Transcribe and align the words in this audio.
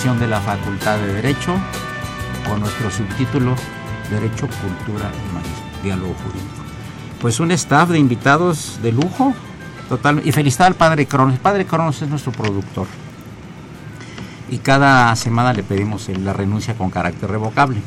De 0.00 0.26
la 0.26 0.40
Facultad 0.40 0.96
de 0.96 1.12
Derecho 1.12 1.54
con 2.48 2.60
nuestro 2.60 2.90
subtítulo 2.90 3.54
Derecho, 4.10 4.48
Cultura 4.48 5.10
y 5.12 5.30
Humanismo, 5.30 5.82
Diálogo 5.82 6.14
Jurídico. 6.24 6.62
Pues 7.20 7.38
un 7.38 7.50
staff 7.50 7.90
de 7.90 7.98
invitados 7.98 8.78
de 8.82 8.92
lujo, 8.92 9.34
total, 9.90 10.22
y 10.24 10.32
felicidad 10.32 10.68
al 10.68 10.74
Padre 10.74 11.04
Cronos. 11.04 11.34
El 11.34 11.40
Padre 11.40 11.66
Cronos 11.66 12.00
es 12.00 12.08
nuestro 12.08 12.32
productor. 12.32 12.86
Y 14.50 14.56
cada 14.58 15.14
semana 15.16 15.52
le 15.52 15.62
pedimos 15.62 16.08
la 16.08 16.32
renuncia 16.32 16.74
con 16.74 16.88
carácter 16.88 17.30
revocable, 17.30 17.82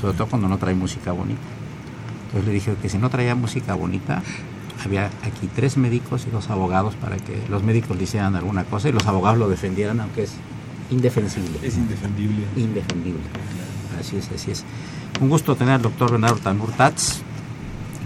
sobre 0.00 0.16
todo 0.16 0.28
cuando 0.28 0.46
no 0.46 0.58
trae 0.58 0.74
música 0.76 1.10
bonita. 1.10 1.42
Entonces 2.26 2.46
le 2.46 2.52
dije 2.52 2.76
que 2.80 2.88
si 2.88 2.96
no 2.96 3.10
traía 3.10 3.34
música 3.34 3.74
bonita, 3.74 4.22
había 4.84 5.06
aquí 5.24 5.50
tres 5.52 5.76
médicos 5.76 6.26
y 6.28 6.30
dos 6.30 6.48
abogados 6.48 6.94
para 6.94 7.16
que 7.16 7.42
los 7.50 7.64
médicos 7.64 7.96
le 7.96 8.04
hicieran 8.04 8.36
alguna 8.36 8.62
cosa 8.62 8.88
y 8.88 8.92
los 8.92 9.08
abogados 9.08 9.40
lo 9.40 9.48
defendieran, 9.48 9.98
aunque 9.98 10.22
es 10.22 10.34
indefensible. 10.90 11.58
Es 11.62 11.76
indefendible. 11.76 12.44
Indefendible. 12.56 13.22
Así 13.98 14.16
es, 14.16 14.30
así 14.34 14.50
es. 14.50 14.64
Un 15.20 15.28
gusto 15.28 15.56
tener 15.56 15.74
al 15.74 15.82
doctor 15.82 16.10
Bernardo 16.10 16.36
Tanur 16.36 16.70
Tatz, 16.72 17.20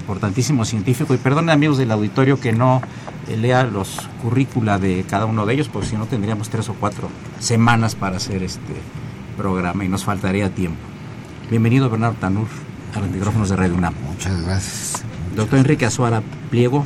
importantísimo 0.00 0.64
científico. 0.64 1.14
Y 1.14 1.18
perdonen 1.18 1.50
amigos 1.50 1.78
del 1.78 1.90
auditorio 1.90 2.38
que 2.40 2.52
no 2.52 2.80
lea 3.28 3.64
los 3.64 4.08
currícula 4.22 4.78
de 4.78 5.04
cada 5.08 5.26
uno 5.26 5.46
de 5.46 5.54
ellos, 5.54 5.68
porque 5.68 5.88
si 5.88 5.96
no 5.96 6.06
tendríamos 6.06 6.48
tres 6.48 6.68
o 6.68 6.74
cuatro 6.74 7.08
semanas 7.38 7.94
para 7.94 8.16
hacer 8.16 8.42
este 8.42 8.74
programa 9.36 9.84
y 9.84 9.88
nos 9.88 10.04
faltaría 10.04 10.54
tiempo. 10.54 10.78
Bienvenido 11.50 11.88
Bernardo 11.90 12.16
Tanur 12.20 12.48
a 12.94 13.00
los 13.00 13.10
micrófonos 13.10 13.48
de 13.48 13.56
Radio 13.56 13.74
UNAM. 13.74 13.94
Muchas 14.06 14.42
gracias. 14.42 15.02
Doctor 15.36 15.58
Enrique 15.60 15.86
Azuara 15.86 16.22
Pliego, 16.50 16.84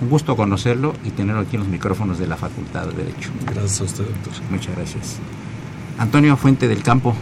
un 0.00 0.08
gusto 0.10 0.36
conocerlo 0.36 0.94
y 1.04 1.10
tenerlo 1.10 1.42
aquí 1.42 1.56
en 1.56 1.60
los 1.60 1.68
micrófonos 1.68 2.18
de 2.18 2.26
la 2.26 2.36
Facultad 2.36 2.86
de 2.86 3.04
Derecho. 3.04 3.30
Gracias 3.46 3.80
a 3.80 3.84
usted, 3.84 4.04
doctor. 4.04 4.32
Muchas 4.50 4.76
gracias. 4.76 5.16
Antonio 5.98 6.36
Fuente 6.36 6.68
del 6.68 6.82
Campo, 6.82 7.14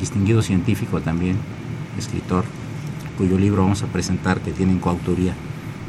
distinguido 0.00 0.42
científico 0.42 1.00
también, 1.00 1.36
escritor, 1.98 2.44
cuyo 3.16 3.38
libro 3.38 3.62
vamos 3.62 3.82
a 3.82 3.86
presentar 3.86 4.40
que 4.40 4.50
tiene 4.50 4.72
en 4.72 4.80
coautoría 4.80 5.34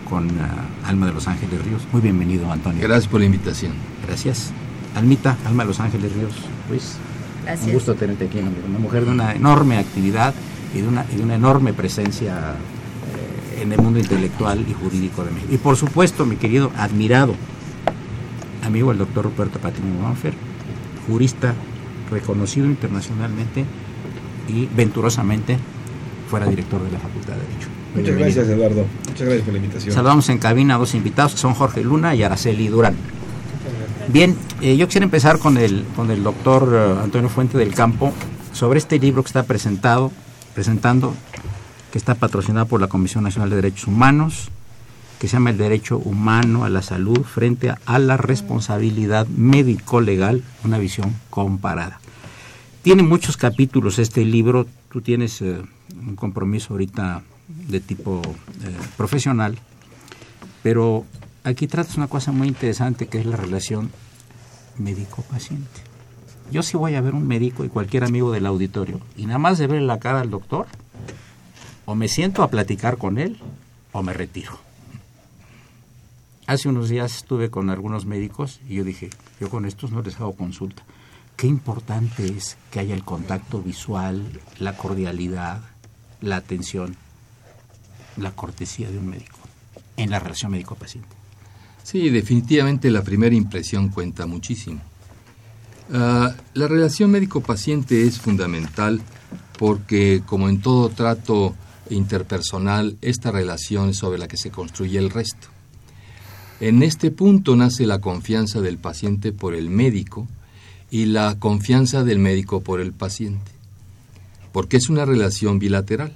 con 0.08 0.28
uh, 0.28 0.86
Alma 0.86 1.08
de 1.08 1.14
los 1.14 1.28
Ángeles 1.28 1.64
Ríos. 1.64 1.88
Muy 1.92 2.02
bienvenido, 2.02 2.52
Antonio. 2.52 2.84
Gracias 2.84 3.08
por 3.08 3.22
la 3.22 3.26
invitación. 3.26 3.72
Gracias. 4.06 4.52
Almita, 4.96 5.38
Alma 5.46 5.64
de 5.64 5.68
los 5.70 5.80
Ángeles 5.80 6.12
Ríos. 6.14 6.34
Luis. 6.70 6.98
Gracias. 7.44 7.68
Un 7.68 7.74
gusto 7.74 7.96
tenerte 7.96 8.26
aquí, 8.26 8.40
una 8.40 8.78
mujer 8.78 9.06
de 9.06 9.12
una 9.12 9.34
enorme 9.34 9.78
actividad 9.78 10.36
y 10.76 10.82
de 10.82 10.88
una, 10.88 11.06
y 11.12 11.16
de 11.16 11.24
una 11.24 11.36
enorme 11.36 11.74
presencia 11.74 12.56
en 13.62 13.72
el 13.72 13.80
mundo 13.80 14.00
intelectual 14.00 14.66
y 14.68 14.74
jurídico 14.74 15.24
de 15.24 15.32
México. 15.32 15.54
Y 15.54 15.58
por 15.58 15.76
supuesto, 15.76 16.26
mi 16.26 16.36
querido 16.36 16.72
admirado 16.78 17.36
amigo 18.66 18.92
el 18.92 18.98
doctor 18.98 19.26
Ruperto 19.26 19.60
Patiño 19.60 20.02
Manfer, 20.02 20.34
jurista 21.08 21.54
reconocido 22.10 22.66
internacionalmente 22.66 23.66
y 24.48 24.68
venturosamente 24.68 25.58
fuera 26.30 26.46
director 26.46 26.84
de 26.84 26.92
la 26.92 27.00
Facultad 27.00 27.34
de 27.34 27.42
Derecho. 27.42 27.68
Muchas 27.96 28.16
gracias, 28.16 28.48
Eduardo. 28.48 28.86
Muchas 29.08 29.22
gracias 29.22 29.44
por 29.44 29.54
la 29.54 29.60
invitación. 29.60 29.94
Saludamos 29.94 30.30
en 30.30 30.38
cabina 30.38 30.76
a 30.76 30.78
dos 30.78 30.96
invitados, 30.96 31.34
que 31.34 31.40
son 31.40 31.54
Jorge 31.54 31.84
Luna 31.84 32.16
y 32.16 32.24
Araceli 32.24 32.68
Durán. 32.68 32.96
Bien, 34.08 34.36
eh, 34.62 34.78
yo 34.78 34.88
quisiera 34.88 35.06
empezar 35.06 35.40
con 35.40 35.58
el, 35.58 35.86
con 35.96 36.10
el 36.12 36.24
doctor 36.24 36.64
uh, 36.64 37.04
Antonio 37.04 37.30
Fuente 37.30 37.58
del 37.58 37.74
Campo 37.74 38.14
sobre 38.54 38.80
este 38.80 39.00
libro 39.00 39.24
que 39.24 39.28
está 39.28 39.44
presentado, 39.44 40.12
presentando 40.54 41.14
que 41.92 41.98
está 41.98 42.16
patrocinada 42.16 42.66
por 42.66 42.82
la 42.82 42.88
Comisión 42.88 43.24
Nacional 43.24 43.50
de 43.50 43.58
Derechos 43.58 43.88
Humanos, 43.88 44.50
que 45.20 45.28
se 45.28 45.34
llama 45.34 45.52
El 45.52 45.58
Derecho 45.58 46.00
Humano 46.00 46.64
a 46.64 46.70
la 46.70 46.82
Salud 46.82 47.22
frente 47.24 47.70
a, 47.86 48.00
la 48.00 48.18
responsabilidad 48.18 49.28
médico-legal, 49.28 50.44
una 50.64 50.80
visión 50.80 51.14
comparada. 51.30 52.00
Tiene 52.82 53.04
muchos 53.04 53.38
capítulos 53.38 54.00
este 54.00 54.26
libro, 54.26 54.66
tú 54.90 55.02
tienes 55.02 55.42
eh, 55.44 55.62
un 55.96 56.16
compromiso 56.16 56.74
ahorita 56.74 57.22
de 57.48 57.80
tipo 57.80 58.22
eh, 58.26 58.76
profesional, 58.98 59.60
pero 60.64 61.06
aquí 61.44 61.68
tratas 61.68 61.98
una 61.98 62.08
cosa 62.08 62.32
muy 62.32 62.48
interesante 62.48 63.08
que 63.08 63.20
es 63.20 63.26
la 63.28 63.38
relación 63.38 63.92
médico-paciente. 64.80 65.82
Yo 66.52 66.64
sí 66.64 66.78
voy 66.78 66.96
a 66.96 67.02
ver 67.02 67.14
un 67.14 67.28
médico 67.28 67.64
y 67.64 67.70
cualquier 67.70 68.06
amigo 68.06 68.32
del 68.32 68.46
auditorio, 68.48 69.00
y 69.16 69.26
nada 69.26 69.38
más 69.38 69.60
de 69.60 69.68
ver 69.68 69.82
la 69.84 70.00
cara 70.00 70.22
al 70.22 70.32
doctor, 70.32 70.66
o 71.86 71.96
me 71.96 72.08
siento 72.08 72.44
a 72.44 72.50
platicar 72.50 72.98
con 72.98 73.18
él 73.18 73.40
o 73.92 74.04
me 74.04 74.14
retiro. 74.14 74.60
Hace 76.48 76.70
unos 76.70 76.90
días 76.90 77.16
estuve 77.16 77.50
con 77.50 77.70
algunos 77.70 78.06
médicos 78.06 78.60
y 78.68 78.76
yo 78.76 78.84
dije, 78.84 79.10
yo 79.40 79.50
con 79.50 79.66
estos 79.66 79.92
no 79.92 80.02
les 80.02 80.20
hago 80.20 80.34
consulta. 80.34 80.84
Qué 81.38 81.48
importante 81.48 82.26
es 82.26 82.58
que 82.72 82.80
haya 82.80 82.94
el 82.94 83.04
contacto 83.04 83.62
visual, 83.62 84.42
la 84.60 84.76
cordialidad, 84.76 85.62
la 86.20 86.36
atención, 86.36 86.96
la 88.18 88.32
cortesía 88.32 88.92
de 88.92 88.98
un 88.98 89.08
médico 89.08 89.40
en 89.98 90.10
la 90.10 90.20
relación 90.20 90.52
médico-paciente. 90.52 91.16
Sí, 91.84 92.10
definitivamente 92.10 92.92
la 92.92 93.04
primera 93.04 93.36
impresión 93.36 93.90
cuenta 93.90 94.26
muchísimo. 94.26 94.82
Ah, 95.94 96.34
la 96.54 96.68
relación 96.68 97.12
médico-paciente 97.12 98.06
es 98.06 98.20
fundamental 98.20 99.02
porque, 99.58 100.22
como 100.26 100.50
en 100.50 100.62
todo 100.62 100.90
trato 100.90 101.56
interpersonal 101.96 102.98
esta 103.02 103.32
relación 103.32 103.94
sobre 103.94 104.20
la 104.20 104.28
que 104.28 104.38
se 104.38 104.52
construye 104.52 104.98
el 104.98 105.10
resto. 105.10 105.48
En 106.60 106.84
este 106.84 107.12
punto 107.12 107.56
nace 107.56 107.86
la 107.86 108.02
confianza 108.02 108.62
del 108.62 108.78
paciente 108.78 109.32
por 109.32 109.56
el 109.56 109.70
médico 109.70 110.28
y 110.92 111.06
la 111.06 111.40
confianza 111.40 112.04
del 112.04 112.20
médico 112.20 112.62
por 112.62 112.82
el 112.82 112.94
paciente, 112.94 113.52
porque 114.52 114.78
es 114.78 114.90
una 114.90 115.06
relación 115.06 115.58
bilateral. 115.58 116.14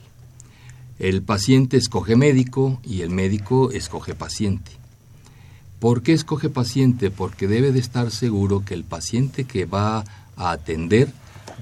El 0.99 1.23
paciente 1.23 1.77
escoge 1.77 2.15
médico 2.15 2.79
y 2.83 3.01
el 3.01 3.09
médico 3.09 3.71
escoge 3.71 4.13
paciente. 4.15 4.71
¿Por 5.79 6.03
qué 6.03 6.13
escoge 6.13 6.49
paciente? 6.49 7.11
Porque 7.11 7.47
debe 7.47 7.71
de 7.71 7.79
estar 7.79 8.11
seguro 8.11 8.63
que 8.63 8.73
el 8.73 8.83
paciente 8.83 9.45
que 9.45 9.65
va 9.65 10.05
a 10.37 10.51
atender 10.51 11.11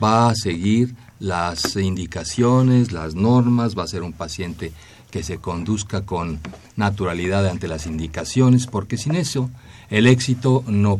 va 0.01 0.29
a 0.29 0.35
seguir 0.35 0.95
las 1.23 1.77
indicaciones, 1.77 2.91
las 2.91 3.15
normas, 3.15 3.77
va 3.77 3.83
a 3.83 3.87
ser 3.87 4.03
un 4.03 4.11
paciente 4.11 4.73
que 5.09 5.23
se 5.23 5.37
conduzca 5.37 6.01
con 6.01 6.41
naturalidad 6.75 7.47
ante 7.47 7.69
las 7.69 7.85
indicaciones, 7.85 8.67
porque 8.67 8.97
sin 8.97 9.15
eso 9.15 9.49
el 9.89 10.05
éxito 10.05 10.65
no 10.67 10.99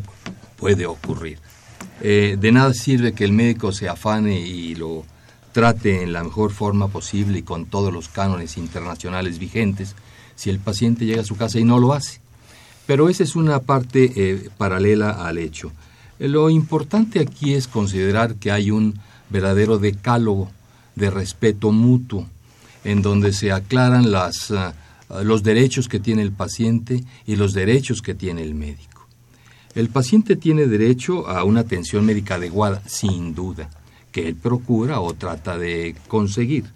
puede 0.56 0.86
ocurrir. 0.86 1.40
Eh, 2.00 2.38
de 2.40 2.52
nada 2.52 2.72
sirve 2.72 3.12
que 3.12 3.24
el 3.24 3.32
médico 3.32 3.70
se 3.72 3.86
afane 3.86 4.40
y 4.40 4.74
lo 4.74 5.04
trate 5.52 6.02
en 6.02 6.14
la 6.14 6.24
mejor 6.24 6.52
forma 6.52 6.88
posible 6.88 7.40
y 7.40 7.42
con 7.42 7.66
todos 7.66 7.92
los 7.92 8.08
cánones 8.08 8.56
internacionales 8.56 9.38
vigentes 9.38 9.94
si 10.36 10.48
el 10.48 10.58
paciente 10.58 11.04
llega 11.04 11.20
a 11.20 11.26
su 11.26 11.36
casa 11.36 11.58
y 11.58 11.64
no 11.64 11.78
lo 11.78 11.92
hace. 11.92 12.20
Pero 12.86 13.10
esa 13.10 13.24
es 13.24 13.36
una 13.36 13.60
parte 13.60 14.10
eh, 14.16 14.48
paralela 14.56 15.10
al 15.10 15.36
hecho. 15.36 15.70
lo 16.18 16.48
importante 16.48 17.20
aquí 17.20 17.52
es 17.52 17.68
considerar 17.68 18.36
que 18.36 18.50
hay 18.50 18.70
un 18.70 18.98
verdadero 19.34 19.78
decálogo 19.78 20.48
de 20.94 21.10
respeto 21.10 21.72
mutuo, 21.72 22.28
en 22.84 23.02
donde 23.02 23.32
se 23.32 23.50
aclaran 23.50 24.12
las, 24.12 24.52
ah, 24.52 24.74
los 25.24 25.42
derechos 25.42 25.88
que 25.88 25.98
tiene 25.98 26.22
el 26.22 26.30
paciente 26.30 27.02
y 27.26 27.34
los 27.34 27.52
derechos 27.52 28.00
que 28.00 28.14
tiene 28.14 28.42
el 28.42 28.54
médico. 28.54 29.08
El 29.74 29.88
paciente 29.88 30.36
tiene 30.36 30.68
derecho 30.68 31.28
a 31.28 31.42
una 31.42 31.60
atención 31.60 32.06
médica 32.06 32.36
adecuada, 32.36 32.80
sin 32.86 33.34
duda, 33.34 33.68
que 34.12 34.28
él 34.28 34.36
procura 34.36 35.00
o 35.00 35.14
trata 35.14 35.58
de 35.58 35.96
conseguir. 36.06 36.66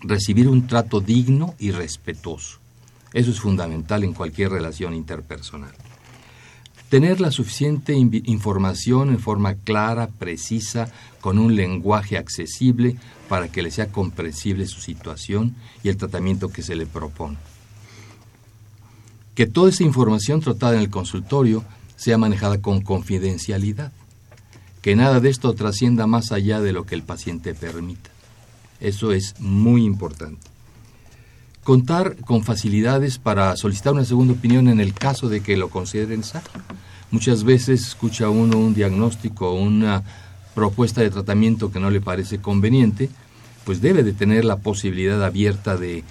Recibir 0.00 0.48
un 0.48 0.66
trato 0.66 1.02
digno 1.02 1.54
y 1.58 1.70
respetuoso. 1.72 2.60
Eso 3.12 3.30
es 3.30 3.40
fundamental 3.40 4.04
en 4.04 4.14
cualquier 4.14 4.52
relación 4.52 4.94
interpersonal. 4.94 5.74
Tener 6.88 7.20
la 7.20 7.30
suficiente 7.30 7.94
información 7.94 9.10
en 9.10 9.18
forma 9.18 9.54
clara, 9.54 10.08
precisa, 10.08 10.90
con 11.20 11.38
un 11.38 11.54
lenguaje 11.54 12.16
accesible 12.16 12.96
para 13.28 13.48
que 13.48 13.62
le 13.62 13.70
sea 13.70 13.92
comprensible 13.92 14.66
su 14.66 14.80
situación 14.80 15.54
y 15.82 15.90
el 15.90 15.98
tratamiento 15.98 16.48
que 16.48 16.62
se 16.62 16.76
le 16.76 16.86
propone. 16.86 17.36
Que 19.34 19.46
toda 19.46 19.68
esa 19.68 19.84
información 19.84 20.40
tratada 20.40 20.74
en 20.74 20.80
el 20.80 20.88
consultorio 20.88 21.62
sea 21.96 22.16
manejada 22.16 22.62
con 22.62 22.80
confidencialidad. 22.80 23.92
Que 24.80 24.96
nada 24.96 25.20
de 25.20 25.28
esto 25.28 25.52
trascienda 25.52 26.06
más 26.06 26.32
allá 26.32 26.60
de 26.60 26.72
lo 26.72 26.86
que 26.86 26.94
el 26.94 27.02
paciente 27.02 27.54
permita. 27.54 28.10
Eso 28.80 29.12
es 29.12 29.38
muy 29.40 29.84
importante. 29.84 30.40
Contar 31.68 32.16
con 32.24 32.44
facilidades 32.44 33.18
para 33.18 33.54
solicitar 33.54 33.92
una 33.92 34.06
segunda 34.06 34.32
opinión 34.32 34.68
en 34.68 34.80
el 34.80 34.94
caso 34.94 35.28
de 35.28 35.42
que 35.42 35.58
lo 35.58 35.68
consideren 35.68 36.20
necesario. 36.20 36.48
Muchas 37.10 37.44
veces 37.44 37.88
escucha 37.88 38.30
uno 38.30 38.56
un 38.56 38.72
diagnóstico 38.72 39.50
o 39.50 39.60
una 39.60 40.02
propuesta 40.54 41.02
de 41.02 41.10
tratamiento 41.10 41.70
que 41.70 41.78
no 41.78 41.90
le 41.90 42.00
parece 42.00 42.38
conveniente, 42.38 43.10
pues 43.66 43.82
debe 43.82 44.02
de 44.02 44.14
tener 44.14 44.46
la 44.46 44.56
posibilidad 44.56 45.22
abierta 45.22 45.76
de 45.76 46.04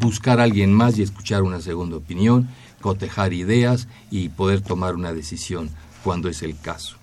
buscar 0.00 0.40
a 0.40 0.42
alguien 0.42 0.74
más 0.74 0.98
y 0.98 1.02
escuchar 1.02 1.44
una 1.44 1.60
segunda 1.60 1.96
opinión, 1.96 2.48
cotejar 2.80 3.32
ideas 3.32 3.86
y 4.10 4.30
poder 4.30 4.62
tomar 4.62 4.96
una 4.96 5.12
decisión 5.12 5.70
cuando 6.02 6.28
es 6.28 6.42
el 6.42 6.58
caso. 6.58 6.96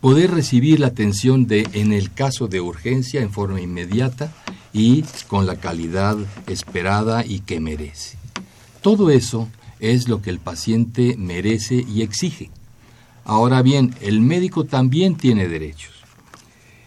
Poder 0.00 0.30
recibir 0.30 0.80
la 0.80 0.86
atención 0.86 1.46
de, 1.46 1.68
en 1.74 1.92
el 1.92 2.10
caso 2.10 2.48
de 2.48 2.62
urgencia 2.62 3.20
en 3.20 3.30
forma 3.30 3.60
inmediata 3.60 4.32
y 4.72 5.02
con 5.28 5.46
la 5.46 5.56
calidad 5.56 6.16
esperada 6.46 7.24
y 7.24 7.40
que 7.40 7.60
merece. 7.60 8.18
Todo 8.82 9.10
eso 9.10 9.48
es 9.78 10.08
lo 10.08 10.22
que 10.22 10.30
el 10.30 10.38
paciente 10.38 11.16
merece 11.18 11.84
y 11.88 12.02
exige. 12.02 12.50
Ahora 13.24 13.62
bien, 13.62 13.94
el 14.00 14.20
médico 14.20 14.64
también 14.64 15.16
tiene 15.16 15.48
derechos. 15.48 15.94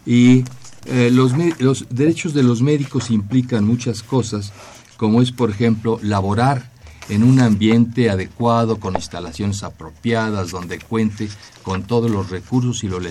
Y 0.06 0.44
eh, 0.86 1.10
los, 1.12 1.34
los 1.60 1.86
derechos 1.90 2.34
de 2.34 2.44
los 2.44 2.62
médicos 2.62 3.12
implican 3.12 3.66
muchas 3.66 4.04
cosas, 4.04 4.52
como 4.98 5.22
es, 5.22 5.32
por 5.32 5.50
ejemplo, 5.50 6.00
laborar 6.02 6.72
en 7.10 7.24
un 7.24 7.40
ambiente 7.40 8.10
adecuado, 8.10 8.80
con 8.80 8.96
instalaciones 8.96 9.64
apropiadas, 9.64 10.52
donde 10.52 10.80
cuente 10.80 11.30
con 11.62 11.84
todos 11.84 12.10
los 12.10 12.30
recursos 12.30 12.84
y 12.84 12.88
los 12.88 13.04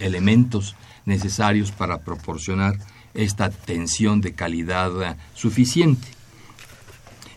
elementos 0.00 0.74
necesarios 1.06 1.72
para 1.72 2.00
proporcionar 2.00 2.78
esta 3.14 3.46
atención 3.46 4.20
de 4.20 4.32
calidad 4.32 5.16
suficiente. 5.34 6.08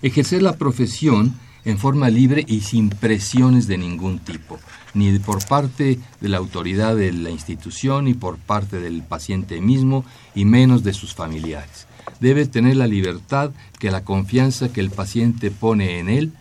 Ejercer 0.01 0.41
la 0.41 0.57
profesión 0.57 1.35
en 1.65 1.77
forma 1.77 2.09
libre 2.09 2.43
y 2.47 2.61
sin 2.61 2.89
presiones 2.89 3.67
de 3.67 3.77
ningún 3.77 4.19
tipo, 4.19 4.59
ni 4.93 5.17
por 5.19 5.45
parte 5.45 5.99
de 6.19 6.29
la 6.29 6.37
autoridad 6.37 6.95
de 6.95 7.11
la 7.11 7.29
institución, 7.29 8.05
ni 8.05 8.13
por 8.13 8.37
parte 8.37 8.79
del 8.79 9.03
paciente 9.03 9.61
mismo, 9.61 10.03
y 10.33 10.45
menos 10.45 10.83
de 10.83 10.93
sus 10.93 11.13
familiares. 11.13 11.87
Debe 12.19 12.45
tener 12.45 12.77
la 12.77 12.87
libertad 12.87 13.51
que 13.79 13.91
la 13.91 14.03
confianza 14.03 14.73
que 14.73 14.81
el 14.81 14.89
paciente 14.89 15.51
pone 15.51 15.99
en 15.99 16.09
él 16.09 16.33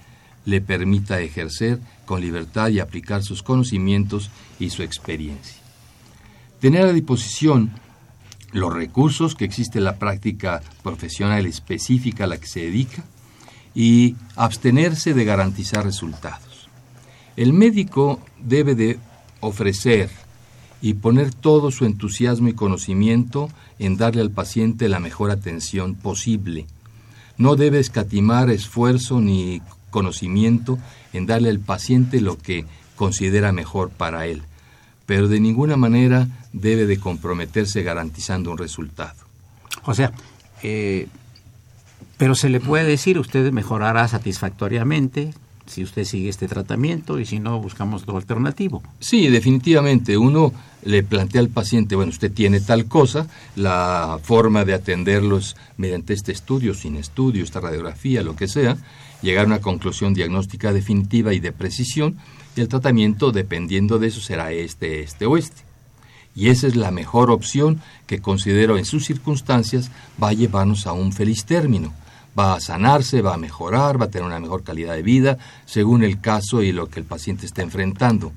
le 0.47 0.61
permita 0.61 1.21
ejercer 1.21 1.79
con 2.07 2.21
libertad 2.21 2.69
y 2.69 2.81
aplicar 2.81 3.23
sus 3.23 3.43
conocimientos 3.43 4.31
y 4.59 4.71
su 4.71 4.83
experiencia. 4.83 5.57
Tener 6.61 6.87
a 6.87 6.93
disposición 6.93 7.71
los 8.53 8.73
recursos 8.73 9.35
que 9.35 9.45
existe 9.45 9.79
en 9.79 9.85
la 9.85 9.99
práctica 9.99 10.63
profesional 10.83 11.47
específica 11.47 12.25
a 12.25 12.27
la 12.27 12.39
que 12.39 12.47
se 12.47 12.61
dedica 12.61 13.05
y 13.75 14.17
abstenerse 14.37 15.15
de 15.15 15.25
garantizar 15.25 15.85
resultados. 15.85 16.69
El 17.37 17.53
médico 17.53 18.21
debe 18.41 18.75
de 18.75 18.99
ofrecer 19.41 20.11
y 20.83 20.95
poner 20.95 21.33
todo 21.33 21.71
su 21.71 21.85
entusiasmo 21.85 22.49
y 22.49 22.55
conocimiento 22.55 23.51
en 23.79 23.97
darle 23.97 24.23
al 24.23 24.31
paciente 24.31 24.89
la 24.89 24.99
mejor 24.99 25.31
atención 25.31 25.95
posible. 25.95 26.67
No 27.37 27.57
debe 27.57 27.79
escatimar 27.79 28.51
esfuerzo 28.51 29.21
ni 29.21 29.63
conocimiento 29.91 30.79
en 31.13 31.27
darle 31.27 31.51
al 31.51 31.61
paciente 31.61 32.21
lo 32.21 32.37
que 32.39 32.65
considera 32.97 33.53
mejor 33.53 33.91
para 33.91 34.27
él 34.27 34.43
pero 35.11 35.27
de 35.27 35.41
ninguna 35.41 35.77
manera 35.77 36.29
debe 36.53 36.87
de 36.87 37.01
comprometerse 37.01 37.83
garantizando 37.83 38.53
un 38.53 38.59
resultado. 38.59 39.17
O 39.83 39.93
sea, 39.93 40.13
eh, 40.63 41.09
pero 42.17 42.37
se 42.37 42.49
le 42.49 42.61
puede 42.61 42.85
decir, 42.85 43.19
usted 43.19 43.51
mejorará 43.51 44.07
satisfactoriamente 44.07 45.35
si 45.67 45.83
usted 45.83 46.05
sigue 46.05 46.29
este 46.29 46.47
tratamiento 46.47 47.19
y 47.19 47.27
si 47.27 47.41
no, 47.41 47.59
buscamos 47.59 48.07
lo 48.07 48.17
alternativo. 48.17 48.85
Sí, 49.01 49.27
definitivamente. 49.27 50.17
Uno 50.17 50.53
le 50.85 51.03
plantea 51.03 51.41
al 51.41 51.49
paciente, 51.49 51.97
bueno, 51.97 52.11
usted 52.11 52.31
tiene 52.33 52.61
tal 52.61 52.85
cosa, 52.85 53.27
la 53.57 54.21
forma 54.23 54.65
de 54.65 54.75
atenderlo 54.75 55.39
es 55.39 55.57
mediante 55.77 56.13
este 56.13 56.31
estudio, 56.31 56.73
sin 56.73 56.95
estudio, 56.95 57.43
esta 57.43 57.59
radiografía, 57.59 58.23
lo 58.23 58.37
que 58.37 58.47
sea, 58.47 58.77
llegar 59.23 59.47
a 59.47 59.49
una 59.49 59.61
conclusión 59.61 60.15
diagnóstica 60.15 60.73
definitiva 60.73 61.35
y 61.35 61.41
de 61.41 61.51
precisión, 61.51 62.17
y 62.57 62.61
el 62.61 62.69
tratamiento, 62.69 63.33
dependiendo 63.33 63.99
de 63.99 64.09
eso, 64.09 64.21
será 64.21 64.53
este, 64.53 65.03
este 65.03 65.27
o 65.27 65.37
este. 65.37 65.63
Y 66.35 66.49
esa 66.49 66.67
es 66.67 66.77
la 66.77 66.91
mejor 66.91 67.31
opción 67.31 67.81
que 68.07 68.21
considero 68.21 68.79
en 68.79 68.85
sus 68.85 69.05
circunstancias 69.05 69.91
va 70.23 70.29
a 70.29 70.33
llevarnos 70.33 70.87
a 70.87 70.93
un 70.93 71.13
feliz 71.13 71.45
término. 71.45 71.93
Va 72.39 72.55
a 72.55 72.61
sanarse, 72.61 73.23
va 73.23 73.35
a 73.35 73.39
mejorar, 73.39 74.01
va 74.01 74.07
a 74.07 74.11
tener 74.11 74.27
una 74.27 74.41
mejor 74.41 74.63
calidad 74.63 74.95
de 74.95 75.03
vida, 75.03 75.39
según 75.67 76.05
el 76.05 76.21
caso 76.21 76.63
y 76.63 76.73
lo 76.73 76.89
que 76.89 77.01
el 77.01 77.07
paciente 77.07 77.47
está 77.47 77.63
enfrentando. 77.63 78.33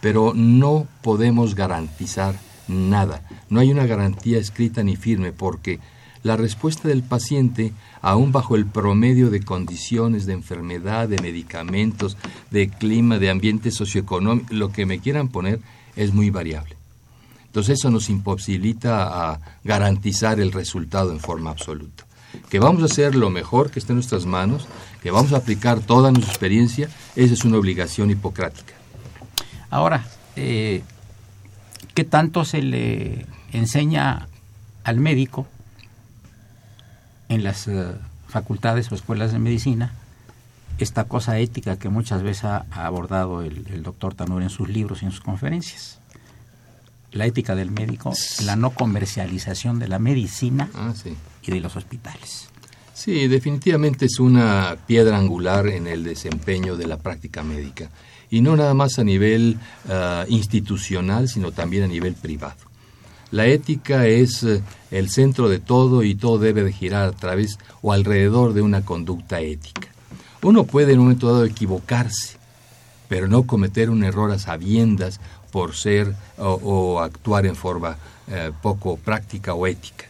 Pero 0.00 0.32
no 0.34 0.86
podemos 1.02 1.54
garantizar 1.54 2.34
nada. 2.68 3.22
No 3.48 3.60
hay 3.60 3.70
una 3.70 3.86
garantía 3.86 4.38
escrita 4.38 4.82
ni 4.82 4.96
firme 4.96 5.32
porque 5.32 5.80
la 6.22 6.36
respuesta 6.36 6.88
del 6.88 7.02
paciente, 7.02 7.72
aún 8.00 8.32
bajo 8.32 8.54
el 8.56 8.66
promedio 8.66 9.30
de 9.30 9.42
condiciones 9.42 10.26
de 10.26 10.34
enfermedad, 10.34 11.08
de 11.08 11.20
medicamentos, 11.20 12.16
de 12.50 12.68
clima, 12.68 13.18
de 13.18 13.30
ambiente 13.30 13.70
socioeconómico, 13.70 14.54
lo 14.54 14.70
que 14.70 14.86
me 14.86 15.00
quieran 15.00 15.28
poner, 15.28 15.60
es 15.96 16.12
muy 16.12 16.30
variable. 16.30 16.76
Entonces 17.46 17.80
eso 17.80 17.90
nos 17.90 18.08
imposibilita 18.08 19.32
a 19.32 19.40
garantizar 19.62 20.40
el 20.40 20.52
resultado 20.52 21.12
en 21.12 21.20
forma 21.20 21.50
absoluta. 21.50 22.06
Que 22.48 22.58
vamos 22.58 22.82
a 22.82 22.86
hacer 22.86 23.14
lo 23.14 23.28
mejor 23.28 23.70
que 23.70 23.78
esté 23.78 23.92
en 23.92 23.96
nuestras 23.96 24.24
manos, 24.24 24.66
que 25.02 25.10
vamos 25.10 25.34
a 25.34 25.38
aplicar 25.38 25.80
toda 25.80 26.10
nuestra 26.10 26.32
experiencia, 26.32 26.88
esa 27.14 27.34
es 27.34 27.44
una 27.44 27.58
obligación 27.58 28.10
hipocrática. 28.10 28.72
Ahora, 29.68 30.06
eh, 30.36 30.82
¿qué 31.94 32.04
tanto 32.04 32.46
se 32.46 32.62
le 32.62 33.26
enseña 33.52 34.28
al 34.84 34.98
médico 34.98 35.46
en 37.32 37.44
las 37.44 37.68
eh, 37.68 37.94
facultades 38.28 38.90
o 38.92 38.94
escuelas 38.94 39.32
de 39.32 39.38
medicina 39.38 39.92
esta 40.78 41.04
cosa 41.04 41.38
ética 41.38 41.78
que 41.78 41.88
muchas 41.88 42.22
veces 42.22 42.44
ha, 42.44 42.66
abordado 42.72 43.42
el, 43.42 43.82
doctor 43.82 44.14
Tanur 44.14 44.42
en 44.42 44.50
sus 44.50 44.68
libros 44.68 45.02
y 45.02 45.06
en 45.06 45.12
sus 45.12 45.20
conferencias. 45.20 45.98
La 47.12 47.26
ética 47.26 47.54
del 47.54 47.70
médico, 47.70 48.12
la 48.44 48.56
no 48.56 48.70
comercialización 48.70 49.78
de 49.78 49.88
la 49.88 49.98
medicina 49.98 50.70
ah, 50.74 50.94
y 51.42 51.50
de 51.50 51.60
los 51.60 51.76
hospitales. 51.76 52.48
Sí, 52.94 53.28
definitivamente 53.28 54.06
es 54.06 54.18
una 54.18 54.76
piedra 54.86 55.18
angular 55.18 55.66
en 55.66 55.86
el 55.86 56.04
desempeño 56.04 56.76
de 56.76 56.86
la 56.86 56.98
práctica 56.98 57.42
médica. 57.42 57.90
Y 58.30 58.40
no 58.40 58.56
nada 58.56 58.72
más 58.72 58.98
a 58.98 59.04
nivel 59.04 59.58
ah, 59.90 60.24
institucional, 60.28 61.28
sino 61.28 61.52
también 61.52 61.84
a 61.84 61.86
nivel 61.86 62.14
privado. 62.14 62.71
La 63.32 63.46
ética 63.46 64.06
es 64.06 64.42
eh, 64.42 64.62
el 64.90 65.08
centro 65.08 65.48
de 65.48 65.58
todo 65.58 66.02
y 66.02 66.14
todo 66.14 66.38
debe 66.38 66.62
de 66.62 66.72
girar 66.72 67.08
a 67.08 67.12
través 67.12 67.58
o 67.80 67.92
alrededor 67.92 68.52
de 68.52 68.60
una 68.60 68.84
conducta 68.84 69.40
ética. 69.40 69.88
Uno 70.42 70.64
puede 70.64 70.92
en 70.92 70.98
un 70.98 71.06
momento 71.06 71.32
dado 71.32 71.46
equivocarse, 71.46 72.36
pero 73.08 73.28
no 73.28 73.44
cometer 73.44 73.88
un 73.88 74.04
error 74.04 74.30
a 74.32 74.38
sabiendas 74.38 75.18
por 75.50 75.74
ser 75.74 76.14
o, 76.36 77.00
actuar 77.00 77.46
en 77.46 77.56
forma 77.56 77.96
eh, 78.28 78.52
poco 78.60 78.98
práctica 78.98 79.54
o 79.54 79.66
ética. 79.66 80.06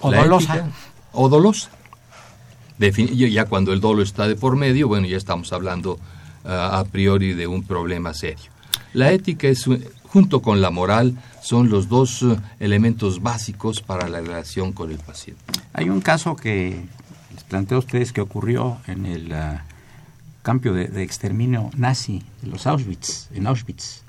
O 0.00 0.10
dolosa. 0.10 0.68
o 1.12 1.28
dolosa. 1.28 1.70
ya 2.78 3.44
cuando 3.44 3.72
el 3.72 3.80
dolo 3.80 4.02
está 4.02 4.26
de 4.26 4.34
por 4.34 4.56
medio, 4.56 4.88
bueno, 4.88 5.06
ya 5.06 5.16
estamos 5.16 5.52
hablando 5.52 5.98
eh, 6.44 6.48
a 6.48 6.84
priori 6.84 7.34
de 7.34 7.46
un 7.46 7.62
problema 7.62 8.14
serio. 8.14 8.50
La 8.94 9.12
ética 9.12 9.46
es 9.46 9.68
junto 10.14 10.42
con 10.42 10.60
la 10.60 10.70
moral, 10.70 11.18
son 11.42 11.70
los 11.70 11.88
dos 11.88 12.22
eh, 12.22 12.36
elementos 12.60 13.20
básicos 13.20 13.80
para 13.80 14.08
la 14.08 14.20
relación 14.20 14.70
con 14.70 14.92
el 14.92 14.98
paciente. 14.98 15.42
Hay 15.72 15.90
un 15.90 16.00
caso 16.00 16.36
que 16.36 16.86
les 17.34 17.42
planteo 17.42 17.78
a 17.78 17.80
ustedes 17.80 18.12
que 18.12 18.20
ocurrió 18.20 18.78
en 18.86 19.06
el 19.06 19.32
ah, 19.32 19.64
campo 20.44 20.70
de, 20.70 21.02
exterminio 21.02 21.68
nazi 21.76 22.22
de 22.42 22.46
los 22.46 22.68
Auschwitz, 22.68 23.28
en 23.32 23.48
Auschwitz, 23.48 24.02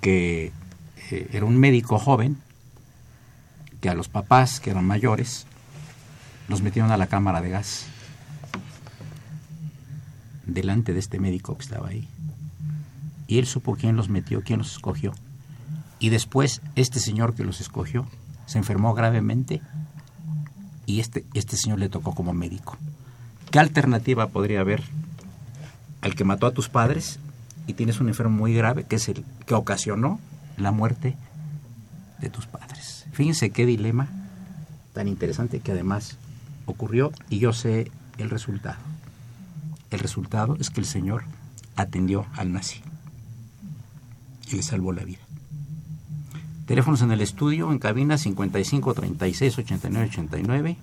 que 0.00 0.50
eh, 1.10 1.28
era 1.30 1.44
un 1.44 1.58
médico 1.58 1.98
joven 1.98 2.38
que 3.82 3.90
a 3.90 3.94
los 3.94 4.08
papás, 4.08 4.60
que 4.60 4.70
eran 4.70 4.86
mayores, 4.86 5.44
los 6.48 6.62
metieron 6.62 6.90
a 6.90 6.96
la 6.96 7.06
cámara 7.06 7.42
de 7.42 7.50
gas 7.50 7.84
delante 10.46 10.94
de 10.94 11.00
este 11.00 11.20
médico 11.20 11.54
que 11.58 11.64
estaba 11.64 11.88
ahí. 11.88 12.08
Y 13.30 13.38
él 13.38 13.46
supo 13.46 13.76
quién 13.76 13.94
los 13.94 14.08
metió, 14.08 14.42
quién 14.42 14.58
los 14.58 14.72
escogió. 14.72 15.12
Y 16.00 16.08
después 16.08 16.62
este 16.74 16.98
señor 16.98 17.36
que 17.36 17.44
los 17.44 17.60
escogió 17.60 18.04
se 18.46 18.58
enfermó 18.58 18.92
gravemente 18.92 19.62
y 20.84 20.98
este, 20.98 21.24
este 21.34 21.56
señor 21.56 21.78
le 21.78 21.88
tocó 21.88 22.12
como 22.12 22.32
médico. 22.32 22.76
¿Qué 23.52 23.60
alternativa 23.60 24.26
podría 24.30 24.62
haber 24.62 24.82
al 26.00 26.16
que 26.16 26.24
mató 26.24 26.48
a 26.48 26.50
tus 26.50 26.68
padres 26.68 27.20
y 27.68 27.74
tienes 27.74 28.00
un 28.00 28.08
enfermo 28.08 28.36
muy 28.36 28.52
grave 28.52 28.82
que 28.82 28.96
es 28.96 29.08
el 29.08 29.24
que 29.46 29.54
ocasionó 29.54 30.18
la 30.56 30.72
muerte 30.72 31.16
de 32.18 32.30
tus 32.30 32.46
padres? 32.46 33.06
Fíjense 33.12 33.50
qué 33.50 33.64
dilema 33.64 34.08
tan 34.92 35.06
interesante 35.06 35.60
que 35.60 35.70
además 35.70 36.16
ocurrió 36.66 37.12
y 37.28 37.38
yo 37.38 37.52
sé 37.52 37.92
el 38.18 38.28
resultado. 38.28 38.78
El 39.92 40.00
resultado 40.00 40.56
es 40.58 40.70
que 40.70 40.80
el 40.80 40.86
señor 40.86 41.22
atendió 41.76 42.26
al 42.34 42.52
nazi 42.52 42.82
y 44.50 44.56
le 44.56 44.62
salvó 44.62 44.92
la 44.92 45.04
vida. 45.04 45.20
Teléfonos 46.66 47.02
en 47.02 47.10
el 47.10 47.20
estudio, 47.20 47.72
en 47.72 47.78
cabina 47.78 48.16
55 48.16 48.94
36 48.94 49.58
89 49.58 50.06
89. 50.10 50.76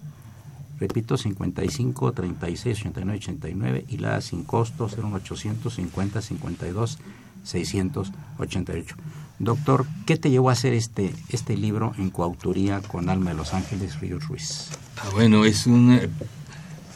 Repito, 0.80 1.18
55 1.18 2.12
36 2.12 2.80
89 2.80 3.18
89 3.20 3.86
y 3.88 3.98
la 3.98 4.22
sin 4.22 4.44
costo 4.44 4.88
0850 4.90 6.22
52 6.22 6.98
688. 7.44 8.96
Doctor, 9.40 9.86
¿qué 10.06 10.18
te 10.18 10.30
llevó 10.30 10.50
a 10.50 10.54
hacer 10.54 10.74
este, 10.74 11.14
este 11.30 11.56
libro 11.56 11.94
en 11.98 12.10
coautoría 12.10 12.82
con 12.82 13.10
Alma 13.10 13.32
de 13.32 13.38
Los 13.38 13.54
Ángeles 13.54 14.00
Ríos 14.00 14.28
Ruiz? 14.28 14.70
Ah, 14.98 15.10
bueno, 15.14 15.46
es 15.46 15.68
un... 15.68 15.92
eh, 15.94 16.10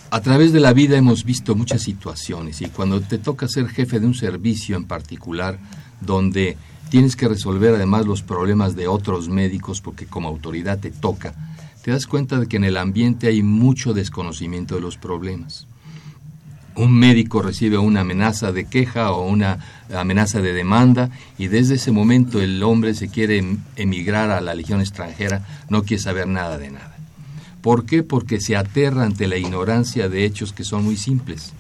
A 0.10 0.22
través 0.22 0.52
de 0.52 0.60
la 0.60 0.74
vida 0.74 0.98
hemos 0.98 1.24
visto 1.24 1.56
muchas 1.56 1.82
situaciones 1.84 2.62
y 2.62 2.66
cuando 2.66 3.00
te 3.00 3.18
toca 3.20 3.48
ser 3.48 3.70
jefe 3.70 4.00
de 4.00 4.08
un 4.08 4.16
servicio 4.16 4.76
en 4.76 4.86
particular, 4.86 5.58
donde 6.02 6.58
tienes 6.90 7.16
que 7.16 7.28
resolver 7.28 7.76
además 7.76 8.06
los 8.06 8.22
problemas 8.22 8.76
de 8.76 8.88
otros 8.88 9.30
médicos 9.30 9.82
porque 9.82 10.06
como 10.06 10.28
autoridad 10.28 10.80
te 10.80 10.92
toca, 10.92 11.34
te 11.82 11.92
das 11.92 12.06
cuenta 12.06 12.40
de 12.40 12.48
que 12.48 12.58
en 12.58 12.64
el 12.64 12.78
ambiente 12.78 13.28
hay 13.28 13.42
mucho 13.42 13.94
desconocimiento 13.94 14.76
de 14.76 14.82
los 14.82 14.98
problemas. 14.98 15.68
Un 16.76 16.94
médico 16.94 17.42
recibe 17.42 17.78
una 17.78 18.02
amenaza 18.02 18.52
de 18.52 18.66
queja 18.66 19.12
o 19.12 19.28
una 19.28 19.60
amenaza 19.94 20.42
de 20.42 20.54
demanda 20.54 21.10
y 21.38 21.48
desde 21.48 21.76
ese 21.76 21.92
momento 21.92 22.42
el 22.42 22.64
hombre 22.64 22.94
se 22.94 23.10
quiere 23.10 23.40
em- 23.40 23.60
emigrar 23.76 24.30
a 24.32 24.42
la 24.42 24.54
legión 24.54 24.80
extranjera, 24.80 25.46
no 25.70 25.84
quiere 25.84 26.02
saber 26.02 26.28
nada 26.28 26.58
de 26.58 26.72
nada. 26.72 26.91
¿Por 27.62 27.86
qué? 27.86 28.04
Porque 28.04 28.42
se 28.42 28.56
aterra 28.56 29.04
ante 29.04 29.28
la 29.28 29.38
ignorancia 29.38 30.10
de 30.10 30.26
hechos 30.26 30.52
que 30.52 30.64
son 30.64 30.84
muy 30.84 30.98
simples. 30.98 31.54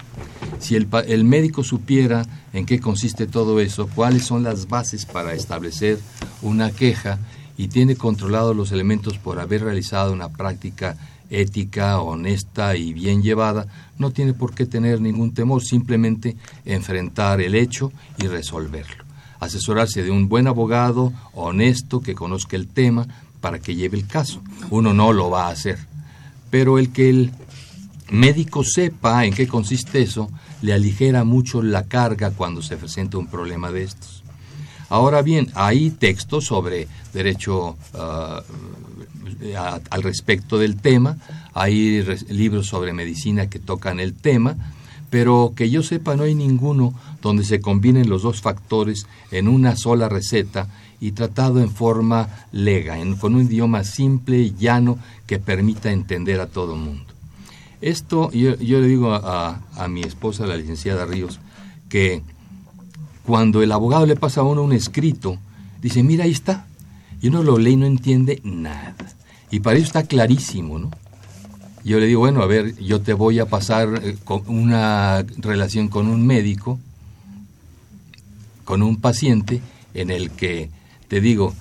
Si 0.59 0.75
el, 0.75 0.87
el 1.07 1.23
médico 1.23 1.63
supiera 1.63 2.25
en 2.53 2.65
qué 2.65 2.79
consiste 2.79 3.27
todo 3.27 3.59
eso, 3.59 3.87
cuáles 3.87 4.25
son 4.25 4.43
las 4.43 4.67
bases 4.67 5.05
para 5.05 5.33
establecer 5.33 5.99
una 6.41 6.71
queja 6.71 7.19
y 7.57 7.67
tiene 7.67 7.95
controlados 7.95 8.55
los 8.55 8.71
elementos 8.71 9.19
por 9.19 9.39
haber 9.39 9.63
realizado 9.63 10.11
una 10.11 10.29
práctica 10.29 10.97
ética, 11.29 12.01
honesta 12.01 12.75
y 12.75 12.93
bien 12.93 13.23
llevada, 13.23 13.67
no 13.97 14.11
tiene 14.11 14.33
por 14.33 14.53
qué 14.53 14.65
tener 14.65 14.99
ningún 15.01 15.33
temor, 15.33 15.63
simplemente 15.63 16.35
enfrentar 16.65 17.41
el 17.41 17.55
hecho 17.55 17.91
y 18.17 18.27
resolverlo. 18.27 19.05
Asesorarse 19.39 20.03
de 20.03 20.11
un 20.11 20.27
buen 20.27 20.47
abogado, 20.47 21.13
honesto, 21.33 22.01
que 22.01 22.15
conozca 22.15 22.55
el 22.57 22.67
tema, 22.67 23.07
para 23.39 23.59
que 23.59 23.75
lleve 23.75 23.97
el 23.97 24.07
caso. 24.07 24.41
Uno 24.69 24.93
no 24.93 25.13
lo 25.13 25.29
va 25.29 25.47
a 25.47 25.51
hacer. 25.51 25.79
Pero 26.51 26.77
el 26.77 26.91
que 26.91 27.09
el 27.09 27.31
médico 28.11 28.63
sepa 28.63 29.25
en 29.25 29.33
qué 29.33 29.47
consiste 29.47 30.01
eso, 30.01 30.29
le 30.61 30.73
aligera 30.73 31.23
mucho 31.23 31.63
la 31.63 31.85
carga 31.85 32.29
cuando 32.31 32.61
se 32.61 32.77
presenta 32.77 33.17
un 33.17 33.25
problema 33.27 33.71
de 33.71 33.83
estos. 33.83 34.21
Ahora 34.89 35.21
bien, 35.21 35.49
hay 35.55 35.89
textos 35.89 36.45
sobre 36.45 36.87
derecho 37.13 37.77
ah, 37.95 38.43
a- 39.57 39.79
al 39.89 40.03
respecto 40.03 40.57
del 40.59 40.75
tema, 40.75 41.17
hay 41.53 42.03
libros 42.29 42.67
sobre 42.67 42.91
medicina 42.93 43.49
que 43.49 43.59
tocan 43.59 43.99
el 43.99 44.13
tema, 44.13 44.57
pero 45.09 45.53
que 45.55 45.69
yo 45.69 45.81
sepa 45.83 46.15
no 46.15 46.23
hay 46.23 46.35
ninguno 46.35 46.93
donde 47.21 47.43
se 47.43 47.59
combinen 47.61 48.09
los 48.09 48.21
dos 48.23 48.41
factores 48.41 49.05
en 49.31 49.47
una 49.47 49.75
sola 49.75 50.09
receta 50.09 50.67
y 51.01 51.11
tratado 51.11 51.59
en 51.59 51.71
forma 51.71 52.29
lega, 52.53 52.95
con 53.19 53.35
un 53.35 53.41
idioma 53.41 53.83
simple 53.83 54.37
y 54.39 54.55
llano 54.57 54.99
que 55.25 55.39
permita 55.39 55.91
entender 55.91 56.39
a 56.39 56.47
todo 56.47 56.75
mundo. 56.75 57.11
Esto 57.81 58.31
yo, 58.31 58.55
yo 58.57 58.79
le 58.79 58.87
digo 58.87 59.11
a, 59.13 59.59
a 59.75 59.87
mi 59.87 60.03
esposa, 60.03 60.45
la 60.45 60.55
licenciada 60.55 61.07
Ríos, 61.07 61.39
que 61.89 62.21
cuando 63.25 63.63
el 63.63 63.71
abogado 63.71 64.05
le 64.05 64.15
pasa 64.15 64.41
a 64.41 64.43
uno 64.43 64.61
un 64.61 64.73
escrito, 64.73 65.37
dice, 65.81 66.03
mira, 66.03 66.25
ahí 66.25 66.31
está. 66.31 66.67
Y 67.19 67.29
uno 67.29 67.43
lo 67.43 67.57
lee 67.57 67.71
y 67.71 67.77
no 67.77 67.87
entiende 67.87 68.39
nada. 68.43 68.95
Y 69.49 69.59
para 69.59 69.77
eso 69.77 69.87
está 69.87 70.03
clarísimo, 70.03 70.77
¿no? 70.79 70.91
Yo 71.83 71.99
le 71.99 72.05
digo, 72.05 72.19
bueno, 72.19 72.43
a 72.43 72.45
ver, 72.45 72.77
yo 72.77 73.01
te 73.01 73.13
voy 73.13 73.39
a 73.39 73.47
pasar 73.47 74.01
eh, 74.03 74.15
una 74.45 75.25
relación 75.37 75.87
con 75.87 76.07
un 76.07 76.27
médico, 76.27 76.79
con 78.65 78.83
un 78.83 78.97
paciente, 78.97 79.61
en 79.93 80.11
el 80.11 80.29
que 80.29 80.69
te 81.11 81.19
digo, 81.19 81.53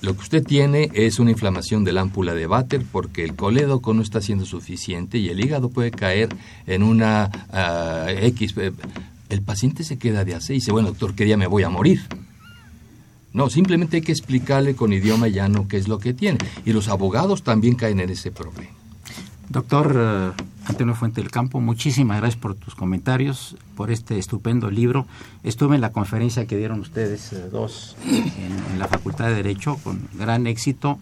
lo 0.00 0.14
que 0.14 0.22
usted 0.22 0.42
tiene 0.44 0.90
es 0.92 1.20
una 1.20 1.30
inflamación 1.30 1.84
de 1.84 1.92
la 1.92 2.00
ámpula 2.00 2.34
de 2.34 2.48
váter 2.48 2.82
porque 2.90 3.22
el 3.22 3.36
colédoco 3.36 3.94
no 3.94 4.02
está 4.02 4.20
siendo 4.20 4.44
suficiente 4.44 5.18
y 5.18 5.28
el 5.28 5.38
hígado 5.38 5.70
puede 5.70 5.92
caer 5.92 6.30
en 6.66 6.82
una 6.82 7.30
ah, 7.52 8.08
X. 8.10 8.54
eh, 8.56 8.72
El 9.28 9.42
paciente 9.42 9.84
se 9.84 9.98
queda 9.98 10.24
de 10.24 10.34
así 10.34 10.54
y 10.54 10.56
dice, 10.56 10.72
bueno, 10.72 10.88
doctor, 10.88 11.14
¿qué 11.14 11.24
día 11.24 11.36
me 11.36 11.46
voy 11.46 11.62
a 11.62 11.68
morir? 11.68 12.00
No, 13.32 13.50
simplemente 13.50 13.98
hay 13.98 14.02
que 14.02 14.10
explicarle 14.10 14.74
con 14.74 14.92
idioma 14.92 15.28
llano 15.28 15.68
qué 15.68 15.76
es 15.76 15.86
lo 15.86 16.00
que 16.00 16.12
tiene. 16.12 16.38
Y 16.64 16.72
los 16.72 16.88
abogados 16.88 17.44
también 17.44 17.76
caen 17.76 18.00
en 18.00 18.10
ese 18.10 18.32
problema. 18.32 18.81
Doctor 19.52 19.94
eh, 19.94 20.42
Antonio 20.64 20.94
Fuente 20.94 21.20
del 21.20 21.30
Campo, 21.30 21.60
muchísimas 21.60 22.16
gracias 22.16 22.40
por 22.40 22.54
tus 22.54 22.74
comentarios, 22.74 23.54
por 23.76 23.90
este 23.90 24.18
estupendo 24.18 24.70
libro. 24.70 25.06
Estuve 25.44 25.74
en 25.74 25.82
la 25.82 25.92
conferencia 25.92 26.46
que 26.46 26.56
dieron 26.56 26.80
ustedes 26.80 27.34
eh, 27.34 27.50
dos 27.50 27.94
en, 28.06 28.78
la 28.78 28.88
Facultad 28.88 29.26
de 29.26 29.34
Derecho 29.34 29.76
con 29.84 30.08
gran 30.14 30.46
éxito 30.46 30.98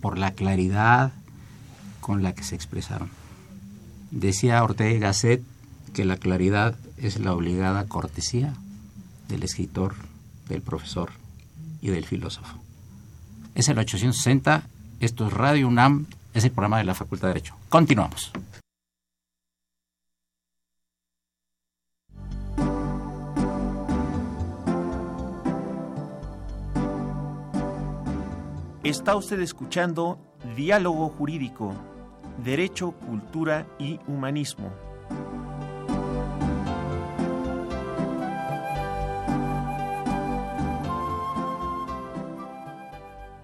por 0.00 0.16
la 0.16 0.30
claridad 0.30 1.12
con 2.00 2.22
la 2.22 2.34
que 2.34 2.44
se 2.44 2.54
expresaron. 2.54 3.10
Decía 4.10 4.64
Ortega 4.64 5.08
Gasset 5.08 5.42
que 5.92 6.06
la 6.06 6.16
claridad 6.16 6.76
es 6.96 7.20
la 7.20 7.34
obligada 7.34 7.84
cortesía 7.84 8.54
del 9.28 9.42
escritor, 9.42 9.96
del 10.48 10.62
profesor 10.62 11.10
y 11.82 11.88
del 11.88 12.06
filósofo. 12.06 12.56
Es 13.54 13.68
el 13.68 13.78
860, 13.78 14.62
esto 15.00 15.26
es 15.26 15.32
Radio 15.34 15.68
UNAM, 15.68 16.06
es 16.36 16.44
el 16.44 16.50
programa 16.50 16.78
de 16.78 16.84
la 16.84 16.94
Facultad 16.94 17.28
de 17.28 17.34
Derecho. 17.34 17.56
Continuamos. 17.70 18.30
Está 28.84 29.16
usted 29.16 29.40
escuchando 29.40 30.18
Diálogo 30.54 31.08
Jurídico, 31.08 31.74
Derecho, 32.44 32.92
Cultura 32.92 33.66
y 33.78 33.98
Humanismo. 34.06 34.85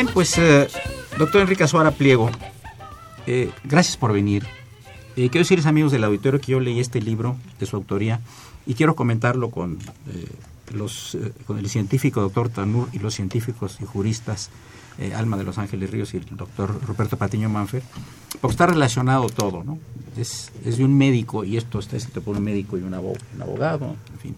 Bien, 0.00 0.14
pues, 0.14 0.38
eh, 0.38 0.66
doctor 1.18 1.42
Enrique 1.42 1.62
Azuara 1.62 1.90
Pliego, 1.90 2.30
eh, 3.26 3.50
gracias 3.64 3.98
por 3.98 4.14
venir. 4.14 4.46
Eh, 5.14 5.28
quiero 5.28 5.40
decirles, 5.40 5.66
amigos 5.66 5.92
del 5.92 6.04
auditorio, 6.04 6.40
que 6.40 6.52
yo 6.52 6.58
leí 6.58 6.80
este 6.80 7.02
libro 7.02 7.36
de 7.58 7.66
su 7.66 7.76
autoría 7.76 8.18
y 8.64 8.72
quiero 8.72 8.96
comentarlo 8.96 9.50
con, 9.50 9.78
los, 10.72 11.18
con 11.46 11.58
el 11.58 11.68
científico 11.68 12.22
doctor 12.22 12.48
Tanur 12.48 12.88
y 12.94 12.98
los 12.98 13.12
científicos 13.14 13.76
y 13.82 13.84
juristas 13.84 14.48
Alma 15.14 15.36
de 15.36 15.44
los 15.44 15.58
Ángeles 15.58 15.90
Ríos 15.90 16.14
y 16.14 16.16
el 16.16 16.24
doctor 16.30 16.80
Ruperto 16.86 17.18
Patiño 17.18 17.50
Manfer, 17.50 17.82
porque 18.40 18.52
está 18.52 18.68
relacionado 18.68 19.28
todo, 19.28 19.64
¿no? 19.64 19.78
Es, 20.16 20.50
es 20.64 20.78
de 20.78 20.84
un 20.86 20.96
médico 20.96 21.44
y 21.44 21.58
esto 21.58 21.78
está 21.78 21.98
escrito 21.98 22.22
por 22.22 22.38
un 22.38 22.42
médico 22.42 22.78
y 22.78 22.82
un 22.82 22.94
abogado, 22.94 23.96
en 24.14 24.18
fin. 24.18 24.36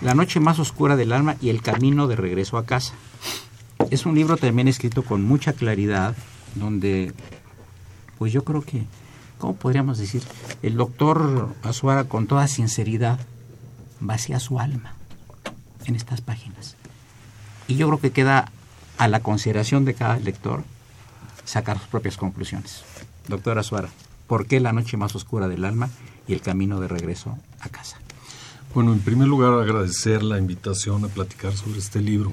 La 0.00 0.14
noche 0.14 0.40
más 0.40 0.58
oscura 0.58 0.96
del 0.96 1.12
alma 1.12 1.36
y 1.42 1.50
el 1.50 1.60
camino 1.60 2.08
de 2.08 2.16
regreso 2.16 2.56
a 2.56 2.64
casa. 2.64 2.94
Es 3.90 4.04
un 4.04 4.14
libro 4.14 4.36
también 4.36 4.68
escrito 4.68 5.02
con 5.02 5.22
mucha 5.22 5.54
claridad, 5.54 6.14
donde, 6.54 7.12
pues 8.18 8.32
yo 8.32 8.44
creo 8.44 8.60
que, 8.62 8.84
¿cómo 9.38 9.56
podríamos 9.56 9.98
decir? 9.98 10.22
El 10.62 10.76
doctor 10.76 11.54
Azuara 11.62 12.04
con 12.04 12.26
toda 12.26 12.48
sinceridad 12.48 13.18
vacía 14.00 14.40
su 14.40 14.58
alma 14.58 14.92
en 15.86 15.94
estas 15.94 16.20
páginas. 16.20 16.76
Y 17.66 17.76
yo 17.76 17.86
creo 17.88 18.00
que 18.00 18.10
queda 18.10 18.52
a 18.98 19.08
la 19.08 19.20
consideración 19.20 19.86
de 19.86 19.94
cada 19.94 20.18
lector 20.18 20.64
sacar 21.44 21.78
sus 21.78 21.88
propias 21.88 22.18
conclusiones. 22.18 22.84
Doctor 23.26 23.58
Azuara, 23.58 23.88
¿por 24.26 24.46
qué 24.46 24.60
la 24.60 24.72
noche 24.72 24.98
más 24.98 25.14
oscura 25.14 25.48
del 25.48 25.64
alma 25.64 25.88
y 26.26 26.34
el 26.34 26.42
camino 26.42 26.78
de 26.78 26.88
regreso 26.88 27.38
a 27.60 27.70
casa? 27.70 27.96
Bueno, 28.74 28.92
en 28.92 29.00
primer 29.00 29.28
lugar 29.28 29.54
agradecer 29.54 30.22
la 30.22 30.36
invitación 30.36 31.06
a 31.06 31.08
platicar 31.08 31.54
sobre 31.54 31.78
este 31.78 32.02
libro. 32.02 32.32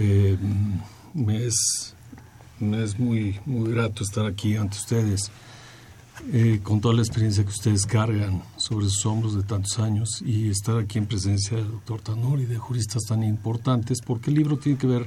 Eh, 0.00 0.38
es, 1.28 1.94
es 2.60 2.98
muy, 2.98 3.38
muy 3.44 3.70
grato 3.70 4.02
estar 4.02 4.24
aquí 4.24 4.56
ante 4.56 4.78
ustedes 4.78 5.30
eh, 6.32 6.60
con 6.62 6.80
toda 6.80 6.94
la 6.94 7.02
experiencia 7.02 7.44
que 7.44 7.50
ustedes 7.50 7.84
cargan 7.86 8.42
sobre 8.56 8.86
sus 8.86 9.04
hombros 9.04 9.34
de 9.34 9.42
tantos 9.42 9.78
años 9.78 10.22
y 10.24 10.48
estar 10.48 10.78
aquí 10.78 10.98
en 10.98 11.06
presencia 11.06 11.56
del 11.56 11.70
doctor 11.70 12.00
Tanor 12.00 12.40
y 12.40 12.46
de 12.46 12.56
juristas 12.56 13.02
tan 13.04 13.22
importantes 13.22 13.98
porque 14.04 14.30
el 14.30 14.36
libro 14.36 14.58
tiene 14.58 14.78
que 14.78 14.86
ver 14.86 15.06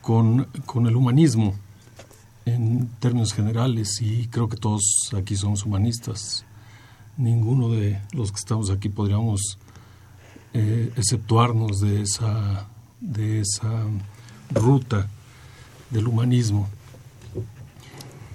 con, 0.00 0.44
con 0.64 0.86
el 0.86 0.96
humanismo 0.96 1.54
en 2.44 2.88
términos 3.00 3.34
generales 3.34 4.00
y 4.00 4.26
creo 4.28 4.48
que 4.48 4.56
todos 4.56 5.10
aquí 5.16 5.36
somos 5.36 5.64
humanistas. 5.64 6.44
Ninguno 7.16 7.70
de 7.70 8.00
los 8.12 8.30
que 8.30 8.38
estamos 8.38 8.70
aquí 8.70 8.88
podríamos 8.88 9.58
eh, 10.54 10.92
exceptuarnos 10.96 11.80
de 11.80 12.02
esa, 12.02 12.68
de 13.00 13.40
esa 13.40 13.84
ruta 14.54 15.08
del 15.90 16.08
humanismo. 16.08 16.68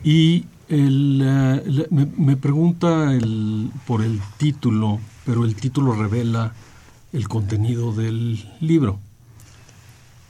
Y 0.04 0.46
eh, 0.70 1.88
me, 1.90 2.38
pregunta 2.38 3.14
el, 3.14 3.72
por 3.86 4.02
el 4.02 4.22
título, 4.38 5.00
pero 5.26 5.46
el 5.46 5.56
título 5.56 5.94
revela 5.94 6.54
el 7.14 7.28
contenido 7.28 7.94
del 7.94 8.50
libro 8.62 9.00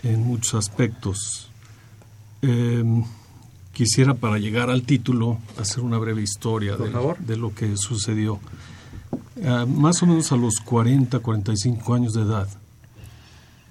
en 0.04 0.26
muchos 0.26 0.56
aspectos. 0.56 1.50
Em, 2.41 3.04
quisiera 3.72 4.15
para 4.15 4.39
llegar 4.39 4.70
al 4.70 4.82
título 4.82 5.38
hacer 5.58 5.84
una 5.84 5.98
breve 5.98 6.22
historia 6.22 6.76
de, 6.76 7.38
lo 7.38 7.54
que 7.54 7.78
sucedió. 7.78 8.39
Ah, 9.46 9.65
más 9.67 10.02
o 10.04 10.08
menos 10.08 10.32
a 10.32 10.38
los 10.38 10.56
40, 10.65 11.20
45 11.20 11.94
años 11.94 12.13
de 12.13 12.24
edad, 12.24 12.48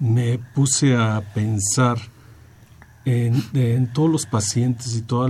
me 0.01 0.39
puse 0.39 0.95
a 0.95 1.21
pensar 1.21 1.99
en, 3.05 3.93
todos 3.93 4.09
los 4.09 4.25
pacientes 4.25 4.95
y 4.95 5.03
toda 5.03 5.29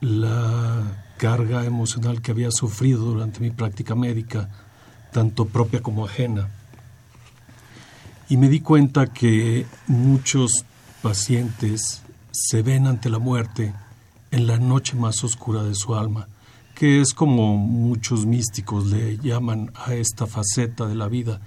la, 0.00 1.00
carga 1.16 1.64
emocional 1.64 2.20
que 2.20 2.32
había 2.32 2.50
sufrido 2.50 3.02
durante 3.02 3.40
mi 3.40 3.50
práctica 3.50 3.94
médica, 3.94 4.50
tanto 5.10 5.46
propia 5.46 5.80
como 5.80 6.04
ajena. 6.04 6.50
Y 8.28 8.36
me 8.36 8.50
di 8.50 8.60
cuenta 8.60 9.06
que 9.06 9.64
muchos 9.86 10.66
pacientes 11.00 12.02
se 12.30 12.62
ven 12.62 12.86
ante 12.86 13.08
la 13.08 13.18
muerte 13.18 13.72
en 14.32 14.46
la 14.46 14.58
noche 14.58 14.96
más 14.96 15.24
oscura 15.24 15.62
de 15.62 15.74
su 15.74 15.94
alma, 15.94 16.28
que 16.74 17.00
es 17.00 17.14
como 17.14 17.56
muchos 17.56 18.26
místicos 18.26 18.86
le 18.86 19.16
llaman 19.16 19.70
a 19.74 19.94
esta 19.94 20.26
faceta 20.26 20.86
de 20.86 20.96
la 20.96 21.08
vida, 21.08 21.40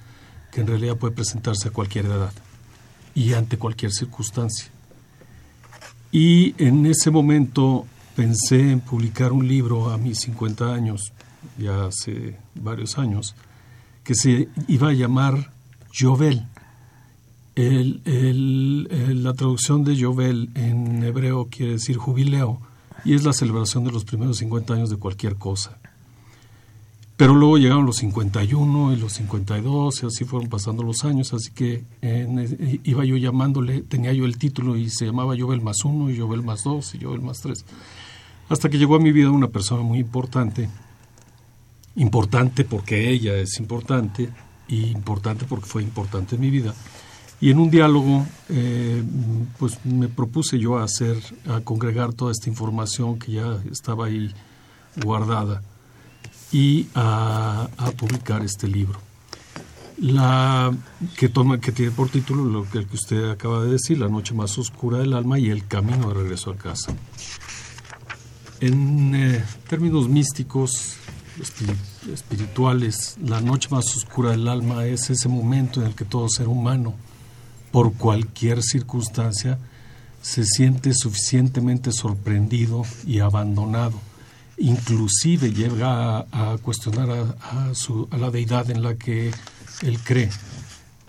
que 0.51 0.61
en 0.61 0.67
realidad 0.67 0.97
puede 0.97 1.13
presentarse 1.13 1.67
a 1.69 1.71
cualquier 1.71 2.05
edad 2.05 2.31
y 3.13 3.33
ante 3.33 3.57
cualquier 3.57 3.91
circunstancia. 3.91 4.69
Y 6.11 6.55
en 6.63 6.85
ese 6.85 7.11
momento 7.11 7.85
pensé 8.15 8.71
en 8.71 8.79
publicar 8.79 9.31
un 9.31 9.47
libro 9.47 9.89
a 9.89 9.97
mis 9.97 10.19
50 10.19 10.73
años, 10.73 11.13
ya 11.57 11.85
hace 11.85 12.37
varios 12.55 12.97
años, 12.97 13.35
que 14.03 14.15
se 14.15 14.49
iba 14.67 14.89
a 14.89 14.93
llamar 14.93 15.51
Jovel, 15.93 16.45
el, 17.57 19.23
la 19.23 19.33
traducción 19.33 19.83
de 19.83 19.95
Yovel 19.95 20.51
en 20.53 21.03
hebreo 21.03 21.47
quiere 21.49 21.73
decir 21.73 21.97
jubileo 21.97 22.59
y 23.03 23.15
es 23.15 23.23
la 23.23 23.33
celebración 23.33 23.83
de 23.83 23.91
los 23.91 24.05
primeros 24.05 24.37
50 24.37 24.73
años 24.73 24.89
de 24.89 24.97
cualquier 24.97 25.35
cosa. 25.35 25.76
Pero 27.17 27.33
luego 27.33 27.57
llegaron 27.57 27.87
los 27.87 27.97
51 27.97 28.93
y 28.93 28.95
los 28.95 29.13
52 29.13 30.03
y 30.03 30.05
así 30.05 30.23
fueron 30.23 30.49
pasando 30.49 30.83
los 30.83 31.03
años, 31.03 31.33
así 31.33 31.49
que 31.49 31.83
iba 32.83 33.03
yo 33.05 33.17
llamándole, 33.17 33.81
tenía 33.81 34.13
yo 34.13 34.25
el 34.25 34.37
título 34.37 34.77
y 34.77 34.91
se 34.91 35.07
llamaba 35.07 35.35
Yovel 35.35 35.61
más 35.61 35.83
uno 35.83 36.11
y 36.11 36.15
Yovel 36.15 36.43
más 36.43 36.63
dos 36.63 36.93
y 36.93 36.99
Yovel 36.99 37.21
más 37.21 37.41
tres. 37.41 37.65
Hasta 38.49 38.69
que 38.69 38.77
llegó 38.77 38.95
a 38.95 38.99
mi 38.99 39.11
vida 39.11 39.31
una 39.31 39.47
persona 39.47 39.81
muy 39.81 39.97
importante, 39.97 40.69
importante 41.95 42.63
porque 42.63 43.09
ella 43.09 43.35
es 43.35 43.57
importante 43.59 44.29
y 44.67 44.91
importante 44.91 45.45
porque 45.45 45.65
fue 45.65 45.81
importante 45.81 46.35
en 46.35 46.41
mi 46.41 46.51
vida, 46.51 46.75
y 47.41 47.49
en 47.49 47.57
un 47.57 47.71
diálogo, 47.71 48.27
eh, 48.49 49.03
pues 49.57 49.83
me 49.85 50.07
propuse 50.07 50.59
yo 50.59 50.77
a 50.77 50.83
hacer, 50.83 51.17
a 51.47 51.61
congregar 51.61 52.13
toda 52.13 52.31
esta 52.31 52.47
información 52.47 53.17
que 53.17 53.33
ya 53.33 53.59
estaba 53.71 54.05
ahí 54.05 54.31
guardada 55.03 55.63
y 56.51 56.87
a, 56.95 57.67
publicar 57.97 58.43
este 58.43 58.67
libro. 58.67 58.99
La 59.99 60.71
que 61.17 61.29
tiene 61.71 61.91
por 61.91 62.09
título 62.09 62.45
lo 62.45 62.69
que, 62.69 62.85
usted 62.93 63.31
acaba 63.31 63.63
de 63.63 63.71
decir, 63.71 63.97
La 63.97 64.07
noche 64.07 64.33
más 64.33 64.57
oscura 64.57 64.99
del 64.99 65.13
alma 65.13 65.39
y 65.39 65.49
el 65.49 65.67
camino 65.67 66.09
de 66.09 66.13
regreso 66.13 66.51
a 66.51 66.57
casa. 66.57 66.93
En 68.59 69.15
eh, 69.15 69.43
términos 69.67 70.07
místicos, 70.07 70.97
espirituales, 72.11 73.17
la 73.23 73.41
noche 73.41 73.69
más 73.71 73.95
oscura 73.95 74.31
del 74.31 74.47
alma 74.47 74.85
es 74.85 75.09
ese 75.09 75.29
momento 75.29 75.81
en 75.81 75.87
el 75.87 75.95
que 75.95 76.05
todo 76.05 76.27
ser 76.29 76.47
humano 76.47 76.95
por 77.71 77.93
cualquier 77.93 78.63
circunstancia, 78.63 79.59
se 80.21 80.45
siente 80.45 80.93
suficientemente 80.93 81.91
sorprendido 81.91 82.83
y 83.05 83.19
abandonado. 83.19 83.99
Inclusive 84.57 85.53
llega 85.53 86.19
a, 86.19 86.57
cuestionar 86.61 87.09
a, 87.11 87.71
a, 87.71 88.17
la 88.17 88.31
deidad 88.31 88.69
en 88.71 88.81
la 88.81 88.95
que 88.95 89.31
él 89.83 89.99
cree 90.03 90.29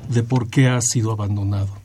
de 0.09 0.23
por 0.23 0.49
qué 0.49 0.69
ha 0.69 0.81
sido 0.81 1.13
abandonado. 1.13 1.77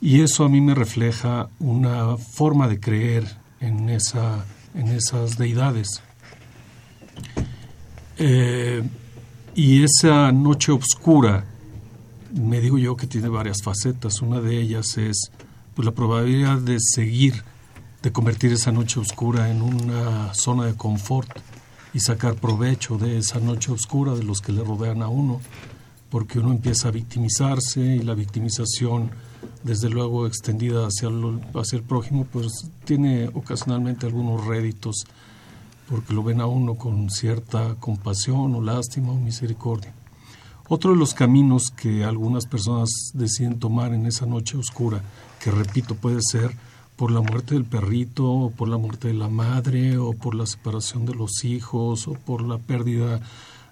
Y 0.00 0.20
eso 0.20 0.44
a 0.44 0.48
mí 0.48 0.60
me 0.60 0.74
refleja 0.74 1.48
una 1.58 2.16
forma 2.16 2.68
de 2.68 2.78
creer 2.78 3.36
en, 3.60 3.88
esa, 3.88 4.44
en 4.74 4.88
esas 4.88 5.38
deidades. 5.38 6.02
Eh, 8.16 8.82
y 9.54 9.82
esa 9.82 10.30
noche 10.32 10.72
oscura 10.72 11.44
me 12.32 12.60
digo 12.60 12.78
yo 12.78 12.96
que 12.96 13.06
tiene 13.06 13.28
varias 13.28 13.62
facetas. 13.62 14.22
Una 14.22 14.40
de 14.40 14.60
ellas 14.60 14.96
es 14.98 15.30
pues, 15.74 15.86
la 15.86 15.92
probabilidad 15.92 16.58
de 16.58 16.78
seguir, 16.80 17.42
de 18.02 18.12
convertir 18.12 18.52
esa 18.52 18.70
noche 18.70 19.00
oscura 19.00 19.50
en 19.50 19.60
una 19.60 20.32
zona 20.34 20.66
de 20.66 20.74
confort 20.74 21.30
y 21.92 22.00
sacar 22.00 22.36
provecho 22.36 22.96
de 22.96 23.18
esa 23.18 23.40
noche 23.40 23.72
oscura 23.72 24.14
de 24.14 24.22
los 24.22 24.40
que 24.40 24.52
le 24.52 24.62
rodean 24.62 25.02
a 25.02 25.08
uno, 25.08 25.40
porque 26.10 26.38
uno 26.38 26.52
empieza 26.52 26.88
a 26.88 26.92
victimizarse 26.92 27.80
y 27.80 28.02
la 28.02 28.14
victimización, 28.14 29.10
desde 29.64 29.90
luego 29.90 30.26
extendida 30.26 30.86
hacia, 30.86 31.08
hacia 31.54 31.78
el 31.78 31.82
prójimo, 31.82 32.26
pues 32.32 32.70
tiene 32.84 33.28
ocasionalmente 33.34 34.06
algunos 34.06 34.46
réditos, 34.46 35.04
porque 35.88 36.14
lo 36.14 36.22
ven 36.22 36.40
a 36.40 36.46
uno 36.46 36.76
con 36.76 37.10
cierta 37.10 37.74
compasión 37.80 38.54
o 38.54 38.60
lástima 38.60 39.10
o 39.10 39.16
misericordia. 39.16 39.92
Otro 40.68 40.92
de 40.92 40.98
los 40.98 41.14
caminos 41.14 41.70
que 41.74 42.04
algunas 42.04 42.46
personas 42.46 42.90
deciden 43.14 43.58
tomar 43.58 43.94
en 43.94 44.06
esa 44.06 44.26
noche 44.26 44.58
oscura, 44.58 45.02
que 45.40 45.50
repito, 45.50 45.94
puede 45.94 46.20
ser 46.20 46.54
por 46.98 47.12
la 47.12 47.20
muerte 47.20 47.54
del 47.54 47.64
perrito, 47.64 48.28
o 48.28 48.50
por 48.50 48.68
la 48.68 48.76
muerte 48.76 49.06
de 49.06 49.14
la 49.14 49.28
madre, 49.28 49.98
o 49.98 50.14
por 50.14 50.34
la 50.34 50.46
separación 50.46 51.06
de 51.06 51.14
los 51.14 51.44
hijos, 51.44 52.08
o 52.08 52.14
por 52.14 52.42
la 52.42 52.58
pérdida 52.58 53.20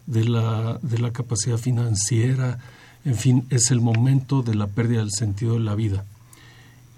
de 0.06 0.24
la, 0.24 0.78
de 0.80 0.98
la 0.98 1.12
capacidad 1.12 1.58
financiera, 1.58 2.60
en 3.04 3.16
fin, 3.16 3.44
es 3.50 3.72
el 3.72 3.80
momento 3.80 4.42
de 4.42 4.54
la 4.54 4.68
pérdida 4.68 5.00
del 5.00 5.10
sentido 5.10 5.54
de 5.54 5.60
la 5.60 5.74
vida. 5.74 6.04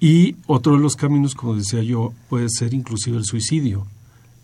Y 0.01 0.37
otro 0.47 0.75
de 0.75 0.81
los 0.81 0.97
caminos, 0.97 1.35
como 1.35 1.57
decía 1.57 1.83
yo, 1.83 2.13
puede 2.29 2.51
ser 2.51 2.75
inclusive 2.75 3.17
el 3.17 3.25
suicidio. 3.25 3.87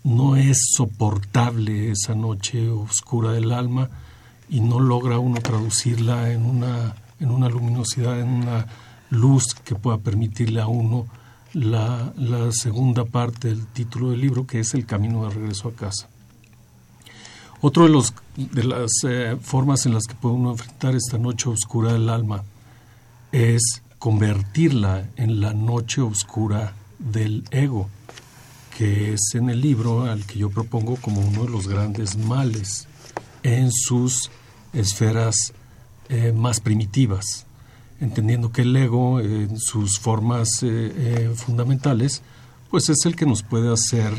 No 0.03 0.37
es 0.37 0.57
soportable 0.75 1.91
esa 1.91 2.15
noche 2.15 2.67
oscura 2.67 3.31
del 3.31 3.51
alma 3.51 3.91
y 4.49 4.59
no 4.59 4.79
logra 4.79 5.19
uno 5.19 5.39
traducirla 5.39 6.33
en 6.33 6.47
una, 6.47 6.95
en 7.19 7.29
una 7.29 7.47
luminosidad, 7.47 8.19
en 8.19 8.29
una 8.29 8.65
luz 9.11 9.53
que 9.63 9.75
pueda 9.75 9.99
permitirle 9.99 10.61
a 10.61 10.67
uno 10.67 11.05
la, 11.55 12.51
segunda 12.51 13.05
parte 13.05 13.47
del 13.47 13.65
título 13.67 14.11
del 14.11 14.21
libro, 14.21 14.45
que 14.45 14.59
es 14.59 14.73
El 14.73 14.85
camino 14.85 15.23
de 15.23 15.33
regreso 15.33 15.69
a 15.69 15.73
casa. 15.73 16.09
Otro 17.61 17.83
de, 17.83 17.89
los, 17.89 18.13
de 18.35 18.63
las 18.63 18.91
eh, 19.07 19.37
formas 19.41 19.85
en 19.85 19.93
las 19.93 20.03
que 20.03 20.15
puede 20.15 20.35
uno 20.35 20.51
enfrentar 20.51 20.95
esta 20.95 21.17
noche 21.17 21.49
oscura 21.49 21.93
del 21.93 22.09
alma 22.09 22.43
es 23.31 23.81
convertirla 23.97 25.09
en 25.15 25.39
la 25.39 25.53
noche 25.53 26.01
oscura 26.01 26.73
del 26.99 27.45
ego, 27.51 27.89
que 28.77 29.13
es 29.13 29.21
en 29.33 29.49
el 29.49 29.61
libro 29.61 30.03
al 30.03 30.25
que 30.25 30.39
yo 30.39 30.49
propongo 30.49 30.97
como 30.97 31.21
uno 31.21 31.45
de 31.45 31.49
los 31.49 31.67
grandes 31.67 32.17
males 32.17 32.87
en 33.43 33.71
sus 33.71 34.29
esferas 34.73 35.53
eh, 36.09 36.33
más 36.33 36.59
primitivas, 36.59 37.45
entendiendo 37.99 38.51
que 38.51 38.63
el 38.63 38.75
ego 38.75 39.19
en 39.19 39.57
sus 39.59 39.99
formas 39.99 40.49
eh, 40.61 41.31
fundamentales, 41.35 42.21
pues 42.69 42.89
es 42.89 43.05
el 43.05 43.15
que 43.15 43.25
nos 43.25 43.43
puede 43.43 43.71
hacer 43.71 44.13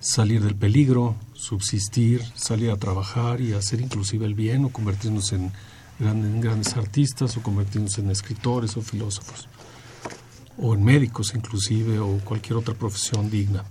salir 0.00 0.42
del 0.42 0.54
peligro, 0.54 1.14
subsistir, 1.32 2.22
salir 2.34 2.70
a 2.70 2.76
trabajar 2.76 3.40
y 3.40 3.54
hacer 3.54 3.80
inclusive 3.80 4.26
el 4.26 4.34
bien 4.34 4.64
o 4.64 4.68
convertirnos 4.68 5.32
en 5.32 5.52
grandes, 5.98 6.42
grandes 6.42 6.76
artistas 6.76 7.36
o 7.36 7.42
convertirnos 7.42 7.98
en 7.98 8.10
escritores 8.10 8.76
o 8.76 8.82
filósofos 8.82 9.48
o 10.58 10.74
en 10.74 10.84
médicos 10.84 11.32
inclusive 11.34 11.98
o 11.98 12.18
cualquier 12.24 12.58
otra 12.58 12.74
profesión 12.74 13.30
digna. 13.30 13.64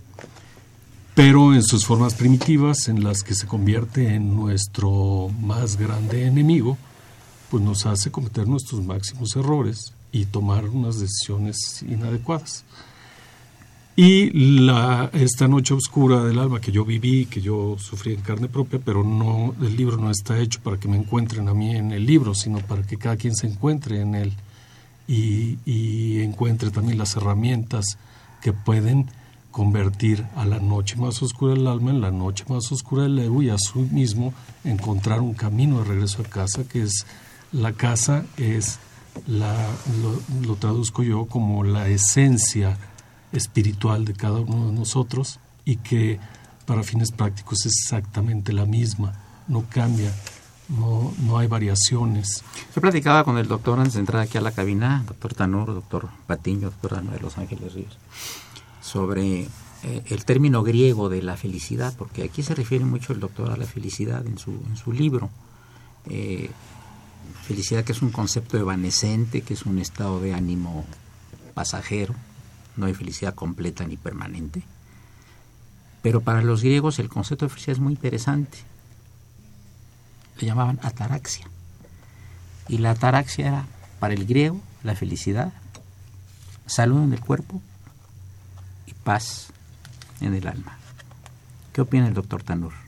Pero 1.15 1.53
en 1.53 1.61
sus 1.61 1.85
formas 1.85 2.15
primitivas, 2.15 2.87
en 2.87 3.03
las 3.03 3.21
que 3.21 3.35
se 3.35 3.45
convierte 3.45 4.15
en 4.15 4.35
nuestro 4.35 5.29
más 5.41 5.77
grande 5.77 6.25
enemigo, 6.25 6.77
pues 7.53 7.63
nos 7.63 7.85
hace 7.85 8.09
cometer 8.09 8.47
nuestros 8.47 8.83
máximos 8.83 9.35
errores 9.35 9.93
y 10.11 10.25
tomar 10.25 10.65
unas 10.65 10.99
decisiones 10.99 11.85
inadecuadas. 11.87 12.65
Y 13.95 14.31
la, 14.65 15.11
esta 15.13 15.47
noche 15.47 15.75
oscura 15.75 16.23
del 16.23 16.39
alma 16.39 16.59
que 16.59 16.71
yo 16.71 16.83
viví, 16.83 17.27
que 17.27 17.41
yo 17.41 17.75
sufrí 17.77 18.15
en 18.15 18.21
carne 18.21 18.47
propia, 18.47 18.79
pero 18.83 19.03
no, 19.03 19.53
el 19.61 19.77
libro 19.77 19.97
no 19.97 20.09
está 20.09 20.39
hecho 20.39 20.61
para 20.63 20.79
que 20.79 20.87
me 20.87 20.97
encuentren 20.97 21.47
a 21.47 21.53
mí 21.53 21.75
en 21.75 21.91
el 21.91 22.07
libro, 22.07 22.33
sino 22.33 22.57
para 22.57 22.81
que 22.81 22.97
cada 22.97 23.17
quien 23.17 23.35
se 23.35 23.45
encuentre 23.45 24.01
en 24.01 24.15
él 24.15 24.33
y, 25.07 25.59
y 25.63 26.23
encuentre 26.23 26.71
también 26.71 26.97
las 26.97 27.15
herramientas 27.17 27.85
que 28.41 28.51
pueden 28.51 29.11
convertir 29.51 30.25
a 30.35 30.43
la 30.45 30.59
noche 30.59 30.95
más 30.95 31.21
oscura 31.21 31.53
del 31.53 31.67
alma 31.67 31.91
en 31.91 32.01
la 32.01 32.09
noche 32.09 32.45
más 32.49 32.71
oscura 32.71 33.03
del 33.03 33.19
ego 33.19 33.43
y 33.43 33.51
a 33.51 33.59
su 33.59 33.81
mismo 33.81 34.33
encontrar 34.63 35.21
un 35.21 35.35
camino 35.35 35.77
de 35.77 35.83
regreso 35.83 36.23
a 36.23 36.25
casa, 36.25 36.63
que 36.67 36.81
es 36.81 37.05
la 37.53 37.73
casa, 37.73 38.25
es 38.37 38.79
la, 39.27 39.55
lo, 40.45 40.55
traduzco 40.55 41.03
yo 41.03 41.25
como 41.25 41.63
la 41.63 41.87
esencia 41.87 42.77
espiritual 43.31 44.05
de 44.05 44.13
cada 44.13 44.39
uno 44.39 44.67
de 44.67 44.73
nosotros 44.73 45.39
y 45.65 45.77
que 45.77 46.19
para 46.65 46.83
fines 46.83 47.11
prácticos 47.11 47.65
es 47.65 47.77
exactamente 47.77 48.53
la 48.53 48.65
misma, 48.65 49.13
no 49.47 49.65
cambia, 49.69 50.11
no, 50.69 51.13
no 51.19 51.37
hay 51.37 51.47
variaciones. 51.47 52.43
Yo 52.75 52.81
platicaba 52.81 53.23
con 53.23 53.37
el 53.37 53.47
doctor 53.47 53.77
antes 53.77 53.93
de 53.93 53.99
entrar 53.99 54.21
aquí 54.21 54.37
a 54.37 54.41
la 54.41 54.51
cabina, 54.51 55.03
doctor 55.07 55.33
Tanur, 55.33 55.67
doctor 55.67 56.09
Patiño, 56.25 56.71
doctor 56.71 57.01
de 57.01 57.19
Los 57.19 57.37
Ángeles 57.37 57.73
Ríos, 57.73 57.97
sobre 58.81 59.41
eh, 59.83 60.01
el 60.05 60.25
término 60.25 60.63
griego 60.63 61.09
de 61.09 61.21
la 61.21 61.37
felicidad, 61.37 61.93
porque 61.97 62.23
aquí 62.23 62.41
se 62.41 62.55
refiere 62.55 62.85
mucho 62.85 63.13
el 63.13 63.19
doctor 63.19 63.51
a 63.51 63.57
la 63.57 63.65
felicidad 63.65 64.25
en 64.25 64.37
su, 64.37 64.51
en 64.51 64.77
su 64.77 64.91
libro. 64.91 65.29
Eh, 66.09 66.49
felicidad 67.43 67.83
que 67.83 67.91
es 67.91 68.01
un 68.01 68.12
concepto 68.12 68.57
evanescente, 68.57 69.41
que 69.41 69.53
es 69.53 69.63
un 69.63 69.79
estado 69.79 70.19
de 70.19 70.33
ánimo 70.33 70.86
pasajero, 71.53 72.15
no 72.75 72.86
hay 72.86 72.93
felicidad 72.93 73.36
completa 73.36 73.86
ni 73.86 73.97
permanente. 73.97 74.63
Pero 76.01 76.21
para 76.21 76.41
los 76.41 76.62
griegos 76.63 76.99
el 76.99 77.09
concepto 77.09 77.45
de 77.45 77.49
felicidad 77.49 77.77
es 77.77 77.81
muy 77.81 77.93
interesante. 77.93 78.57
Le 80.39 80.47
llamaban 80.47 80.79
ataraxia. 80.83 81.47
Y 82.67 82.79
la 82.79 82.91
ataraxia 82.91 83.47
era, 83.47 83.65
para 83.99 84.13
el 84.13 84.25
griego, 84.25 84.59
la 84.83 84.95
felicidad, 84.95 85.53
salud 86.65 87.03
en 87.03 87.13
el 87.13 87.19
cuerpo 87.19 87.62
y 88.86 88.93
paz 88.93 89.47
en 90.21 90.33
el 90.33 90.47
alma. 90.47 90.77
¿Qué 91.71 91.81
opina 91.81 92.07
el 92.07 92.13
doctor 92.13 92.43
Tanur? 92.43 92.83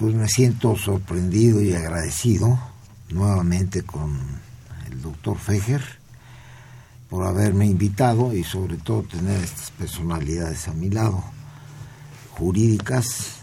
Pues 0.00 0.14
me 0.14 0.28
siento 0.28 0.78
sorprendido 0.78 1.60
y 1.60 1.74
agradecido 1.74 2.58
nuevamente 3.10 3.82
con 3.82 4.18
el 4.86 5.02
doctor 5.02 5.36
Fejer 5.36 5.84
por 7.10 7.26
haberme 7.26 7.66
invitado 7.66 8.32
y 8.32 8.42
sobre 8.42 8.78
todo 8.78 9.02
tener 9.02 9.38
estas 9.44 9.72
personalidades 9.72 10.68
a 10.68 10.72
mi 10.72 10.88
lado, 10.88 11.22
jurídicas 12.30 13.40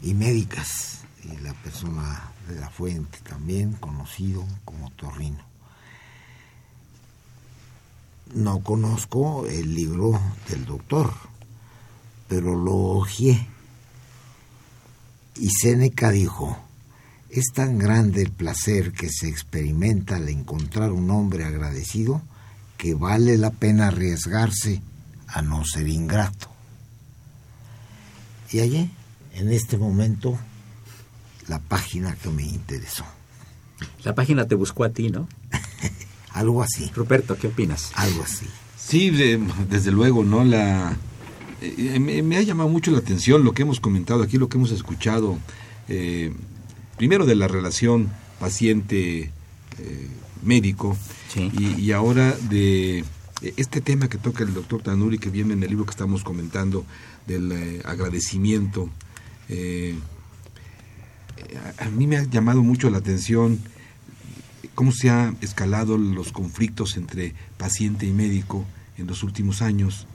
y 0.00 0.14
médicas, 0.14 1.00
y 1.24 1.38
la 1.38 1.54
persona 1.54 2.30
de 2.46 2.60
la 2.60 2.70
fuente 2.70 3.18
también, 3.28 3.72
conocido 3.72 4.44
como 4.64 4.92
Torrino. 4.92 5.42
No 8.32 8.60
conozco 8.60 9.44
el 9.46 9.74
libro 9.74 10.20
del 10.48 10.66
doctor, 10.66 11.12
pero 12.28 12.54
lo 12.54 12.76
ojeé. 12.76 13.55
Y 15.38 15.50
Séneca 15.50 16.10
dijo, 16.10 16.58
es 17.30 17.46
tan 17.52 17.78
grande 17.78 18.22
el 18.22 18.30
placer 18.30 18.92
que 18.92 19.08
se 19.10 19.28
experimenta 19.28 20.16
al 20.16 20.28
encontrar 20.28 20.92
un 20.92 21.10
hombre 21.10 21.44
agradecido, 21.44 22.22
que 22.78 22.94
vale 22.94 23.36
la 23.36 23.50
pena 23.50 23.88
arriesgarse 23.88 24.80
a 25.26 25.42
no 25.42 25.64
ser 25.64 25.88
ingrato. 25.88 26.48
Y 28.52 28.60
allí, 28.60 28.90
en 29.34 29.52
este 29.52 29.76
momento, 29.76 30.38
la 31.48 31.58
página 31.58 32.14
que 32.16 32.30
me 32.30 32.44
interesó. 32.44 33.04
La 34.04 34.14
página 34.14 34.46
te 34.46 34.54
buscó 34.54 34.84
a 34.84 34.90
ti, 34.90 35.10
¿no? 35.10 35.28
Algo 36.32 36.62
así. 36.62 36.90
Ruperto, 36.94 37.36
¿qué 37.36 37.48
opinas? 37.48 37.90
Algo 37.94 38.22
así. 38.22 38.46
Sí, 38.78 39.10
de, 39.10 39.38
desde 39.68 39.90
luego, 39.90 40.24
¿no? 40.24 40.44
La, 40.44 40.96
eh, 41.62 41.98
me, 42.00 42.22
me, 42.22 42.36
ha 42.36 42.42
llamado 42.42 42.68
mucho 42.68 42.90
la 42.90 42.98
atención 42.98 43.44
lo 43.44 43.52
que 43.52 43.62
hemos 43.62 43.80
comentado 43.80 44.22
aquí, 44.22 44.36
lo 44.38 44.48
que 44.48 44.58
hemos 44.58 44.70
escuchado. 44.70 45.38
Eh, 45.88 46.32
primero 46.96 47.26
de 47.26 47.34
la 47.36 47.48
relación 47.48 48.10
paciente-médico 48.40 50.96
Sí. 51.32 51.50
y, 51.58 51.80
y 51.80 51.92
ahora 51.92 52.36
de 52.48 53.04
este 53.56 53.80
tema 53.80 54.08
que 54.08 54.16
toca 54.18 54.42
el 54.44 54.54
doctor 54.54 54.82
Tanuri, 54.82 55.18
que 55.18 55.28
viene 55.28 55.52
en 55.54 55.62
el 55.62 55.68
libro 55.70 55.84
que 55.84 55.90
estamos 55.90 56.22
comentando, 56.24 56.86
del 57.26 57.52
eh, 57.52 57.82
agradecimiento. 57.84 58.88
Eh, 59.48 59.98
a, 61.78 61.84
a 61.84 61.90
mí 61.90 62.06
me 62.06 62.16
ha 62.16 62.24
llamado 62.24 62.62
mucho 62.62 62.88
la 62.90 62.98
atención 62.98 63.58
cómo 64.74 64.92
se 64.92 65.10
han 65.10 65.36
escalado 65.40 65.98
los 65.98 66.32
conflictos 66.32 66.96
entre 66.96 67.34
paciente 67.58 68.06
y 68.06 68.12
médico 68.12 68.64
en 68.96 69.06
los 69.06 69.22
últimos 69.22 69.62
años 69.62 70.06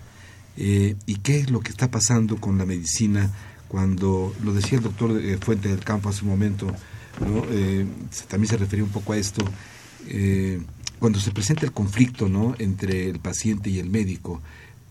eh, 0.58 0.96
y 1.06 1.16
qué 1.16 1.40
es 1.40 1.50
lo 1.50 1.62
que 1.62 1.70
está 1.70 1.90
pasando 1.90 2.38
con 2.38 2.58
la 2.58 2.66
medicina 2.66 3.32
cuando, 3.68 4.34
lo 4.44 4.54
decía 4.54 4.78
el 4.78 4.84
doctor 4.84 5.20
eh, 5.20 5.38
Fuente 5.38 5.70
del 5.70 5.84
Campo 5.84 6.10
hace 6.10 6.24
un 6.24 6.30
momento, 6.30 6.68
eh, 7.52 7.86
también 8.28 8.50
se 8.50 8.58
refería 8.58 8.84
un 8.84 8.92
poco 8.92 9.14
a 9.14 9.18
esto, 9.18 9.46
cuando 11.00 11.20
se 11.20 11.32
presenta 11.32 11.66
el 11.66 11.72
conflicto 11.72 12.28
¿no? 12.28 12.56
entre 12.60 13.10
el 13.10 13.20
paciente 13.20 13.70
y 13.70 13.80
el 13.80 13.90
médico, 13.90 14.42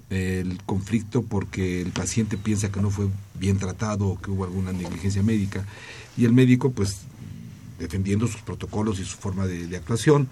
el 0.08 0.58
conflicto 0.64 1.22
porque 1.22 1.82
el 1.82 1.90
paciente 1.90 2.36
piensa 2.36 2.72
que 2.72 2.80
no 2.80 2.90
fue 2.90 3.08
bien 3.34 3.58
tratado 3.58 4.06
o 4.06 4.20
que 4.20 4.30
hubo 4.30 4.44
alguna 4.44 4.72
negligencia 4.72 5.22
médica 5.22 5.64
y 6.16 6.24
el 6.24 6.32
médico 6.32 6.70
pues 6.72 7.02
defendiendo 7.80 8.26
sus 8.26 8.42
protocolos 8.42 9.00
y 9.00 9.04
su 9.04 9.16
forma 9.16 9.46
de, 9.46 9.74
actuación. 9.76 10.28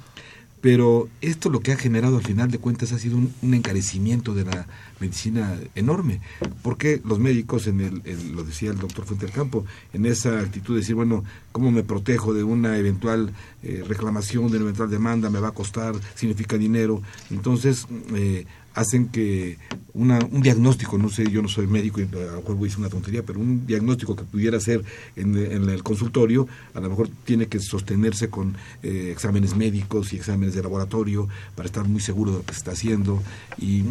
Pero 0.60 1.08
esto 1.20 1.50
lo 1.50 1.60
que 1.60 1.72
ha 1.72 1.76
generado 1.76 2.16
al 2.16 2.24
final 2.24 2.50
de 2.50 2.58
cuentas 2.58 2.92
ha 2.92 2.98
sido 2.98 3.16
un, 3.16 3.54
encarecimiento 3.54 4.34
de 4.34 4.44
la 4.44 4.66
medicina 4.98 5.56
enorme, 5.76 6.20
porque 6.62 7.00
los 7.04 7.20
médicos, 7.20 7.68
en 7.68 7.80
el, 7.80 8.02
el, 8.04 8.32
lo 8.32 8.42
decía 8.42 8.70
el 8.70 8.78
doctor 8.78 9.04
Fuente 9.04 9.26
del 9.26 9.34
Campo, 9.34 9.64
en 9.92 10.06
esa 10.06 10.40
actitud 10.40 10.74
de 10.74 10.80
decir, 10.80 10.96
bueno, 10.96 11.22
¿cómo 11.52 11.70
me 11.70 11.84
protejo 11.84 12.34
de 12.34 12.42
una 12.42 12.76
eventual 12.76 13.32
eh, 13.62 13.84
reclamación, 13.86 14.50
de 14.50 14.56
una 14.56 14.64
eventual 14.64 14.90
demanda? 14.90 15.30
¿Me 15.30 15.38
va 15.40 15.48
a 15.48 15.52
costar? 15.52 15.94
¿Significa 16.16 16.58
dinero? 16.58 17.02
Entonces, 17.30 17.86
eh, 18.14 18.46
hacen 18.78 19.08
que 19.08 19.58
una, 19.92 20.20
un 20.30 20.40
diagnóstico, 20.40 20.98
no 20.98 21.08
sé, 21.08 21.28
yo 21.30 21.42
no 21.42 21.48
soy 21.48 21.66
médico 21.66 22.00
y 22.00 22.04
a 22.04 22.06
lo 22.06 22.36
mejor 22.36 22.54
voy 22.54 22.68
a 22.68 22.68
decir 22.68 22.78
una 22.78 22.88
tontería, 22.88 23.24
pero 23.24 23.40
un 23.40 23.66
diagnóstico 23.66 24.14
que 24.14 24.22
pudiera 24.22 24.60
ser 24.60 24.84
en, 25.16 25.36
el 25.36 25.82
consultorio, 25.82 26.46
a 26.74 26.80
lo 26.80 26.88
mejor 26.88 27.08
tiene 27.24 27.48
que 27.48 27.58
sostenerse 27.58 28.30
con 28.30 28.56
eh, 28.84 29.10
exámenes 29.10 29.56
médicos 29.56 30.12
y 30.12 30.16
exámenes 30.16 30.54
de 30.54 30.62
laboratorio 30.62 31.28
para 31.56 31.66
estar 31.66 31.88
muy 31.88 32.00
seguro 32.00 32.30
de 32.30 32.38
lo 32.38 32.44
que 32.44 32.52
se 32.52 32.58
está 32.58 32.70
haciendo. 32.70 33.20
Y 33.58 33.84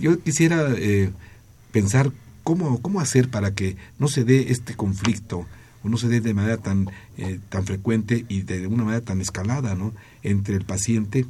yo 0.00 0.18
quisiera 0.20 0.74
eh, 0.76 1.12
pensar 1.70 2.10
cómo, 2.42 2.82
cómo 2.82 3.00
hacer 3.00 3.28
para 3.30 3.54
que 3.54 3.76
no 4.00 4.08
se 4.08 4.24
dé 4.24 4.50
este 4.50 4.74
conflicto 4.74 5.46
o 5.84 5.88
no 5.88 5.98
se 5.98 6.08
dé 6.08 6.20
de 6.20 6.34
manera 6.34 6.56
tan, 6.56 6.90
eh, 7.16 7.38
tan 7.48 7.64
frecuente 7.64 8.24
y 8.28 8.42
de 8.42 8.66
una 8.66 8.82
manera 8.82 9.04
tan 9.04 9.20
escalada 9.20 9.76
¿no? 9.76 9.92
entre 10.24 10.56
el 10.56 10.64
paciente 10.64 11.26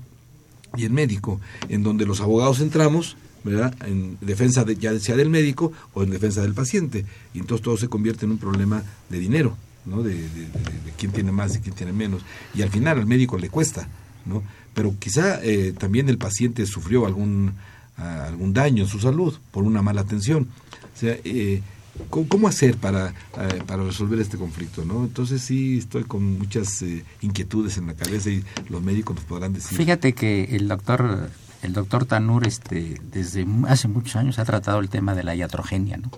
y 0.77 0.85
el 0.85 0.91
médico, 0.93 1.41
en 1.69 1.83
donde 1.83 2.07
los 2.07 2.21
abogados 2.21 2.61
entramos, 2.61 3.17
¿verdad? 3.45 3.75
En 3.87 4.19
defensa 4.21 4.65
de, 4.65 4.77
ya 4.77 4.99
sea 4.99 5.17
del 5.17 5.31
médico 5.31 5.73
o 5.95 6.03
en 6.03 6.11
defensa 6.11 6.43
del 6.43 6.55
paciente. 6.55 7.05
Y 7.35 7.39
entonces 7.39 7.65
todo 7.65 7.77
se 7.77 7.89
convierte 7.89 8.25
en 8.25 8.33
un 8.33 8.39
problema 8.39 8.83
de 9.09 9.19
dinero, 9.19 9.57
¿no? 9.85 10.03
De, 10.03 10.15
de- 10.15 10.29
de- 10.29 10.93
quién 10.99 11.13
tiene 11.13 11.31
más 11.33 11.55
y 11.57 11.61
quién 11.61 11.75
tiene 11.75 11.93
menos. 11.93 12.23
Y 12.55 12.63
al 12.63 12.71
final 12.71 12.99
al 12.99 13.07
médico 13.07 13.39
le 13.39 13.49
cuesta, 13.51 13.89
¿no? 14.25 14.43
Pero 14.75 14.95
quizá 14.99 15.41
eh, 15.43 15.73
también 15.79 16.09
el 16.09 16.19
paciente 16.19 16.67
sufrió 16.67 17.07
algún, 17.07 17.53
ah, 17.99 18.25
algún 18.27 18.53
daño 18.53 18.83
en 18.85 18.89
su 18.89 18.99
salud 18.99 19.35
por 19.53 19.65
una 19.65 19.81
mala 19.83 20.01
atención. 20.03 20.49
O 20.95 20.99
sea, 20.99 21.17
eh, 21.25 21.63
¿cómo, 22.11 22.29
cómo 22.29 22.49
hacer 22.49 22.77
para, 22.77 23.09
eh, 23.11 23.63
para 23.67 23.83
resolver 23.85 24.19
este 24.21 24.37
conflicto, 24.39 24.85
no? 24.85 25.05
Entonces 25.05 25.43
sí 25.43 25.79
estoy 25.79 26.05
con 26.05 26.39
muchas 26.39 26.83
eh, 26.83 27.05
inquietudes 27.23 27.79
en 27.79 27.87
la 27.89 27.95
cabeza 27.95 28.31
y 28.31 28.45
los 28.69 28.83
médicos 28.83 29.17
nos 29.17 29.25
podrán 29.25 29.53
decir. 29.53 29.77
Fíjate 29.77 30.13
que 30.15 30.45
el 30.57 30.69
doctor 30.69 31.31
el 31.63 31.73
doctor 31.73 32.05
Tanur 32.05 32.47
este 32.47 33.01
desde 33.13 33.47
hace 33.69 33.89
muchos 33.89 34.15
años 34.17 34.39
ha 34.39 34.45
tratado 34.45 34.79
el 34.81 34.89
tema 34.89 35.15
de 35.15 35.25
la 35.25 35.35
iatrogenia, 35.35 35.97
¿no? 35.97 36.11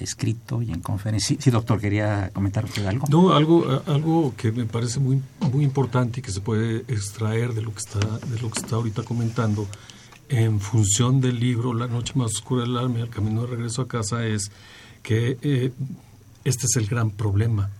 Escrito 0.00 0.60
y 0.60 0.72
en 0.72 0.80
conferencia. 0.80 1.28
Sí, 1.28 1.38
sí, 1.40 1.50
doctor, 1.52 1.80
quería 1.80 2.30
comentar 2.34 2.64
usted 2.64 2.84
algo. 2.84 3.06
No, 3.08 3.32
algo, 3.32 3.70
a- 3.70 3.92
algo 3.92 4.34
que 4.36 4.50
me 4.50 4.64
parece 4.64 4.98
muy, 4.98 5.22
muy 5.52 5.62
importante 5.62 6.18
y 6.18 6.22
que 6.22 6.32
se 6.32 6.40
puede 6.40 6.78
extraer 6.88 7.54
de 7.54 7.62
lo 7.62 7.72
que 7.72 7.78
está, 7.78 8.00
de 8.00 8.40
lo 8.40 8.50
que 8.50 8.58
está 8.58 8.74
ahorita 8.74 9.04
comentando, 9.04 9.68
en 10.28 10.60
función 10.60 11.20
del 11.20 11.38
libro 11.40 11.74
La 11.74 11.86
noche 11.86 12.14
más 12.16 12.32
oscura 12.36 12.62
del 12.62 12.76
alma 12.76 12.98
y 12.98 13.02
el 13.02 13.10
camino 13.10 13.42
de 13.42 13.48
regreso 13.48 13.82
a 13.82 13.88
casa, 13.88 14.26
es 14.26 14.50
que 15.02 15.38
eh, 15.42 15.72
este 16.44 16.66
es 16.66 16.76
el 16.76 16.86
gran 16.86 17.10
problema 17.10 17.70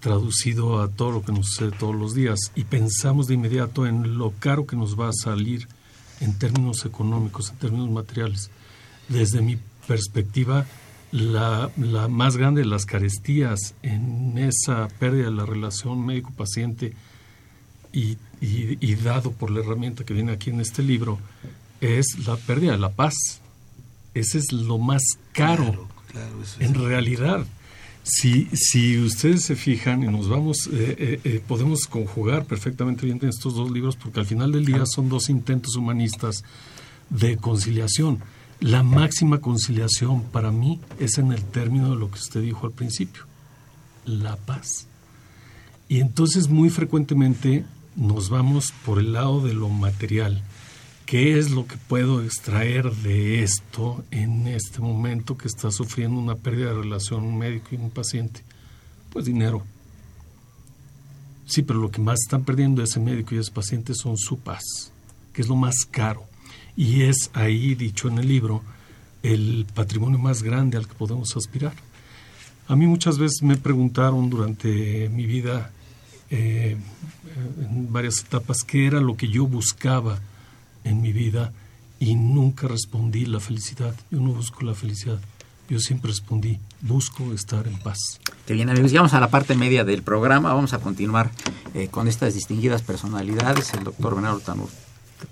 traducido 0.00 0.82
a 0.82 0.88
todo 0.88 1.12
lo 1.12 1.22
que 1.22 1.32
nos 1.32 1.46
sucede 1.48 1.70
todos 1.70 1.94
los 1.94 2.14
días 2.14 2.38
y 2.54 2.64
pensamos 2.64 3.26
de 3.26 3.34
inmediato 3.34 3.86
en 3.86 4.18
lo 4.18 4.32
caro 4.38 4.66
que 4.66 4.76
nos 4.76 5.00
va 5.00 5.08
a 5.08 5.12
salir 5.14 5.66
en 6.20 6.38
términos 6.38 6.84
económicos, 6.84 7.50
en 7.50 7.56
términos 7.56 7.90
materiales. 7.90 8.50
Desde 9.08 9.40
mi 9.40 9.58
perspectiva, 9.86 10.66
la, 11.10 11.70
más 12.10 12.36
grande 12.36 12.62
de 12.62 12.66
las 12.66 12.86
carestías 12.86 13.74
en 13.82 14.36
esa 14.36 14.88
pérdida 14.98 15.26
de 15.26 15.30
la 15.30 15.46
relación 15.46 16.04
médico-paciente 16.04 16.94
y, 17.92 18.18
y- 18.40 18.76
y 18.80 18.94
dado 18.96 19.32
por 19.32 19.50
la 19.50 19.60
herramienta 19.60 20.04
que 20.04 20.14
viene 20.14 20.32
aquí 20.32 20.50
en 20.50 20.60
este 20.60 20.82
libro 20.82 21.18
es 21.80 22.06
la 22.26 22.36
pérdida 22.36 22.72
de 22.72 22.78
la 22.78 22.90
paz. 22.92 23.14
Ese 24.14 24.38
es 24.38 24.52
lo 24.52 24.78
más 24.78 25.02
caro 25.32 25.88
Claro, 26.10 26.42
eso 26.42 26.56
en 26.60 26.74
realidad. 26.74 27.44
Si, 28.06 28.48
si 28.52 28.98
ustedes 28.98 29.42
se 29.44 29.56
fijan 29.56 30.02
y 30.02 30.06
nos 30.08 30.28
vamos, 30.28 30.66
eh, 30.70 30.94
eh, 30.98 31.20
eh, 31.24 31.42
podemos 31.46 31.86
conjugar 31.86 32.44
perfectamente 32.44 33.06
bien 33.06 33.18
estos 33.22 33.54
dos 33.54 33.70
libros 33.70 33.96
porque 33.96 34.20
al 34.20 34.26
final 34.26 34.52
del 34.52 34.66
día 34.66 34.84
son 34.86 35.08
dos 35.08 35.30
intentos 35.30 35.74
humanistas 35.74 36.44
de 37.10 37.36
conciliación. 37.38 38.18
La 38.60 38.82
máxima 38.82 39.40
conciliación 39.40 40.22
para 40.22 40.52
mí 40.52 40.80
es 41.00 41.16
en 41.18 41.32
el 41.32 41.42
término 41.44 41.90
de 41.90 41.96
lo 41.96 42.10
que 42.10 42.18
usted 42.18 42.42
dijo 42.42 42.66
al 42.66 42.72
principio, 42.72 43.22
la 44.04 44.36
paz. 44.36 44.86
Y 45.88 46.00
entonces 46.00 46.48
muy 46.48 46.68
frecuentemente 46.70 47.64
nos 47.96 48.28
vamos 48.28 48.72
por 48.84 48.98
el 48.98 49.12
lado 49.12 49.40
de 49.40 49.54
lo 49.54 49.68
material. 49.68 50.42
¿Qué 51.06 51.38
es 51.38 51.50
lo 51.50 51.66
que 51.66 51.76
puedo 51.76 52.22
extraer 52.22 52.90
de 52.90 53.42
esto 53.42 54.04
en 54.10 54.46
este 54.46 54.80
momento 54.80 55.36
que 55.36 55.48
está 55.48 55.70
sufriendo 55.70 56.18
una 56.18 56.34
pérdida 56.34 56.68
de 56.68 56.80
relación 56.82 57.24
un 57.24 57.38
médico 57.38 57.68
y 57.72 57.76
un 57.76 57.90
paciente? 57.90 58.40
Pues 59.10 59.26
dinero. 59.26 59.62
Sí, 61.46 61.62
pero 61.62 61.78
lo 61.78 61.90
que 61.90 62.00
más 62.00 62.20
están 62.22 62.44
perdiendo 62.44 62.82
ese 62.82 63.00
médico 63.00 63.34
y 63.34 63.38
ese 63.38 63.52
paciente 63.52 63.94
son 63.94 64.16
su 64.16 64.38
paz, 64.38 64.92
que 65.32 65.42
es 65.42 65.48
lo 65.48 65.56
más 65.56 65.84
caro. 65.90 66.24
Y 66.74 67.02
es 67.02 67.30
ahí, 67.34 67.74
dicho 67.74 68.08
en 68.08 68.18
el 68.18 68.26
libro, 68.26 68.62
el 69.22 69.66
patrimonio 69.74 70.18
más 70.18 70.42
grande 70.42 70.78
al 70.78 70.88
que 70.88 70.94
podemos 70.94 71.36
aspirar. 71.36 71.74
A 72.66 72.76
mí 72.76 72.86
muchas 72.86 73.18
veces 73.18 73.42
me 73.42 73.56
preguntaron 73.56 74.30
durante 74.30 75.10
mi 75.10 75.26
vida, 75.26 75.70
eh, 76.30 76.76
en 77.60 77.92
varias 77.92 78.20
etapas, 78.20 78.58
qué 78.66 78.86
era 78.86 79.00
lo 79.00 79.16
que 79.16 79.28
yo 79.28 79.46
buscaba 79.46 80.18
en 80.84 81.00
mi 81.00 81.12
vida 81.12 81.52
y 81.98 82.14
nunca 82.14 82.68
respondí 82.68 83.26
la 83.26 83.40
felicidad. 83.40 83.94
Yo 84.10 84.20
no 84.20 84.32
busco 84.32 84.62
la 84.64 84.74
felicidad. 84.74 85.18
Yo 85.68 85.78
siempre 85.78 86.10
respondí, 86.10 86.58
busco 86.82 87.32
estar 87.32 87.66
en 87.66 87.78
paz. 87.78 88.20
Qué 88.46 88.52
bien, 88.52 88.68
amigos. 88.68 88.90
Llegamos 88.90 89.14
a 89.14 89.20
la 89.20 89.30
parte 89.30 89.54
media 89.54 89.84
del 89.84 90.02
programa. 90.02 90.52
Vamos 90.52 90.74
a 90.74 90.78
continuar 90.78 91.30
eh, 91.72 91.88
con 91.88 92.06
estas 92.06 92.34
distinguidas 92.34 92.82
personalidades. 92.82 93.72
El 93.72 93.84
doctor 93.84 94.14
Bernardo 94.14 94.40
Tanur 94.40 94.68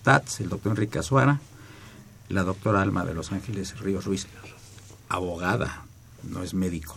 Tats, 0.02 0.40
el 0.40 0.48
doctor 0.48 0.72
Enrique 0.72 0.98
Azuara, 0.98 1.40
la 2.30 2.44
doctora 2.44 2.80
Alma 2.80 3.04
de 3.04 3.12
Los 3.12 3.30
Ángeles 3.32 3.78
Ríos 3.78 4.06
Ruiz, 4.06 4.26
abogada, 5.10 5.84
no 6.22 6.42
es 6.42 6.54
médico. 6.54 6.96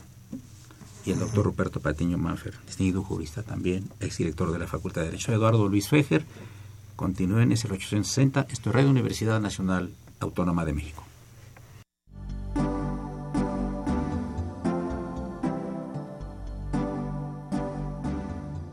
Y 1.06 1.12
el 1.12 1.20
doctor 1.20 1.46
Ruperto 1.46 1.80
Patiño 1.80 2.18
Manfer, 2.18 2.56
distinguido 2.65 3.04
jurista 3.04 3.44
también, 3.44 3.89
exdirector 4.00 4.52
de 4.52 4.60
la 4.60 4.68
Facultad 4.68 5.02
de 5.02 5.08
Derecho. 5.12 5.32
Eduardo 5.32 5.68
Luis 5.68 5.88
Fejer, 5.88 6.26
continúen, 6.96 7.52
es 7.52 7.63
el 7.65 7.74
860. 7.74 8.48
Esto 8.50 8.70
es 8.70 8.76
Radio 8.76 8.89
Universidad 8.89 9.39
Nacional 9.39 9.91
Autónoma 10.20 10.65
de 10.65 10.74
México. 10.74 11.04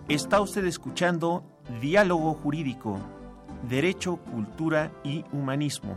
Está 0.08 0.40
usted 0.40 0.64
escuchando 0.66 1.42
Diálogo 1.80 2.34
Jurídico, 2.34 2.98
Derecho, 3.68 4.16
Cultura 4.16 4.92
y 5.04 5.24
Humanismo. 5.32 5.96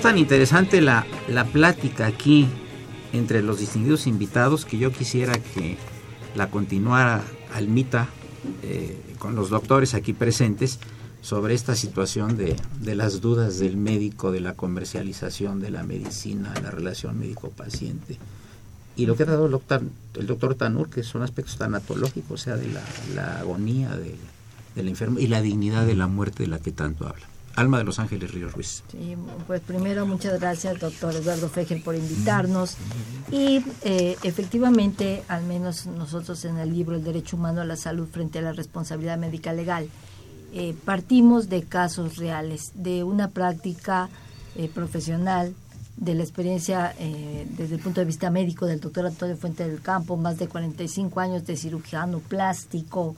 Tan 0.00 0.18
interesante 0.18 0.80
la, 0.80 1.06
la 1.28 1.44
plática 1.44 2.06
aquí 2.06 2.48
entre 3.12 3.42
los 3.42 3.58
distinguidos 3.58 4.06
invitados 4.06 4.64
que 4.64 4.78
yo 4.78 4.92
quisiera 4.92 5.34
que 5.34 5.76
la 6.34 6.50
continuara 6.50 7.22
Almita 7.54 8.08
eh, 8.62 8.98
con 9.18 9.34
los 9.34 9.50
doctores 9.50 9.94
aquí 9.94 10.12
presentes 10.12 10.78
sobre 11.20 11.54
esta 11.54 11.74
situación 11.74 12.36
de, 12.36 12.56
de, 12.80 12.94
las 12.94 13.20
dudas 13.20 13.58
del 13.58 13.76
médico, 13.76 14.32
de 14.32 14.40
la 14.40 14.54
comercialización 14.54 15.60
de 15.60 15.70
la 15.70 15.82
medicina, 15.82 16.54
la 16.62 16.70
relación 16.70 17.18
médico-paciente. 17.18 18.18
Y 18.96 19.06
lo 19.06 19.16
que 19.16 19.24
ha 19.24 19.26
dado 19.26 19.46
el 19.46 20.26
doctor, 20.26 20.54
Tanur, 20.54 20.88
que 20.88 21.02
son 21.02 21.22
aspectos 21.22 21.58
tanatológicos, 21.58 22.40
o 22.40 22.42
sea, 22.42 22.56
de 22.56 22.68
la, 23.14 23.40
agonía 23.40 23.94
de, 23.96 24.14
del 24.74 24.88
enfermo 24.88 25.18
y 25.18 25.26
la 25.26 25.42
dignidad 25.42 25.86
de 25.86 25.94
la 25.94 26.06
muerte 26.06 26.44
de 26.44 26.48
la 26.48 26.58
que 26.58 26.72
tanto 26.72 27.06
habla. 27.06 27.29
Alma 27.56 27.78
de 27.78 27.84
los 27.84 27.98
Ángeles 27.98 28.32
Ríos 28.32 28.52
Ruiz. 28.52 28.82
Pues 29.46 29.60
primero 29.60 30.06
muchas 30.06 30.40
gracias, 30.40 30.78
doctor 30.78 31.14
Eduardo 31.14 31.48
Fejer, 31.48 31.82
por 31.82 31.94
invitarnos. 31.94 32.76
Y 33.30 33.64
eh, 33.82 34.16
efectivamente, 34.22 35.22
al 35.28 35.44
menos 35.44 35.86
nosotros 35.86 36.44
en 36.44 36.58
el 36.58 36.72
libro 36.72 36.96
El 36.96 37.04
Derecho 37.04 37.36
Humano 37.36 37.60
a 37.60 37.64
la 37.64 37.76
Salud 37.76 38.08
frente 38.10 38.38
a 38.38 38.42
la 38.42 38.52
Responsabilidad 38.52 39.18
Médica 39.18 39.52
Legal, 39.52 39.88
eh, 40.52 40.74
partimos 40.84 41.48
de 41.48 41.62
casos 41.62 42.16
reales, 42.16 42.72
de 42.74 43.04
una 43.04 43.28
práctica 43.28 44.08
eh, 44.56 44.68
profesional, 44.72 45.54
de 45.96 46.14
la 46.14 46.22
experiencia 46.22 46.94
eh, 46.98 47.46
desde 47.56 47.76
el 47.76 47.80
punto 47.80 48.00
de 48.00 48.06
vista 48.06 48.30
médico 48.30 48.66
del 48.66 48.80
doctor 48.80 49.06
Antonio 49.06 49.36
Fuente 49.36 49.68
del 49.68 49.80
Campo, 49.80 50.16
más 50.16 50.38
de 50.38 50.48
45 50.48 51.20
años 51.20 51.46
de 51.46 51.56
cirujano 51.56 52.18
plástico, 52.20 53.14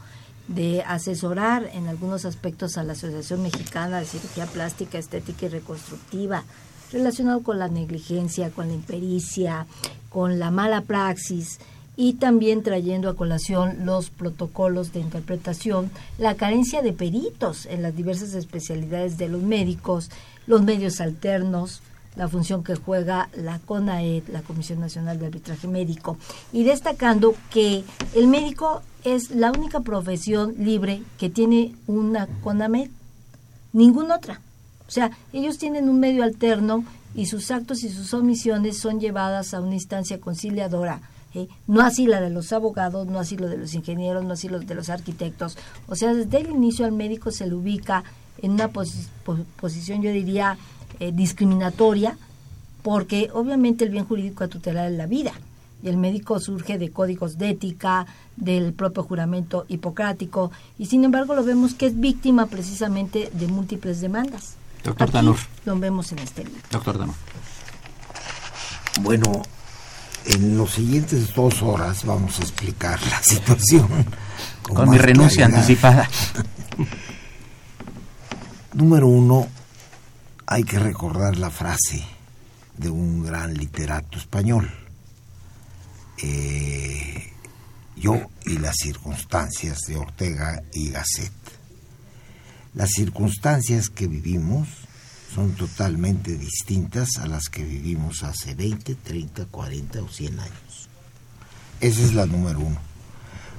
de 0.54 0.82
asesorar 0.82 1.70
en 1.72 1.88
algunos 1.88 2.24
aspectos 2.24 2.76
a 2.76 2.84
la 2.84 2.92
Asociación 2.92 3.42
Mexicana 3.42 4.00
de 4.00 4.06
Cirugía 4.06 4.46
Plástica, 4.46 4.98
Estética 4.98 5.46
y 5.46 5.48
Reconstructiva, 5.48 6.44
relacionado 6.92 7.42
con 7.42 7.58
la 7.58 7.68
negligencia, 7.68 8.50
con 8.50 8.68
la 8.68 8.74
impericia, 8.74 9.66
con 10.10 10.38
la 10.38 10.50
mala 10.50 10.82
praxis 10.82 11.58
y 11.96 12.14
también 12.14 12.62
trayendo 12.62 13.08
a 13.08 13.16
colación 13.16 13.84
los 13.84 14.10
protocolos 14.10 14.92
de 14.92 15.00
interpretación, 15.00 15.90
la 16.18 16.34
carencia 16.36 16.82
de 16.82 16.92
peritos 16.92 17.66
en 17.66 17.82
las 17.82 17.96
diversas 17.96 18.34
especialidades 18.34 19.18
de 19.18 19.28
los 19.28 19.42
médicos, 19.42 20.10
los 20.46 20.62
medios 20.62 21.00
alternos, 21.00 21.82
la 22.16 22.28
función 22.28 22.62
que 22.62 22.76
juega 22.76 23.28
la 23.34 23.58
CONAED, 23.58 24.24
la 24.28 24.42
Comisión 24.42 24.80
Nacional 24.80 25.18
de 25.18 25.26
Arbitraje 25.26 25.66
Médico, 25.66 26.18
y 26.52 26.64
destacando 26.64 27.34
que 27.50 27.84
el 28.14 28.26
médico 28.26 28.82
es 29.04 29.30
la 29.30 29.50
única 29.50 29.80
profesión 29.80 30.54
libre 30.58 31.02
que 31.18 31.30
tiene 31.30 31.74
una 31.86 32.26
CONAMED, 32.42 32.88
ninguna 33.72 34.16
otra. 34.16 34.40
O 34.86 34.90
sea, 34.90 35.10
ellos 35.32 35.58
tienen 35.58 35.88
un 35.88 35.98
medio 36.00 36.22
alterno 36.22 36.84
y 37.14 37.26
sus 37.26 37.50
actos 37.50 37.82
y 37.82 37.88
sus 37.88 38.14
omisiones 38.14 38.78
son 38.78 39.00
llevadas 39.00 39.54
a 39.54 39.60
una 39.60 39.74
instancia 39.74 40.20
conciliadora. 40.20 41.00
¿eh? 41.34 41.48
No 41.66 41.80
así 41.80 42.06
la 42.06 42.20
de 42.20 42.30
los 42.30 42.52
abogados, 42.52 43.06
no 43.06 43.18
así 43.18 43.36
lo 43.36 43.48
de 43.48 43.58
los 43.58 43.74
ingenieros, 43.74 44.24
no 44.24 44.34
así 44.34 44.48
lo 44.48 44.60
de 44.60 44.74
los 44.74 44.88
arquitectos. 44.88 45.56
O 45.88 45.96
sea, 45.96 46.14
desde 46.14 46.38
el 46.38 46.50
inicio 46.50 46.84
al 46.84 46.92
médico 46.92 47.30
se 47.30 47.46
le 47.46 47.54
ubica 47.54 48.04
en 48.40 48.52
una 48.52 48.68
posición, 48.68 50.02
yo 50.02 50.10
diría, 50.10 50.58
eh, 51.00 51.12
discriminatoria, 51.12 52.16
porque 52.82 53.30
obviamente 53.32 53.84
el 53.84 53.90
bien 53.90 54.04
jurídico 54.04 54.44
a 54.44 54.48
tutelar 54.48 54.90
es 54.90 54.96
la 54.96 55.06
vida 55.06 55.32
y 55.82 55.88
el 55.88 55.96
médico 55.96 56.38
surge 56.40 56.78
de 56.78 56.90
códigos 56.90 57.38
de 57.38 57.50
ética, 57.50 58.06
del 58.36 58.72
propio 58.72 59.02
juramento 59.02 59.64
hipocrático, 59.68 60.50
y 60.78 60.86
sin 60.86 61.04
embargo 61.04 61.34
lo 61.34 61.44
vemos 61.44 61.74
que 61.74 61.86
es 61.86 61.98
víctima 61.98 62.46
precisamente 62.46 63.30
de 63.32 63.46
múltiples 63.48 64.00
demandas. 64.00 64.54
Doctor 64.84 65.10
Danur. 65.10 65.36
Lo 65.64 65.78
vemos 65.78 66.12
en 66.12 66.18
este 66.20 66.44
libro. 66.44 66.60
Doctor 66.70 66.98
Danur. 66.98 67.14
Bueno, 69.00 69.42
en 70.26 70.56
los 70.56 70.72
siguientes 70.72 71.34
dos 71.34 71.62
horas 71.62 72.04
vamos 72.04 72.38
a 72.38 72.42
explicar 72.42 73.00
la 73.06 73.18
situación. 73.22 73.88
Con, 74.62 74.76
con 74.76 74.90
mi 74.90 74.98
renuncia 74.98 75.46
claridad. 75.46 75.60
anticipada. 75.60 76.08
Número 78.74 79.06
uno, 79.06 79.46
hay 80.46 80.64
que 80.64 80.78
recordar 80.78 81.36
la 81.36 81.50
frase 81.50 82.04
de 82.76 82.90
un 82.90 83.24
gran 83.24 83.54
literato 83.54 84.18
español. 84.18 84.70
Eh, 86.22 87.32
yo 87.96 88.20
y 88.46 88.58
las 88.58 88.76
circunstancias 88.76 89.78
de 89.86 89.96
Ortega 89.96 90.62
y 90.72 90.90
Gasset. 90.90 91.32
Las 92.74 92.90
circunstancias 92.90 93.90
que 93.90 94.06
vivimos 94.06 94.68
son 95.34 95.52
totalmente 95.52 96.36
distintas 96.36 97.18
a 97.18 97.26
las 97.26 97.48
que 97.48 97.64
vivimos 97.64 98.22
hace 98.22 98.54
20, 98.54 98.94
30, 98.94 99.46
40 99.46 100.02
o 100.02 100.08
100 100.08 100.40
años. 100.40 100.88
Esa 101.80 102.02
es 102.02 102.14
la 102.14 102.26
número 102.26 102.60
uno. 102.60 102.78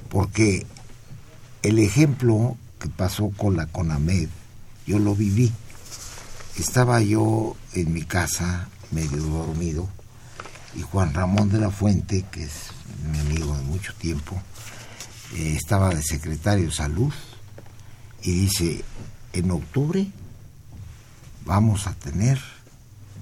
Porque 0.08 0.66
el 1.62 1.78
ejemplo 1.78 2.56
que 2.78 2.88
pasó 2.88 3.30
con 3.30 3.56
la 3.56 3.66
CONAMED, 3.66 4.28
yo 4.86 4.98
lo 4.98 5.14
viví. 5.14 5.52
Estaba 6.58 7.00
yo 7.00 7.56
en 7.72 7.92
mi 7.92 8.02
casa, 8.02 8.68
medio 8.90 9.22
dormido, 9.22 9.88
y 10.76 10.82
Juan 10.82 11.14
Ramón 11.14 11.50
de 11.50 11.58
la 11.58 11.70
Fuente, 11.70 12.24
que 12.30 12.44
es 12.44 12.70
mi 13.10 13.18
amigo 13.18 13.56
de 13.56 13.62
mucho 13.62 13.94
tiempo, 13.94 14.40
eh, 15.34 15.56
estaba 15.56 15.90
de 15.90 16.02
secretario 16.02 16.66
de 16.66 16.72
salud 16.72 17.12
y 18.22 18.32
dice, 18.32 18.84
en 19.32 19.50
octubre 19.50 20.06
vamos 21.44 21.86
a 21.86 21.94
tener 21.94 22.40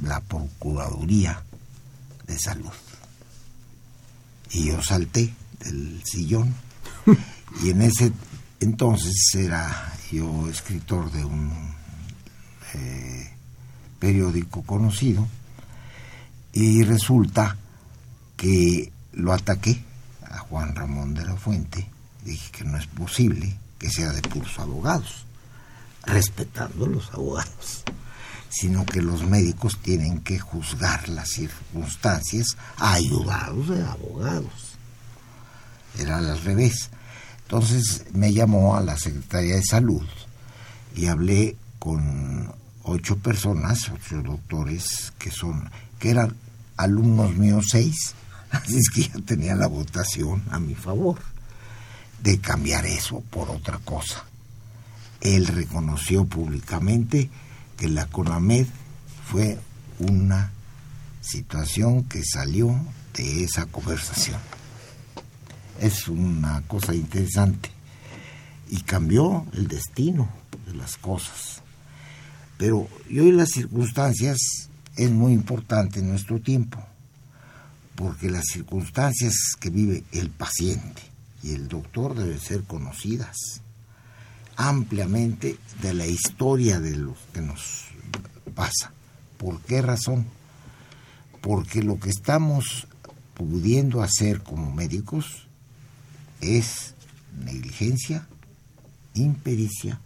la 0.02 0.20
Procuraduría 0.20 1.42
de 2.26 2.38
Salud. 2.38 2.72
Y 4.50 4.66
yo 4.66 4.82
salté 4.82 5.34
del 5.60 6.02
sillón 6.04 6.54
y 7.62 7.70
en 7.70 7.82
ese 7.82 8.12
entonces 8.60 9.14
era 9.34 9.92
yo 10.10 10.48
escritor 10.48 11.10
de 11.10 11.24
un 11.24 11.74
eh, 12.74 13.30
periódico 13.98 14.62
conocido 14.62 15.26
y 16.52 16.82
resulta 16.82 17.56
que 18.36 18.92
lo 19.12 19.32
ataqué 19.32 19.82
a 20.28 20.38
Juan 20.38 20.74
Ramón 20.74 21.14
de 21.14 21.24
la 21.24 21.36
Fuente, 21.36 21.88
dije 22.24 22.50
que 22.50 22.64
no 22.64 22.78
es 22.78 22.86
posible 22.86 23.56
que 23.78 23.90
sea 23.90 24.12
de 24.12 24.22
puros 24.22 24.58
abogados, 24.58 25.26
respetando 26.04 26.86
los 26.86 27.12
abogados, 27.12 27.82
sino 28.48 28.84
que 28.84 29.02
los 29.02 29.24
médicos 29.24 29.78
tienen 29.78 30.20
que 30.20 30.38
juzgar 30.38 31.08
las 31.08 31.30
circunstancias 31.30 32.56
ayudados 32.76 33.68
de 33.68 33.82
abogados. 33.82 34.76
Era 35.98 36.18
al 36.18 36.40
revés. 36.42 36.90
Entonces 37.42 38.04
me 38.12 38.32
llamó 38.32 38.76
a 38.76 38.82
la 38.82 38.96
Secretaría 38.96 39.56
de 39.56 39.64
Salud 39.64 40.06
y 40.94 41.06
hablé 41.06 41.56
con 41.78 42.52
ocho 42.84 43.16
personas, 43.18 43.90
ocho 43.90 44.22
doctores 44.22 45.12
que 45.18 45.30
son, 45.30 45.70
que 46.02 46.10
eran 46.10 46.34
alumnos 46.76 47.36
míos 47.36 47.66
seis, 47.70 48.16
así 48.50 48.76
es 48.76 48.90
que 48.90 49.02
ya 49.02 49.24
tenía 49.24 49.54
la 49.54 49.68
votación 49.68 50.42
a 50.50 50.58
mi 50.58 50.74
favor 50.74 51.20
de 52.24 52.40
cambiar 52.40 52.84
eso 52.86 53.20
por 53.30 53.48
otra 53.50 53.78
cosa. 53.78 54.24
Él 55.20 55.46
reconoció 55.46 56.24
públicamente 56.24 57.30
que 57.76 57.86
la 57.86 58.06
CONAMED 58.06 58.66
fue 59.30 59.60
una 60.00 60.50
situación 61.20 62.02
que 62.02 62.24
salió 62.24 62.74
de 63.14 63.44
esa 63.44 63.66
conversación. 63.66 64.40
Es 65.80 66.08
una 66.08 66.62
cosa 66.62 66.96
interesante 66.96 67.70
y 68.70 68.80
cambió 68.80 69.46
el 69.52 69.68
destino 69.68 70.28
de 70.66 70.74
las 70.74 70.96
cosas. 70.96 71.62
Pero 72.58 72.88
yo 73.08 73.22
y 73.22 73.30
las 73.30 73.50
circunstancias 73.50 74.68
es 74.96 75.10
muy 75.10 75.32
importante 75.32 76.00
en 76.00 76.08
nuestro 76.08 76.40
tiempo, 76.40 76.78
porque 77.94 78.30
las 78.30 78.44
circunstancias 78.46 79.34
que 79.58 79.70
vive 79.70 80.04
el 80.12 80.30
paciente 80.30 81.02
y 81.42 81.52
el 81.52 81.68
doctor 81.68 82.14
deben 82.14 82.40
ser 82.40 82.62
conocidas 82.64 83.36
ampliamente 84.56 85.56
de 85.80 85.94
la 85.94 86.06
historia 86.06 86.78
de 86.78 86.96
lo 86.96 87.16
que 87.32 87.40
nos 87.40 87.86
pasa. 88.54 88.92
¿Por 89.38 89.60
qué 89.62 89.82
razón? 89.82 90.26
Porque 91.40 91.82
lo 91.82 91.98
que 91.98 92.10
estamos 92.10 92.86
pudiendo 93.34 94.02
hacer 94.02 94.42
como 94.42 94.72
médicos 94.72 95.48
es 96.40 96.94
negligencia, 97.44 98.26
impericia, 99.14 100.00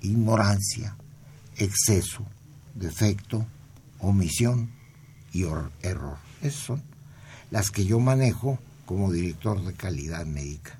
ignorancia, 0.00 0.96
exceso, 1.56 2.24
defecto, 2.74 3.46
omisión 4.02 4.70
y 5.32 5.44
error. 5.80 6.18
Esas 6.42 6.60
son 6.60 6.82
las 7.50 7.70
que 7.70 7.84
yo 7.84 8.00
manejo 8.00 8.58
como 8.84 9.10
director 9.10 9.64
de 9.64 9.72
calidad 9.72 10.26
médica. 10.26 10.78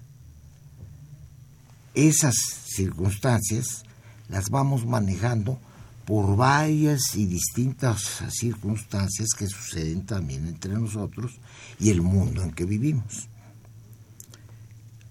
Esas 1.95 2.35
circunstancias 2.37 3.85
las 4.29 4.51
vamos 4.51 4.85
manejando 4.87 5.59
por 6.05 6.37
varias 6.37 7.15
y 7.15 7.27
distintas 7.27 8.23
circunstancias 8.31 9.29
que 9.39 9.47
suceden 9.47 10.05
también 10.05 10.47
entre 10.47 10.75
nosotros 10.75 11.33
y 11.79 11.91
el 11.91 12.03
mundo 12.03 12.43
en 12.43 12.53
que 12.53 12.65
vivimos. 12.65 13.29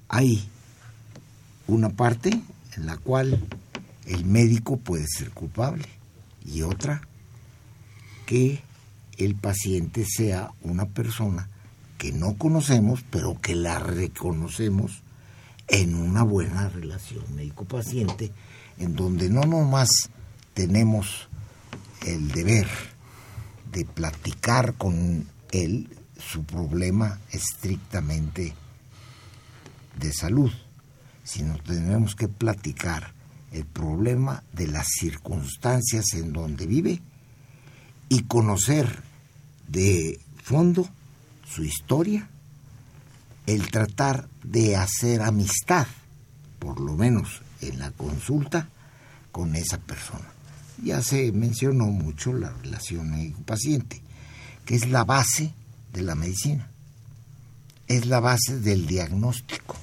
Hay 0.09 0.47
una 1.68 1.89
parte 1.89 2.30
en 2.76 2.86
la 2.86 2.97
cual 2.97 3.41
el 4.05 4.26
médico 4.26 4.78
puede 4.78 5.05
ser 5.07 5.32
culpable 5.32 5.88
y 6.45 6.64
otra 6.64 7.07
que 8.32 8.61
el 9.17 9.36
paciente 9.36 10.05
sea 10.05 10.53
una 10.61 10.86
persona 10.86 11.49
que 11.97 12.13
no 12.13 12.38
conocemos, 12.38 13.03
pero 13.09 13.41
que 13.41 13.55
la 13.55 13.77
reconocemos 13.77 15.01
en 15.67 15.95
una 15.95 16.23
buena 16.23 16.69
relación 16.69 17.25
médico-paciente, 17.36 18.32
en 18.77 18.95
donde 18.95 19.29
no 19.29 19.41
nomás 19.41 19.89
tenemos 20.53 21.27
el 22.07 22.29
deber 22.29 22.69
de 23.69 23.84
platicar 23.84 24.75
con 24.75 25.27
él 25.51 25.89
su 26.17 26.45
problema 26.45 27.19
estrictamente 27.34 28.53
de 29.99 30.13
salud, 30.13 30.53
sino 31.25 31.57
tenemos 31.57 32.15
que 32.15 32.29
platicar 32.29 33.11
el 33.51 33.65
problema 33.65 34.41
de 34.53 34.67
las 34.67 34.88
circunstancias 34.88 36.13
en 36.13 36.32
donde 36.32 36.65
vive 36.65 37.01
y 38.12 38.24
conocer 38.24 39.03
de 39.70 40.20
fondo 40.43 40.86
su 41.49 41.64
historia, 41.64 42.28
el 43.47 43.72
tratar 43.72 44.28
de 44.43 44.76
hacer 44.76 45.22
amistad, 45.22 45.88
por 46.59 46.82
lo 46.82 46.97
menos 46.97 47.41
en 47.62 47.80
la 47.80 47.91
consulta, 47.91 48.68
con 49.32 49.55
esa 49.55 49.78
persona. 49.78 50.28
Ya 50.84 51.01
se 51.01 51.32
mencionó 51.32 51.86
mucho 51.86 52.34
la 52.34 52.49
relación 52.49 53.12
médico-paciente, 53.12 54.01
que 54.66 54.76
es 54.76 54.89
la 54.89 55.05
base 55.05 55.53
de 55.93 56.01
la 56.01 56.16
medicina, 56.16 56.68
es 57.88 58.07
la 58.07 58.20
base 58.20 58.59
del 58.59 58.88
diagnóstico, 58.88 59.78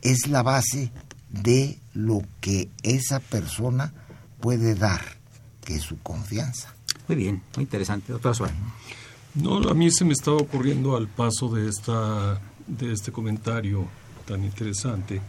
es 0.00 0.26
la 0.26 0.42
base 0.42 0.90
de 1.28 1.78
lo 1.92 2.22
que 2.40 2.70
esa 2.82 3.20
persona 3.20 3.92
puede 4.40 4.74
dar, 4.74 5.02
que 5.66 5.76
es 5.76 5.82
su 5.82 5.98
confianza. 5.98 6.74
Bien, 7.14 7.42
muy 7.56 7.64
interesante. 7.64 8.12
No, 9.34 9.56
a 9.68 9.74
mí 9.74 9.90
se 9.90 10.04
me 10.04 10.12
estaba 10.12 10.36
ocurriendo 10.36 10.96
al 10.96 11.08
paso 11.08 11.48
de, 11.48 11.68
esta, 11.68 12.40
de 12.66 12.92
este 12.92 13.12
comentario 13.12 13.86
tan 14.26 14.44
interesante 14.44 15.20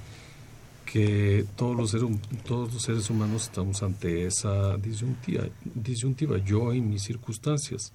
que 0.86 1.46
todos 1.56 1.76
los, 1.76 1.92
seres, 1.92 2.10
todos 2.46 2.74
los 2.74 2.84
seres 2.84 3.10
humanos 3.10 3.44
estamos 3.44 3.82
ante 3.82 4.28
esa 4.28 4.78
disyuntiva, 4.78 5.46
disyuntiva, 5.74 6.38
yo 6.38 6.74
y 6.74 6.82
mis 6.82 7.04
circunstancias. 7.04 7.94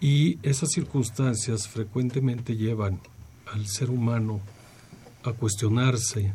Y 0.00 0.38
esas 0.42 0.70
circunstancias 0.70 1.68
frecuentemente 1.68 2.56
llevan 2.56 3.00
al 3.52 3.66
ser 3.66 3.90
humano 3.90 4.40
a 5.24 5.32
cuestionarse 5.32 6.34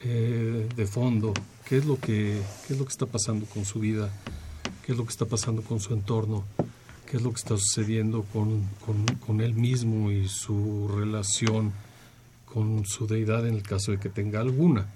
eh, 0.00 0.68
de 0.74 0.86
fondo 0.86 1.32
qué 1.66 1.78
es, 1.78 1.84
lo 1.84 1.98
que, 1.98 2.40
qué 2.66 2.72
es 2.72 2.78
lo 2.78 2.84
que 2.84 2.90
está 2.90 3.06
pasando 3.06 3.46
con 3.46 3.64
su 3.64 3.80
vida, 3.80 4.10
qué 4.90 4.94
es 4.94 4.98
lo 4.98 5.04
que 5.04 5.12
está 5.12 5.26
pasando 5.26 5.62
con 5.62 5.78
su 5.78 5.94
entorno, 5.94 6.42
qué 7.08 7.16
es 7.16 7.22
lo 7.22 7.30
que 7.30 7.36
está 7.36 7.56
sucediendo 7.56 8.24
con, 8.32 8.68
con, 9.24 9.40
él 9.40 9.54
mismo 9.54 10.10
y 10.10 10.26
su 10.26 10.88
relación 10.88 11.72
con 12.44 12.84
su 12.84 13.06
deidad 13.06 13.46
en 13.46 13.54
el 13.54 13.62
caso 13.62 13.92
de 13.92 14.00
que 14.00 14.08
tenga 14.08 14.40
alguna. 14.40 14.88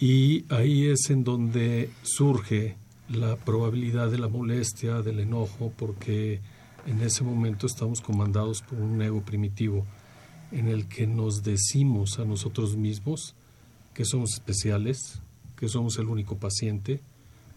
Y 0.00 0.52
ahí 0.52 0.86
es 0.86 1.10
en 1.10 1.22
donde 1.22 1.90
surge 2.02 2.74
la 3.08 3.36
probabilidad 3.36 4.10
de 4.10 4.18
la 4.18 4.26
molestia, 4.26 5.00
del 5.00 5.20
enojo, 5.20 5.72
porque 5.78 6.40
en 6.88 7.00
ese 7.02 7.22
momento 7.22 7.68
estamos 7.68 8.00
comandados 8.00 8.62
por 8.62 8.80
un 8.80 9.00
ego 9.00 9.20
primitivo 9.20 9.86
en 10.50 10.66
el 10.66 10.88
que 10.88 11.06
nos 11.06 11.44
decimos 11.44 12.18
a 12.18 12.24
nosotros 12.24 12.74
mismos 12.74 13.36
que 13.94 14.04
somos 14.04 14.32
especiales, 14.32 15.20
que 15.56 15.68
somos 15.68 16.00
el 16.00 16.08
único 16.08 16.36
paciente, 16.36 17.00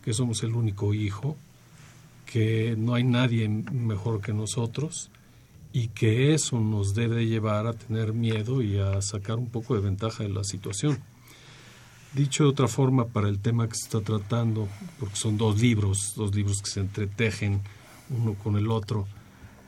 que 0.09 0.15
somos 0.15 0.41
el 0.41 0.55
único 0.55 0.95
hijo, 0.95 1.37
que 2.25 2.73
no 2.75 2.95
hay 2.95 3.03
nadie 3.03 3.47
mejor 3.47 4.21
que 4.21 4.33
nosotros 4.33 5.11
y 5.71 5.89
que 5.89 6.33
eso 6.33 6.59
nos 6.59 6.95
debe 6.95 7.27
llevar 7.27 7.67
a 7.67 7.73
tener 7.73 8.13
miedo 8.13 8.63
y 8.63 8.79
a 8.79 9.03
sacar 9.03 9.37
un 9.37 9.49
poco 9.49 9.75
de 9.75 9.81
ventaja 9.81 10.23
de 10.23 10.29
la 10.29 10.43
situación. 10.43 10.97
Dicho 12.15 12.45
de 12.45 12.49
otra 12.49 12.67
forma, 12.67 13.05
para 13.05 13.29
el 13.29 13.37
tema 13.37 13.67
que 13.67 13.75
se 13.75 13.83
está 13.83 14.01
tratando, 14.01 14.67
porque 14.99 15.15
son 15.15 15.37
dos 15.37 15.61
libros, 15.61 16.13
dos 16.15 16.33
libros 16.33 16.63
que 16.63 16.71
se 16.71 16.79
entretejen 16.79 17.61
uno 18.09 18.33
con 18.33 18.57
el 18.57 18.71
otro, 18.71 19.05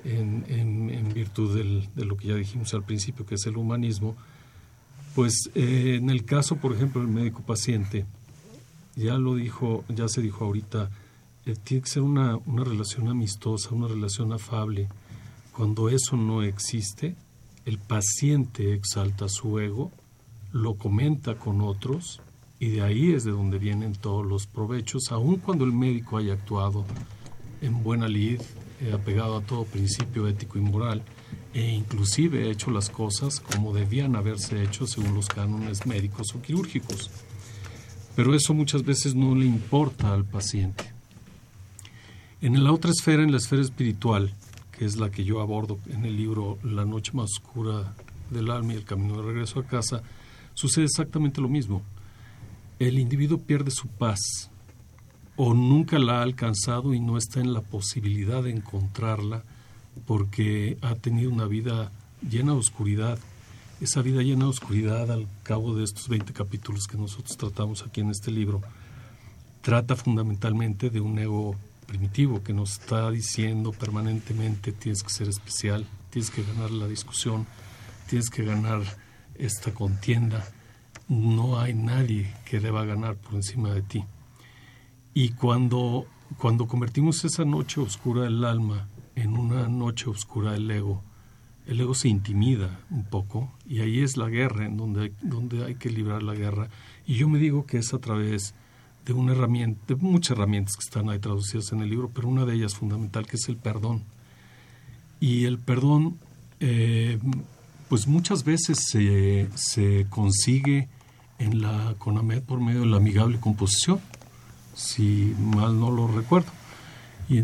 en, 0.04 1.14
virtud 1.14 1.88
de 1.94 2.04
lo 2.04 2.18
que 2.18 2.30
ya 2.30 2.34
dijimos 2.36 2.74
al 2.74 2.82
principio, 2.82 3.28
que 3.28 3.36
es 3.36 3.46
el 3.46 3.58
humanismo, 3.58 4.16
pues 5.14 5.52
eh, 5.54 6.00
en 6.02 6.10
el 6.10 6.26
caso, 6.26 6.56
por 6.56 6.74
ejemplo, 6.74 7.00
del 7.00 7.12
médico 7.12 7.44
paciente, 7.44 8.08
ya 8.96 9.18
lo 9.18 9.36
dijo, 9.36 9.84
ya 9.90 10.08
se 10.08 10.22
dijo 10.22 10.46
ahorita, 10.46 10.90
eh, 11.46 11.56
tiene 11.64 11.84
que 11.84 11.90
ser 11.90 12.04
una, 12.04 12.38
una 12.46 12.64
relación 12.64 13.08
amistosa, 13.08 13.70
una 13.72 13.88
relación 13.88 14.34
afable. 14.34 14.88
Cuando 15.56 15.90
eso 15.90 16.18
no 16.18 16.44
existe, 16.44 17.16
el 17.66 17.78
paciente 17.78 18.74
exalta 18.74 19.30
su 19.30 19.60
ego, 19.60 19.92
lo 20.52 20.76
comenta 20.76 21.36
con 21.36 21.62
otros 21.62 22.22
y 22.60 22.70
de 22.70 22.82
ahí 22.82 23.12
es 23.12 23.24
de 23.24 23.32
donde 23.32 23.58
vienen 23.58 23.94
todos 23.94 24.26
los 24.26 24.46
provechos, 24.46 25.12
aun 25.12 25.38
cuando 25.38 25.66
el 25.66 25.72
médico 25.72 26.18
haya 26.18 26.34
actuado 26.34 26.86
en 27.62 27.84
buena 27.84 28.08
lid, 28.08 28.42
eh, 28.82 28.92
apegado 28.94 29.38
a 29.38 29.42
todo 29.42 29.66
principio 29.66 30.28
ético 30.28 30.58
y 30.58 30.62
moral, 30.62 31.04
e 31.54 31.72
inclusive 31.72 32.50
hecho 32.50 32.72
las 32.72 32.90
cosas 32.90 33.40
como 33.40 33.74
debían 33.74 34.16
haberse 34.16 34.64
hecho 34.64 34.88
según 34.88 35.16
los 35.16 35.28
cánones 35.28 35.86
médicos 35.86 36.36
o 36.36 36.42
quirúrgicos. 36.42 37.10
Pero 38.16 38.36
eso 38.36 38.54
muchas 38.54 38.84
veces 38.84 39.16
no 39.16 39.36
le 39.36 39.46
importa 39.46 40.14
al 40.14 40.26
paciente. 40.26 40.92
En 42.42 42.64
la 42.64 42.72
otra 42.72 42.92
esfera, 42.92 43.24
en 43.24 43.32
la 43.32 43.38
esfera 43.38 43.62
espiritual, 43.62 44.34
que 44.72 44.86
es 44.86 44.98
la 44.98 45.12
que 45.12 45.24
yo 45.24 45.42
abordo 45.42 45.80
en 45.90 46.06
el 46.06 46.18
libro 46.18 46.58
La 46.64 46.86
noche 46.86 47.12
más 47.14 47.30
oscura 47.38 47.94
del 48.30 48.50
alma 48.50 48.74
y 48.74 48.78
el 48.78 48.84
camino 48.84 49.18
de 49.18 49.28
regreso 49.28 49.60
a 49.60 49.66
casa, 49.66 50.02
sucede 50.54 50.86
exactamente 50.86 51.42
lo 51.42 51.50
mismo. 51.50 51.84
El 52.80 52.98
individuo 52.98 53.38
pierde 53.38 53.72
su 53.72 53.88
paz, 53.88 54.50
o 55.36 55.54
nunca 55.54 56.00
la 56.00 56.20
ha 56.20 56.24
alcanzado 56.24 56.94
y 56.94 57.00
no 57.00 57.18
está 57.18 57.40
en 57.40 57.54
la 57.54 57.62
posibilidad 57.62 58.44
de 58.44 58.52
encontrarla 58.52 59.44
porque 60.06 60.78
ha 60.82 60.96
tenido 60.96 61.32
una 61.32 61.46
vida 61.46 61.92
llena 62.28 62.54
de 62.54 62.60
oscuridad. 62.60 63.20
Esa 63.82 64.04
vida 64.04 64.22
llena 64.22 64.44
de 64.44 64.52
oscuridad 64.52 65.10
al 65.10 65.28
cabo 65.42 65.74
de 65.74 65.84
estos 65.84 66.08
20 66.08 66.34
capítulos 66.34 66.86
que 66.86 67.00
nosotros 67.00 67.36
tratamos 67.36 67.82
aquí 67.82 68.02
en 68.02 68.12
este 68.12 68.30
libro, 68.30 68.62
trata 69.62 69.96
fundamentalmente 69.96 70.92
de 70.92 71.02
un 71.02 71.18
ego 71.18 71.56
primitivo 71.88 72.44
que 72.44 72.54
nos 72.54 72.74
está 72.74 73.10
diciendo 73.10 73.72
permanentemente 73.72 74.72
tienes 74.72 75.02
que 75.02 75.10
ser 75.10 75.30
especial, 75.30 75.88
tienes 76.12 76.30
que 76.30 76.44
ganar 76.44 76.70
la 76.70 76.88
discusión, 76.88 77.48
tienes 78.08 78.30
que 78.30 78.46
ganar 78.46 78.84
esta 79.34 79.74
contienda, 79.74 80.48
no 81.10 81.60
hay 81.60 81.74
nadie 81.74 82.32
que 82.46 82.60
deba 82.60 82.86
ganar 82.86 83.16
por 83.16 83.34
encima 83.34 83.74
de 83.74 83.82
ti. 83.82 84.06
Y 85.16 85.30
cuando, 85.30 86.06
cuando 86.38 86.68
convertimos 86.68 87.26
esa 87.26 87.46
noche 87.46 87.82
oscura 87.82 88.26
del 88.26 88.46
alma 88.46 88.90
en 89.16 89.36
una 89.36 89.68
noche 89.70 90.08
oscura 90.08 90.52
del 90.52 90.70
ego, 90.70 91.04
el 91.72 91.80
ego 91.80 91.96
se 91.96 92.10
intimida 92.10 92.82
un 92.90 93.06
poco 93.06 93.50
y 93.66 93.80
ahí 93.80 94.02
es 94.02 94.18
la 94.18 94.28
guerra, 94.28 94.66
en 94.66 94.76
donde, 94.76 95.14
donde 95.22 95.64
hay 95.64 95.76
que 95.76 95.90
librar 95.90 96.22
la 96.22 96.36
guerra. 96.36 96.68
Y 97.08 97.16
yo 97.16 97.30
me 97.30 97.40
digo 97.40 97.66
que 97.66 97.78
es 97.78 97.94
a 97.94 98.00
través 98.00 98.54
de 99.06 99.14
una 99.14 99.32
herramienta, 99.32 99.82
de 99.88 99.96
muchas 99.96 100.38
herramientas 100.38 100.76
que 100.76 100.84
están 100.84 101.10
ahí 101.10 101.20
traducidas 101.20 101.72
en 101.72 101.80
el 101.80 101.90
libro, 101.90 102.12
pero 102.14 102.28
una 102.28 102.46
de 102.46 102.56
ellas 102.56 102.76
fundamental 102.76 103.26
que 103.26 103.38
es 103.38 103.48
el 103.48 103.56
perdón. 103.56 104.04
Y 105.22 105.46
el 105.46 105.60
perdón, 105.60 106.18
eh, 106.60 107.20
pues 107.88 108.06
muchas 108.06 108.44
veces 108.44 108.78
se, 108.90 109.48
se 109.56 110.08
consigue 110.10 110.90
en 111.40 111.62
la 111.62 111.96
por 112.46 112.60
medio 112.60 112.82
de 112.82 112.86
la 112.88 112.98
amigable 112.98 113.40
composición 113.40 114.02
si 114.76 115.34
mal 115.40 115.80
no 115.80 115.90
lo 115.90 116.08
recuerdo. 116.08 116.52
Y, 117.30 117.44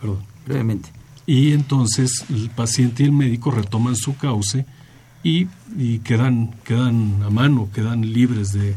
perdón. 0.00 0.24
Brevemente. 0.46 0.99
Y 1.30 1.52
entonces 1.52 2.24
el 2.28 2.50
paciente 2.50 3.04
y 3.04 3.06
el 3.06 3.12
médico 3.12 3.52
retoman 3.52 3.94
su 3.94 4.16
cauce 4.16 4.66
y, 5.22 5.46
quedan, 6.00 6.56
quedan 6.64 7.22
a 7.22 7.30
mano, 7.30 7.68
quedan 7.72 8.00
libres 8.12 8.52
de, 8.52 8.74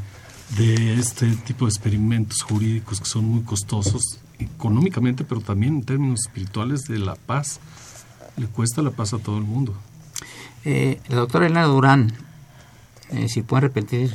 de 0.55 0.93
este 0.99 1.31
tipo 1.47 1.65
de 1.65 1.69
experimentos 1.69 2.43
jurídicos 2.43 2.99
que 2.99 3.07
son 3.07 3.25
muy 3.25 3.41
costosos 3.41 4.19
económicamente, 4.37 5.23
pero 5.23 5.41
también 5.41 5.77
en 5.77 5.83
términos 5.83 6.19
espirituales 6.27 6.83
de 6.83 6.99
la 6.99 7.15
paz. 7.15 7.59
Le 8.37 8.45
cuesta 8.45 8.83
la 8.83 8.91
paz 8.91 9.15
a 9.15 9.17
todo 9.17 9.39
el 9.39 9.45
mundo. 9.45 9.73
Eh, 10.63 11.01
la 11.07 11.15
doctora 11.15 11.47
Elena 11.47 11.63
Durán, 11.63 12.13
eh, 13.09 13.29
si 13.29 13.41
puede 13.41 13.61
repetir 13.61 14.13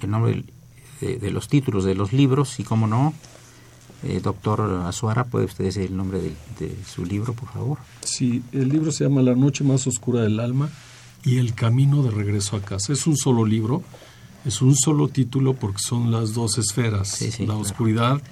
el 0.00 0.10
nombre 0.10 0.44
de, 1.00 1.30
los 1.30 1.46
títulos 1.46 1.84
de 1.84 1.94
los 1.94 2.12
libros 2.12 2.58
y, 2.58 2.64
cómo 2.64 2.88
no, 2.88 3.14
eh, 4.02 4.20
doctor 4.22 4.82
Azuara, 4.86 5.24
¿puede 5.24 5.46
usted 5.46 5.64
decir 5.64 5.82
el 5.82 5.96
nombre 5.96 6.20
de, 6.20 6.34
de, 6.58 6.76
su 6.84 7.04
libro, 7.04 7.34
por 7.34 7.48
favor? 7.50 7.78
Sí, 8.02 8.42
el 8.52 8.68
libro 8.68 8.92
se 8.92 9.04
llama 9.04 9.22
La 9.22 9.34
noche 9.34 9.64
más 9.64 9.86
oscura 9.86 10.22
del 10.22 10.40
alma 10.40 10.70
y 11.24 11.38
El 11.38 11.54
camino 11.54 12.02
de 12.02 12.10
regreso 12.10 12.56
a 12.56 12.62
casa. 12.62 12.92
Es 12.92 13.06
un 13.06 13.16
solo 13.16 13.44
libro, 13.44 13.82
es 14.44 14.62
un 14.62 14.74
solo 14.74 15.08
título 15.08 15.54
porque 15.54 15.80
son 15.80 16.10
las 16.10 16.32
dos 16.32 16.56
esferas, 16.58 17.20
la 17.40 17.56
oscuridad 17.56 18.22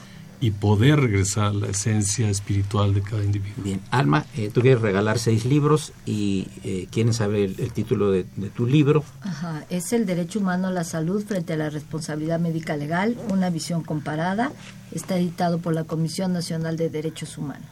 y 0.41 0.53
poder 0.53 1.01
regresar 1.01 1.47
a 1.47 1.53
la 1.53 1.69
esencia 1.69 2.31
espiritual 2.31 2.95
de 2.95 3.03
cada 3.03 3.25
individuo. 3.25 3.65
Bien, 3.65 3.81
Alma, 3.91 4.25
eh, 4.37 4.51
tú 4.53 4.61
quieres 4.61 4.81
regalar 4.81 5.19
seis 5.19 5.45
libros 5.45 5.93
y 6.07 6.47
eh, 6.63 6.87
¿quieren 6.91 7.13
saber 7.13 7.55
el, 7.59 7.73
título 7.73 8.13
de, 8.13 8.25
tu 8.55 8.67
libro? 8.67 9.05
Ajá, 9.23 9.65
es 9.69 9.93
El 9.93 10.07
Derecho 10.07 10.39
Humano 10.39 10.69
a 10.69 10.71
la 10.71 10.85
Salud 10.85 11.25
frente 11.25 11.55
a 11.55 11.57
la 11.57 11.71
Responsabilidad 11.71 12.39
Médica 12.39 12.77
Legal, 12.77 13.17
una 13.31 13.51
visión 13.51 13.83
comparada. 13.83 14.53
Está 14.93 15.19
editado 15.19 15.59
por 15.59 15.75
la 15.75 15.85
Comisión 15.85 16.33
Nacional 16.33 16.77
de 16.77 16.89
Derechos 16.89 17.37
Humanos. 17.37 17.67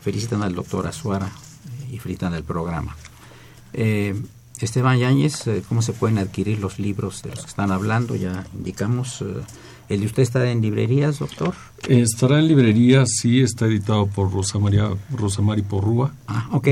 Felicitan 0.00 0.42
al 0.42 0.54
doctor 0.54 0.86
Azuara 0.86 1.26
eh, 1.26 1.94
y 1.94 1.98
felicitan 1.98 2.32
al 2.32 2.44
programa. 2.44 2.96
Esteban 4.60 4.98
Yáñez, 4.98 5.44
¿cómo 5.68 5.82
se 5.82 5.92
pueden 5.92 6.18
adquirir 6.18 6.58
los 6.58 6.80
libros 6.80 7.22
de 7.22 7.30
los 7.30 7.40
que 7.40 7.46
están 7.46 7.70
hablando? 7.70 8.16
Ya 8.16 8.44
indicamos 8.54 9.22
¿El 9.88 10.00
de 10.00 10.06
usted 10.06 10.22
está 10.22 10.50
en 10.50 10.60
librerías, 10.60 11.18
doctor? 11.18 11.54
Estará 11.88 12.38
en 12.38 12.48
librerías, 12.48 13.08
sí, 13.20 13.40
está 13.40 13.64
editado 13.66 14.06
por 14.06 14.30
Rosa 14.30 14.58
María 14.58 14.90
Rosamari 15.10 15.62
Porrúa. 15.62 16.12
Ah, 16.26 16.48
ok. 16.52 16.68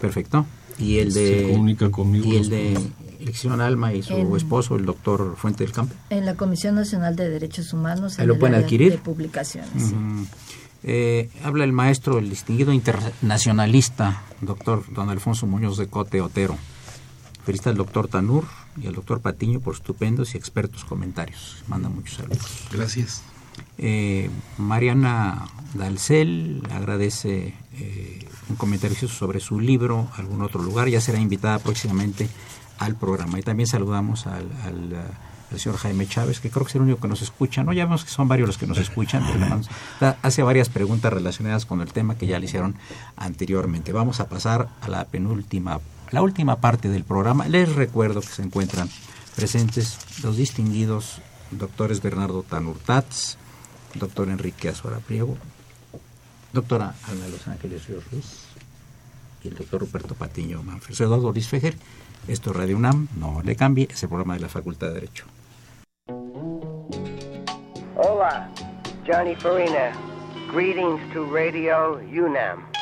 Perfecto. 0.00 0.46
¿Y 0.78 0.98
el 0.98 1.12
de, 1.12 1.42
Se 1.42 1.52
comunica 1.52 1.90
conmigo. 1.90 2.26
¿Y 2.26 2.36
el 2.36 2.48
de 2.48 2.78
Elección 3.20 3.60
Alma 3.60 3.92
y 3.92 4.02
su 4.02 4.36
esposo, 4.36 4.76
el 4.76 4.86
doctor 4.86 5.36
Fuente 5.36 5.64
del 5.64 5.72
Campo? 5.72 5.94
En 6.08 6.24
la 6.24 6.36
Comisión 6.36 6.74
Nacional 6.74 7.16
de 7.16 7.28
Derechos 7.28 7.72
Humanos. 7.74 8.18
¿Ahí 8.18 8.26
lo 8.26 8.38
pueden 8.38 8.54
adquirir? 8.54 8.92
De 8.92 8.98
publicaciones. 8.98 9.92
Eh, 10.82 11.30
habla 11.42 11.64
el 11.64 11.72
maestro, 11.72 12.18
el 12.18 12.28
distinguido 12.28 12.72
internacionalista, 12.72 14.22
doctor 14.42 14.84
don 14.92 15.08
Alfonso 15.08 15.46
Muñoz 15.46 15.78
de 15.78 15.86
Cote 15.86 16.20
Otero. 16.20 16.56
Felicita 17.44 17.70
al 17.70 17.76
doctor 17.76 18.08
Tanur 18.08 18.44
y 18.80 18.86
al 18.86 18.94
doctor 18.94 19.20
Patiño 19.20 19.60
por 19.60 19.74
estupendos 19.74 20.34
y 20.34 20.38
expertos 20.38 20.84
comentarios. 20.84 21.62
Manda 21.68 21.88
muchos 21.88 22.16
saludos. 22.16 22.46
Gracias. 22.72 23.22
Eh, 23.78 24.30
Mariana 24.58 25.46
Dalcel 25.74 26.62
agradece 26.70 27.54
eh, 27.74 28.26
un 28.48 28.56
comentario 28.56 29.08
sobre 29.08 29.40
su 29.40 29.60
libro, 29.60 30.08
algún 30.16 30.42
otro 30.42 30.62
lugar. 30.62 30.88
Ya 30.88 31.00
será 31.00 31.18
invitada 31.18 31.58
próximamente 31.58 32.28
al 32.78 32.96
programa. 32.96 33.38
Y 33.38 33.42
también 33.42 33.66
saludamos 33.66 34.26
al, 34.26 34.48
al, 34.64 35.58
señor 35.58 35.78
Jaime 35.78 36.08
Chávez, 36.08 36.40
que 36.40 36.50
creo 36.50 36.64
que 36.64 36.70
es 36.70 36.74
el 36.74 36.82
único 36.82 37.00
que 37.00 37.08
nos 37.08 37.22
escucha. 37.22 37.62
No, 37.62 37.72
ya 37.72 37.84
vemos 37.84 38.04
que 38.04 38.10
son 38.10 38.26
varios 38.26 38.48
los 38.48 38.58
que 38.58 38.66
nos 38.66 38.78
escuchan. 38.78 39.22
hace 40.22 40.42
varias 40.42 40.68
preguntas 40.68 41.12
relacionadas 41.12 41.64
con 41.64 41.80
el 41.80 41.92
tema 41.92 42.16
que 42.16 42.26
ya 42.26 42.38
le 42.38 42.46
hicieron 42.46 42.74
anteriormente. 43.16 43.92
Vamos 43.92 44.20
a 44.20 44.28
pasar 44.28 44.68
a 44.80 44.88
la 44.88 45.04
penúltima 45.04 45.80
la 46.10 46.22
última 46.22 46.56
parte 46.56 46.88
del 46.88 47.04
programa. 47.04 47.48
Les 47.48 47.74
recuerdo 47.74 48.20
que 48.20 48.28
se 48.28 48.42
encuentran 48.42 48.88
presentes 49.34 49.98
los 50.22 50.36
distinguidos 50.36 51.20
doctores 51.50 52.00
Bernardo 52.02 52.42
Tanurtats, 52.42 53.36
doctor 53.94 54.28
Enrique 54.28 54.68
Azuara 54.68 54.98
Priego, 54.98 55.36
doctora 56.52 56.94
Ana 57.08 57.28
Los 57.28 57.46
Ángeles 57.48 57.86
Ríos 57.86 58.04
Ruiz 58.10 58.44
y 59.42 59.48
el 59.48 59.54
doctor 59.54 59.80
Ruperto 59.80 60.14
Patiño 60.14 60.62
Manfred. 60.62 60.94
Soy 60.94 61.06
Eduardo 61.06 61.32
Luis 61.32 61.48
Fejer, 61.48 61.76
esto 62.28 62.50
es 62.50 62.56
Radio 62.56 62.76
UNAM, 62.76 63.08
no 63.16 63.42
le 63.42 63.56
cambie, 63.56 63.88
es 63.90 64.02
el 64.02 64.08
programa 64.08 64.34
de 64.34 64.40
la 64.40 64.48
Facultad 64.48 64.88
de 64.88 64.94
Derecho. 64.94 65.24
Hola, 67.96 68.50
Johnny 69.06 69.34
Farina. 69.36 69.92
Greetings 70.52 71.00
to 71.12 71.24
Radio 71.32 71.98
UNAM. 72.12 72.73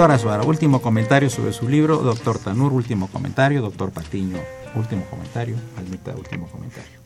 Doctora 0.00 0.18
Suara, 0.18 0.44
último 0.44 0.80
comentario 0.80 1.28
sobre 1.28 1.52
su 1.52 1.68
libro. 1.68 1.98
Doctor 1.98 2.38
Tanur, 2.38 2.72
último 2.72 3.08
comentario. 3.08 3.60
Doctor 3.60 3.90
Patiño, 3.90 4.38
último 4.74 5.04
comentario. 5.10 5.56
Almita, 5.76 6.16
último 6.16 6.48
comentario. 6.48 6.98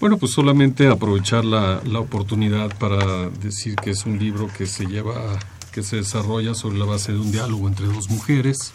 Bueno, 0.00 0.18
pues 0.18 0.32
solamente 0.32 0.86
aprovechar 0.86 1.46
la, 1.46 1.80
oportunidad 1.98 2.76
para 2.76 3.30
decir 3.30 3.74
que 3.76 3.92
es 3.92 4.04
un 4.04 4.18
libro 4.18 4.50
que 4.54 4.66
se 4.66 4.84
lleva, 4.84 5.38
que 5.72 5.82
se 5.82 5.96
desarrolla 5.96 6.52
sobre 6.52 6.76
la 6.76 6.84
base 6.84 7.12
de 7.12 7.20
un 7.20 7.32
diálogo 7.32 7.68
entre 7.68 7.86
dos 7.86 8.10
mujeres. 8.10 8.74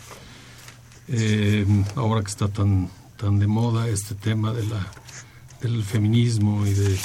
Eh, 1.09 1.67
ahora 1.95 2.21
que 2.21 2.31
está 2.31 2.47
tan, 2.47 2.89
tan 3.15 3.37
de 3.37 3.45
moda 3.45 3.87
este 3.87 4.15
tema 4.15 4.53
de 4.53 4.65
la, 4.65 4.87
del 5.61 5.83
feminismo 5.83 6.65
y 6.65 6.73
de, 6.73 6.97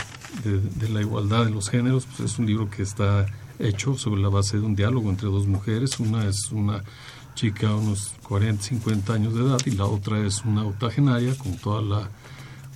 de 0.43 0.89
la 0.89 1.03
igualdad 1.03 1.45
de 1.45 1.51
los 1.51 1.69
géneros, 1.69 2.07
pues 2.07 2.33
es 2.33 2.39
un 2.39 2.47
libro 2.47 2.71
que 2.71 2.83
está 2.83 3.27
hecho 3.59 3.97
sobre 3.97 4.21
la 4.21 4.29
base 4.29 4.59
de 4.59 4.67
un 4.67 4.75
diálogo 4.75 5.11
entre 5.11 5.29
dos 5.29 5.47
mujeres. 5.47 5.99
Una 6.01 6.27
es 6.27 6.51
una 6.53 6.83
chica 7.39 7.73
unos 7.73 8.15
40, 8.25 8.65
50 8.65 9.13
años 9.13 9.33
de 9.33 9.43
edad 9.45 9.61
y 9.65 9.71
la 9.71 9.85
otra 9.85 10.19
es 10.27 10.45
una 10.45 10.65
octogenaria 10.65 11.37
con 11.37 11.57
toda 11.57 11.83
la, 11.83 12.11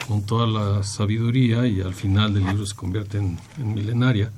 con 0.07 0.23
toda 0.23 0.47
la 0.47 0.85
sabiduría 0.85 1.67
y 1.67 1.81
al 1.81 1.95
final 1.95 2.33
del 2.33 2.47
libro 2.47 2.65
se 2.65 2.77
convierte 2.77 3.19
en, 3.19 3.39
milenaria. 3.59 4.31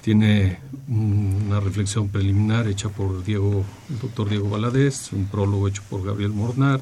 Tiene 0.00 0.60
una 0.88 1.60
reflexión 1.60 2.08
preliminar 2.08 2.68
hecha 2.68 2.88
por 2.88 3.22
Diego, 3.22 3.62
el 3.90 3.98
doctor 3.98 4.30
Diego 4.30 4.48
Valadez, 4.48 5.12
un 5.12 5.26
prólogo 5.26 5.68
hecho 5.68 5.82
por 5.90 6.06
Gabriel 6.06 6.30
Mornar, 6.30 6.80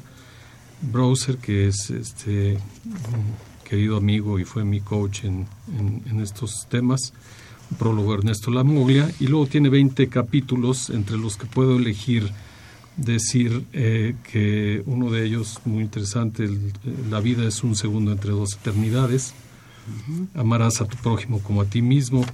Browser, 0.81 1.37
que 1.37 1.67
es 1.67 1.89
este 1.89 2.57
querido 3.65 3.97
amigo 3.97 4.39
y 4.39 4.45
fue 4.45 4.63
mi 4.63 4.79
coach 4.79 5.25
en, 5.25 5.45
en 5.77 6.21
estos 6.21 6.65
temas, 6.69 7.11
prólogo 7.77 8.13
Ernesto 8.13 8.51
Lamuglia, 8.51 9.11
y 9.19 9.27
luego 9.27 9.47
tiene 9.47 9.69
20 9.69 10.07
capítulos 10.09 10.89
entre 10.89 11.17
los 11.17 11.37
que 11.37 11.45
puedo 11.45 11.77
elegir 11.77 12.31
decir 12.97 13.65
eh, 13.73 14.15
que 14.29 14.83
uno 14.85 15.09
de 15.09 15.25
ellos, 15.25 15.59
muy 15.65 15.83
interesante, 15.83 16.49
la 17.09 17.19
vida 17.19 17.47
es 17.47 17.63
un 17.63 17.75
segundo 17.75 18.11
entre 18.11 18.31
dos 18.31 18.55
eternidades, 18.55 19.33
amarás 20.35 20.81
a 20.81 20.85
tu 20.85 20.97
prójimo 20.97 21.41
como 21.41 21.61
a 21.61 21.65
ti 21.65 21.81
mismo, 21.81 22.25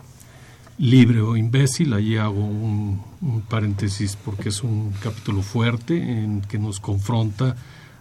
libre 0.77 1.21
o 1.21 1.37
imbécil, 1.37 1.93
allí 1.93 2.17
hago 2.17 2.43
un, 2.43 3.01
paréntesis 3.49 4.17
porque 4.23 4.49
es 4.49 4.63
un 4.63 4.93
capítulo 5.01 5.41
fuerte 5.41 5.97
en 5.97 6.41
que 6.41 6.59
nos 6.59 6.79
confronta 6.79 7.55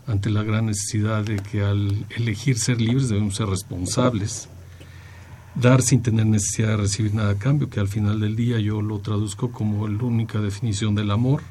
ante 0.06 0.28
la 0.30 0.42
gran 0.42 0.66
necesidad 0.66 1.24
de 1.24 1.36
que 1.36 1.62
al 1.62 2.06
elegir 2.16 2.58
ser 2.58 2.80
libres 2.80 3.08
debemos 3.08 3.36
ser 3.36 3.46
responsables. 3.46 4.48
Dar 5.54 5.82
sin 5.82 6.02
tener 6.02 6.26
necesidad 6.26 6.68
de 6.68 6.76
recibir 6.78 7.14
nada 7.14 7.30
a 7.30 7.38
cambio, 7.38 7.70
que 7.70 7.80
al 7.80 7.88
final 7.88 8.20
del 8.20 8.34
día 8.34 8.58
yo 8.58 8.82
lo 8.82 8.98
traduzco 8.98 9.52
como 9.52 9.86
la 9.86 10.02
única 10.02 10.40
definición 10.40 10.94
del 10.94 11.10
amor. 11.10 11.42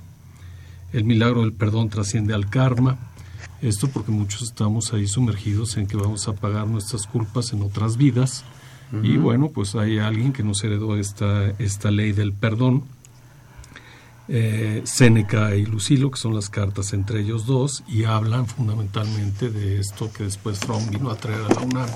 El 0.92 1.06
milagro 1.06 1.42
del 1.42 1.54
perdón 1.54 1.90
trasciende 1.90 2.34
al 2.34 2.50
karma. 2.50 2.98
Esto 3.62 3.88
porque 3.88 4.12
muchos 4.12 4.42
estamos 4.42 4.94
ahí 4.94 5.08
sumergidos 5.08 5.78
en 5.78 5.88
que 5.88 5.96
vamos 5.96 6.28
a 6.28 6.34
pagar 6.34 6.68
nuestras 6.68 7.08
culpas 7.08 7.54
en 7.54 7.62
otras 7.62 7.98
vidas. 7.98 8.44
Y 9.02 9.18
bueno, 9.18 9.50
pues 9.50 9.74
hay 9.74 9.98
alguien 9.98 10.34
que 10.34 10.44
nos 10.44 10.64
heredó 10.64 10.96
esta, 10.98 11.50
esta 11.58 11.90
ley 11.90 12.12
del 12.12 12.32
perdón 12.32 12.84
eh, 14.30 14.82
Séneca 14.86 15.56
y 15.56 15.66
Lucilo, 15.66 16.10
que 16.12 16.18
son 16.18 16.34
las 16.34 16.50
cartas 16.50 16.94
entre 16.94 17.22
ellos 17.22 17.46
dos, 17.46 17.84
y 17.88 18.06
hablan 18.06 18.48
fundamentalmente 18.48 19.50
de 19.50 19.80
esto 19.80 20.12
que 20.14 20.24
después 20.24 20.60
Fromm 20.60 20.90
vino 20.90 21.10
a 21.10 21.16
traer 21.16 21.42
a 21.42 21.54
la 21.54 21.62
UNAM, 21.62 21.90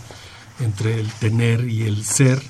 entre 0.60 1.00
el 1.00 1.12
tener 1.14 1.70
y 1.70 1.84
el 1.84 2.04
ser, 2.04 2.42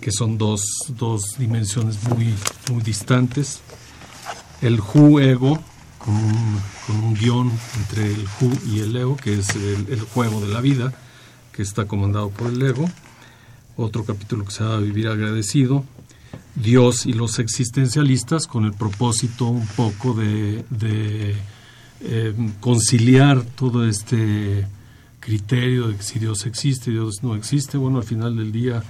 que 0.00 0.10
son 0.10 0.38
dos, 0.38 0.62
dos 0.88 1.22
dimensiones 1.38 2.02
muy, 2.04 2.34
muy 2.70 2.82
distantes. 2.82 3.60
El 4.60 4.80
Hu 4.80 5.20
ego, 5.20 5.62
con 5.98 6.14
un, 6.14 6.60
con 6.86 6.96
un 6.96 7.14
guion 7.14 7.50
entre 7.78 8.06
el 8.12 8.26
Hu 8.40 8.52
y 8.66 8.80
el 8.80 8.96
ego, 8.96 9.16
que 9.16 9.38
es 9.38 9.54
el, 9.54 10.00
juego 10.00 10.40
de 10.40 10.48
la 10.48 10.60
vida, 10.60 10.92
que 11.52 11.62
está 11.62 11.86
comandado 11.86 12.30
por 12.30 12.48
el 12.48 12.60
ego. 12.62 12.90
Otro 13.76 14.04
capítulo 14.04 14.44
que 14.44 14.50
se 14.50 14.64
llama 14.64 14.78
Vivir 14.78 15.08
agradecido, 15.08 15.84
Dios 16.54 17.06
y 17.06 17.12
los 17.12 17.38
existencialistas 17.38 18.46
con 18.46 18.64
el 18.64 18.72
propósito 18.72 19.46
un 19.46 19.66
poco 19.68 20.12
de, 20.12 20.64
de 20.70 21.34
eh, 22.00 22.34
conciliar 22.60 23.42
todo 23.42 23.88
este 23.88 24.66
criterio 25.22 25.88
de 25.88 26.02
si 26.02 26.18
Dios 26.18 26.44
existe, 26.46 26.90
Dios 26.90 27.22
no 27.22 27.34
existe, 27.36 27.78
bueno, 27.78 27.98
al 27.98 28.04
final 28.04 28.36
del 28.36 28.52
día 28.52 28.82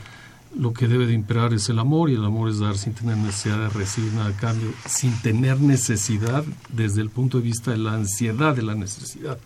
lo 0.57 0.73
que 0.73 0.89
debe 0.89 1.07
de 1.07 1.13
imperar 1.13 1.53
es 1.55 1.69
el 1.69 1.79
amor 1.79 2.11
y 2.11 2.15
el 2.15 2.25
amor 2.25 2.51
es 2.51 2.59
dar 2.59 2.77
sin 2.77 2.95
tener 2.95 3.17
necesidad 3.17 3.59
de 3.59 3.69
recibir 3.69 4.13
nada 4.13 4.31
a 4.31 4.37
cambio, 4.37 4.71
sin 4.87 5.13
tener 5.23 5.61
necesidad 5.61 6.45
desde 6.71 7.01
el 7.01 7.11
punto 7.11 7.39
de 7.39 7.45
vista 7.45 7.71
de 7.71 7.79
la 7.79 7.95
ansiedad 7.95 8.57
de 8.57 8.63
la 8.63 8.75
necesidad. 8.75 9.39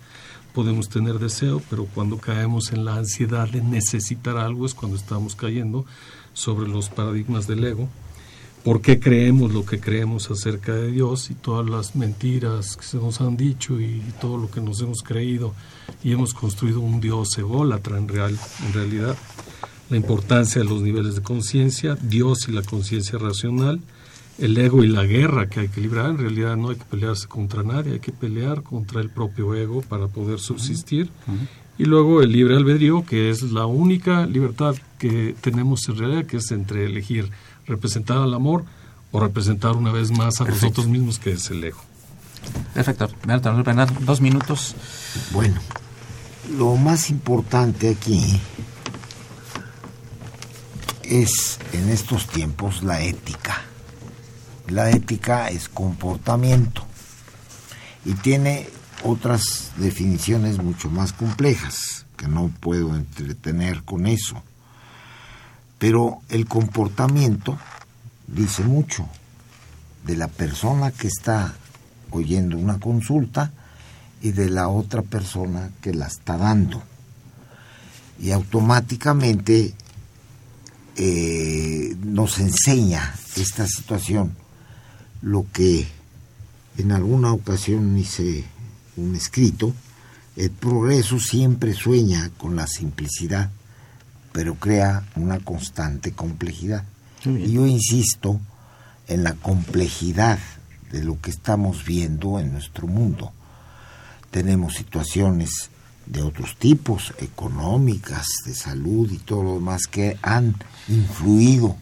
Podemos 0.54 0.88
tener 0.88 1.18
deseo, 1.18 1.60
pero 1.68 1.86
cuando 1.86 2.18
caemos 2.18 2.72
en 2.72 2.84
la 2.84 2.96
ansiedad 2.96 3.48
de 3.48 3.62
necesitar 3.62 4.36
algo 4.36 4.64
es 4.64 4.74
cuando 4.74 4.96
estamos 4.96 5.36
cayendo 5.36 5.84
sobre 6.32 6.68
los 6.68 6.88
paradigmas 6.88 7.46
del 7.46 7.64
ego 7.64 7.88
por 8.66 8.80
qué 8.80 8.98
creemos 8.98 9.54
lo 9.54 9.64
que 9.64 9.78
creemos 9.78 10.28
acerca 10.28 10.74
de 10.74 10.90
Dios 10.90 11.30
y 11.30 11.34
todas 11.34 11.70
las 11.70 11.94
mentiras 11.94 12.76
que 12.76 12.82
se 12.82 12.96
nos 12.96 13.20
han 13.20 13.36
dicho 13.36 13.80
y 13.80 14.02
todo 14.20 14.38
lo 14.38 14.50
que 14.50 14.60
nos 14.60 14.80
hemos 14.80 15.04
creído 15.04 15.54
y 16.02 16.10
hemos 16.10 16.34
construido 16.34 16.80
un 16.80 17.00
Dios 17.00 17.38
ególatra 17.38 17.96
en, 17.96 18.08
real, 18.08 18.36
en 18.66 18.72
realidad. 18.72 19.16
La 19.88 19.96
importancia 19.96 20.60
de 20.60 20.68
los 20.68 20.82
niveles 20.82 21.14
de 21.14 21.22
conciencia, 21.22 21.94
Dios 21.94 22.48
y 22.48 22.52
la 22.52 22.62
conciencia 22.62 23.20
racional, 23.20 23.80
el 24.38 24.58
ego 24.58 24.82
y 24.82 24.88
la 24.88 25.04
guerra 25.04 25.48
que 25.48 25.60
hay 25.60 25.68
que 25.68 25.80
librar. 25.80 26.10
En 26.10 26.18
realidad 26.18 26.56
no 26.56 26.70
hay 26.70 26.76
que 26.76 26.86
pelearse 26.86 27.28
contra 27.28 27.62
nadie, 27.62 27.92
hay 27.92 28.00
que 28.00 28.10
pelear 28.10 28.64
contra 28.64 29.00
el 29.00 29.10
propio 29.10 29.54
ego 29.54 29.80
para 29.82 30.08
poder 30.08 30.40
subsistir. 30.40 31.08
Y 31.78 31.84
luego 31.84 32.20
el 32.20 32.32
libre 32.32 32.56
albedrío, 32.56 33.06
que 33.06 33.30
es 33.30 33.42
la 33.42 33.66
única 33.66 34.26
libertad 34.26 34.74
que 34.98 35.36
tenemos 35.40 35.88
en 35.88 35.98
realidad, 35.98 36.26
que 36.26 36.38
es 36.38 36.50
entre 36.50 36.86
elegir 36.86 37.30
representar 37.66 38.18
al 38.18 38.34
amor 38.34 38.64
o 39.12 39.20
representar 39.20 39.76
una 39.76 39.92
vez 39.92 40.10
más 40.10 40.40
a 40.40 40.44
nosotros 40.44 40.86
mismos, 40.86 41.18
que 41.18 41.32
es 41.32 41.50
el 41.50 41.64
ego. 41.64 41.80
Perfecto. 42.74 43.08
Dos 44.00 44.20
minutos. 44.20 44.74
Bueno, 45.32 45.60
lo 46.56 46.76
más 46.76 47.10
importante 47.10 47.90
aquí 47.90 48.40
es 51.02 51.58
en 51.72 51.88
estos 51.88 52.26
tiempos 52.26 52.82
la 52.82 53.02
ética. 53.02 53.62
La 54.68 54.90
ética 54.90 55.48
es 55.48 55.68
comportamiento 55.68 56.84
y 58.04 58.14
tiene 58.14 58.68
otras 59.04 59.72
definiciones 59.76 60.58
mucho 60.58 60.90
más 60.90 61.12
complejas 61.12 62.06
que 62.16 62.28
no 62.28 62.50
puedo 62.60 62.96
entretener 62.96 63.82
con 63.84 64.06
eso. 64.06 64.42
Pero 65.78 66.22
el 66.28 66.46
comportamiento 66.46 67.58
dice 68.26 68.62
mucho 68.64 69.06
de 70.04 70.16
la 70.16 70.28
persona 70.28 70.90
que 70.90 71.08
está 71.08 71.54
oyendo 72.10 72.56
una 72.56 72.78
consulta 72.78 73.52
y 74.22 74.32
de 74.32 74.48
la 74.50 74.68
otra 74.68 75.02
persona 75.02 75.70
que 75.80 75.92
la 75.92 76.06
está 76.06 76.36
dando. 76.36 76.82
Y 78.18 78.30
automáticamente 78.30 79.74
eh, 80.96 81.94
nos 82.02 82.38
enseña 82.38 83.14
esta 83.36 83.66
situación 83.66 84.34
lo 85.20 85.44
que 85.52 85.86
en 86.78 86.92
alguna 86.92 87.32
ocasión 87.32 87.96
hice 87.98 88.44
un 88.96 89.14
escrito, 89.14 89.74
el 90.36 90.50
progreso 90.50 91.18
siempre 91.18 91.74
sueña 91.74 92.30
con 92.38 92.56
la 92.56 92.66
simplicidad 92.66 93.50
pero 94.36 94.54
crea 94.56 95.02
una 95.16 95.40
constante 95.40 96.12
complejidad. 96.12 96.84
Y 97.24 97.52
yo 97.52 97.64
insisto 97.64 98.38
en 99.08 99.24
la 99.24 99.32
complejidad 99.32 100.38
de 100.92 101.02
lo 101.02 101.18
que 101.22 101.30
estamos 101.30 101.86
viendo 101.86 102.38
en 102.38 102.52
nuestro 102.52 102.86
mundo. 102.86 103.32
Tenemos 104.30 104.74
situaciones 104.74 105.70
de 106.04 106.20
otros 106.20 106.58
tipos, 106.58 107.14
económicas, 107.18 108.26
de 108.44 108.54
salud 108.54 109.10
y 109.10 109.16
todo 109.16 109.42
lo 109.42 109.54
demás, 109.54 109.86
que 109.90 110.18
han 110.20 110.54
influido 110.86 111.74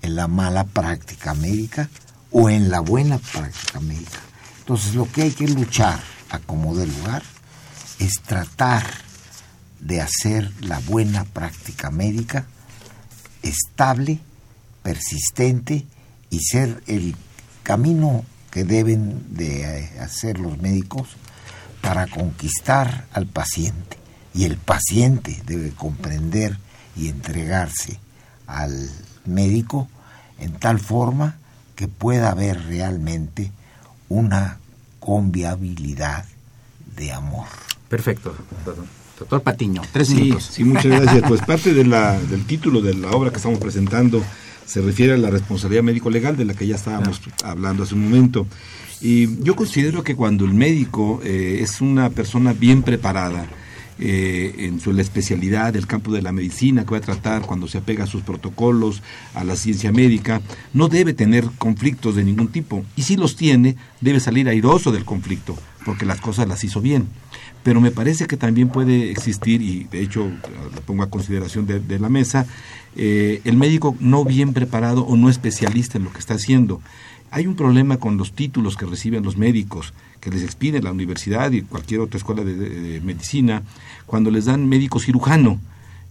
en 0.00 0.14
la 0.14 0.28
mala 0.28 0.62
práctica 0.62 1.34
médica 1.34 1.88
o 2.30 2.48
en 2.48 2.70
la 2.70 2.78
buena 2.78 3.18
práctica 3.18 3.80
médica. 3.80 4.20
Entonces 4.60 4.94
lo 4.94 5.10
que 5.10 5.22
hay 5.22 5.32
que 5.32 5.48
luchar 5.48 5.98
a 6.30 6.38
como 6.38 6.76
de 6.76 6.86
lugar 6.86 7.24
es 7.98 8.20
tratar 8.22 9.07
de 9.80 10.00
hacer 10.00 10.52
la 10.60 10.78
buena 10.80 11.24
práctica 11.24 11.90
médica 11.90 12.46
estable, 13.42 14.18
persistente 14.82 15.86
y 16.30 16.40
ser 16.40 16.82
el 16.86 17.14
camino 17.62 18.24
que 18.50 18.64
deben 18.64 19.34
de 19.34 19.62
eh, 19.62 20.00
hacer 20.00 20.38
los 20.38 20.58
médicos 20.58 21.08
para 21.80 22.06
conquistar 22.06 23.06
al 23.12 23.26
paciente. 23.26 23.96
Y 24.34 24.44
el 24.44 24.56
paciente 24.56 25.42
debe 25.46 25.70
comprender 25.70 26.58
y 26.96 27.08
entregarse 27.08 27.98
al 28.46 28.90
médico 29.24 29.88
en 30.38 30.52
tal 30.58 30.80
forma 30.80 31.36
que 31.76 31.88
pueda 31.88 32.30
haber 32.30 32.66
realmente 32.66 33.52
una 34.08 34.58
conviabilidad 35.00 36.24
de 36.96 37.12
amor. 37.12 37.46
Perfecto. 37.88 38.34
Patiño, 39.26 39.82
tres 39.92 40.08
sí, 40.08 40.14
minutos. 40.14 40.48
Sí, 40.52 40.64
muchas 40.64 40.86
gracias. 41.00 41.22
Pues 41.28 41.40
parte 41.42 41.74
de 41.74 41.84
la, 41.84 42.18
del 42.18 42.44
título 42.44 42.80
de 42.80 42.94
la 42.94 43.10
obra 43.10 43.30
que 43.30 43.36
estamos 43.36 43.58
presentando 43.58 44.22
se 44.66 44.82
refiere 44.82 45.14
a 45.14 45.16
la 45.16 45.30
responsabilidad 45.30 45.82
médico-legal 45.82 46.36
de 46.36 46.44
la 46.44 46.54
que 46.54 46.66
ya 46.66 46.76
estábamos 46.76 47.20
hablando 47.42 47.82
hace 47.82 47.94
un 47.94 48.04
momento. 48.04 48.46
Y 49.00 49.42
yo 49.42 49.56
considero 49.56 50.02
que 50.02 50.14
cuando 50.14 50.44
el 50.44 50.52
médico 50.52 51.20
eh, 51.24 51.60
es 51.62 51.80
una 51.80 52.10
persona 52.10 52.52
bien 52.52 52.82
preparada, 52.82 53.46
eh, 54.00 54.54
en 54.58 54.78
su 54.78 54.92
la 54.92 55.02
especialidad 55.02 55.72
del 55.72 55.88
campo 55.88 56.12
de 56.12 56.22
la 56.22 56.30
medicina 56.30 56.84
que 56.84 56.92
va 56.92 56.98
a 56.98 57.00
tratar 57.00 57.42
cuando 57.42 57.66
se 57.66 57.78
apega 57.78 58.04
a 58.04 58.06
sus 58.06 58.22
protocolos, 58.22 59.02
a 59.34 59.42
la 59.42 59.56
ciencia 59.56 59.90
médica, 59.90 60.40
no 60.72 60.86
debe 60.86 61.14
tener 61.14 61.44
conflictos 61.58 62.14
de 62.14 62.24
ningún 62.24 62.46
tipo. 62.46 62.84
Y 62.94 63.02
si 63.02 63.16
los 63.16 63.34
tiene, 63.34 63.74
debe 64.00 64.20
salir 64.20 64.48
airoso 64.48 64.92
del 64.92 65.04
conflicto, 65.04 65.56
porque 65.84 66.06
las 66.06 66.20
cosas 66.20 66.46
las 66.46 66.62
hizo 66.62 66.80
bien 66.80 67.08
pero 67.68 67.82
me 67.82 67.90
parece 67.90 68.26
que 68.26 68.38
también 68.38 68.70
puede 68.70 69.10
existir, 69.10 69.60
y 69.60 69.84
de 69.92 70.00
hecho 70.00 70.24
lo 70.74 70.80
pongo 70.86 71.02
a 71.02 71.10
consideración 71.10 71.66
de, 71.66 71.98
la 71.98 72.08
mesa, 72.08 72.46
eh, 72.96 73.42
el 73.44 73.58
médico 73.58 73.94
no 74.00 74.24
bien 74.24 74.54
preparado 74.54 75.02
o 75.02 75.18
no 75.18 75.28
especialista 75.28 75.98
en 75.98 76.04
lo 76.04 76.10
que 76.10 76.18
está 76.18 76.32
haciendo. 76.32 76.80
Hay 77.30 77.46
un 77.46 77.56
problema 77.56 77.98
con 77.98 78.16
los 78.16 78.32
títulos 78.32 78.78
que 78.78 78.86
reciben 78.86 79.22
los 79.22 79.36
médicos, 79.36 79.92
que 80.22 80.30
les 80.30 80.44
expiden 80.44 80.82
la 80.82 80.92
universidad 80.92 81.52
y 81.52 81.60
cualquier 81.60 82.00
otra 82.00 82.16
escuela 82.16 82.42
de 82.42 83.02
medicina, 83.04 83.62
cuando 84.06 84.30
les 84.30 84.46
dan 84.46 84.66
médico 84.66 84.98
cirujano. 84.98 85.60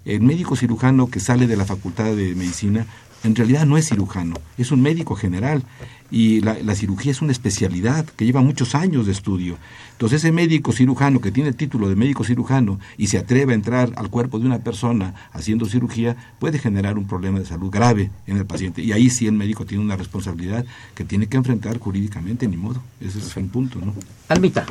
El 0.06 0.22
médico 0.22 0.56
cirujano 0.56 1.10
que 1.10 1.20
sale 1.20 1.48
de 1.48 1.58
la 1.58 1.66
facultad 1.66 2.16
de 2.16 2.36
medicina 2.36 2.86
en 3.28 3.36
realidad 3.36 3.66
no 3.66 3.78
es 3.78 3.90
cirujano, 3.90 4.36
es 4.58 4.72
un 4.72 4.82
médico 4.82 5.16
general 5.16 5.64
y 6.10 6.40
la, 6.42 6.76
cirugía 6.76 7.12
es 7.12 7.22
una 7.22 7.34
especialidad 7.34 8.06
que 8.06 8.26
lleva 8.26 8.42
muchos 8.42 8.76
años 8.76 9.06
de 9.06 9.12
estudio. 9.12 9.58
Entonces 9.92 10.24
ese 10.24 10.32
médico 10.32 10.72
cirujano 10.72 11.20
que 11.20 11.32
tiene 11.32 11.50
el 11.50 11.56
título 11.56 11.90
de 11.90 11.96
médico 11.96 12.24
cirujano 12.24 12.80
y 12.98 13.08
se 13.08 13.18
atreve 13.18 13.52
a 13.52 13.56
entrar 13.56 13.92
al 13.96 14.10
cuerpo 14.10 14.40
de 14.40 14.46
una 14.46 14.60
persona 14.60 15.14
haciendo 15.34 15.66
cirugía 15.66 16.16
puede 16.40 16.60
generar 16.60 16.98
un 16.98 17.08
problema 17.08 17.40
de 17.40 17.46
salud 17.46 17.70
grave 17.70 18.10
en 18.26 18.38
el 18.38 18.46
paciente 18.46 18.82
y 18.82 18.94
ahí 18.94 19.10
sí 19.10 19.28
el 19.28 19.34
médico 19.34 19.66
tiene 19.66 19.84
una 19.84 19.98
responsabilidad 19.98 20.66
que 20.96 21.04
tiene 21.04 21.28
que 21.28 21.38
enfrentar 21.38 21.78
jurídicamente, 21.80 22.48
ni 22.48 22.58
modo. 22.58 22.82
Ese 23.02 23.20
es 23.20 23.36
el 23.38 23.46
punto, 23.46 23.80
¿no? 23.80 23.94
Almita. 24.30 24.66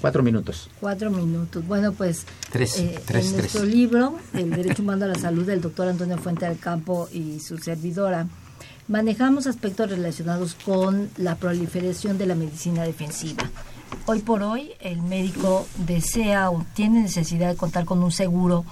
Cuatro 0.00 0.22
minutos. 0.22 0.70
Cuatro 0.80 1.10
minutos. 1.10 1.66
Bueno, 1.66 1.92
pues 1.92 2.24
Tres, 2.50 2.78
eh, 2.78 2.98
tres, 3.04 3.26
en 3.26 3.32
tres. 3.32 3.54
nuestro 3.54 3.64
libro, 3.64 4.16
El 4.32 4.50
Derecho 4.50 4.82
Humano 4.82 5.04
a 5.04 5.08
la 5.08 5.14
Salud, 5.18 5.44
del 5.44 5.60
doctor 5.60 5.88
Antonio 5.88 6.16
Fuente 6.18 6.46
del 6.46 6.58
Campo 6.58 7.08
y 7.12 7.40
su 7.40 7.58
servidora, 7.58 8.26
manejamos 8.88 9.46
aspectos 9.46 9.90
relacionados 9.90 10.54
con 10.54 11.10
la 11.18 11.36
proliferación 11.36 12.16
de 12.18 12.26
la 12.26 12.34
medicina 12.34 12.82
defensiva. 12.84 13.44
Hoy 14.06 14.20
por 14.20 14.42
hoy, 14.42 14.70
el 14.80 15.02
médico 15.02 15.66
desea 15.86 16.50
o 16.50 16.64
tiene 16.74 17.02
necesidad 17.02 17.50
de 17.50 17.56
contar 17.56 17.84
con 17.84 18.02
un 18.02 18.10
seguro 18.12 18.64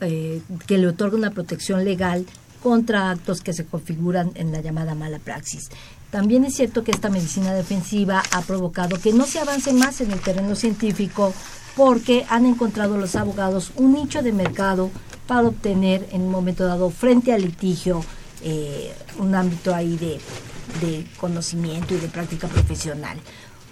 eh, 0.00 0.42
que 0.66 0.76
le 0.76 0.88
otorgue 0.88 1.16
una 1.16 1.30
protección 1.30 1.84
legal 1.84 2.26
contra 2.62 3.10
actos 3.10 3.40
que 3.40 3.52
se 3.52 3.64
configuran 3.64 4.32
en 4.34 4.52
la 4.52 4.60
llamada 4.60 4.94
mala 4.94 5.18
praxis. 5.20 5.68
También 6.10 6.44
es 6.44 6.54
cierto 6.54 6.84
que 6.84 6.92
esta 6.92 7.10
medicina 7.10 7.52
defensiva 7.52 8.22
ha 8.32 8.42
provocado 8.42 8.98
que 9.00 9.12
no 9.12 9.26
se 9.26 9.40
avance 9.40 9.72
más 9.72 10.00
en 10.00 10.12
el 10.12 10.20
terreno 10.20 10.54
científico 10.54 11.34
porque 11.76 12.24
han 12.28 12.46
encontrado 12.46 12.96
los 12.96 13.16
abogados 13.16 13.72
un 13.76 13.92
nicho 13.92 14.22
de 14.22 14.32
mercado 14.32 14.90
para 15.26 15.48
obtener 15.48 16.08
en 16.12 16.22
un 16.22 16.30
momento 16.30 16.64
dado 16.64 16.90
frente 16.90 17.32
al 17.32 17.42
litigio 17.42 18.04
eh, 18.42 18.94
un 19.18 19.34
ámbito 19.34 19.74
ahí 19.74 19.96
de, 19.96 20.20
de 20.80 21.06
conocimiento 21.18 21.94
y 21.94 21.98
de 21.98 22.08
práctica 22.08 22.48
profesional. 22.48 23.18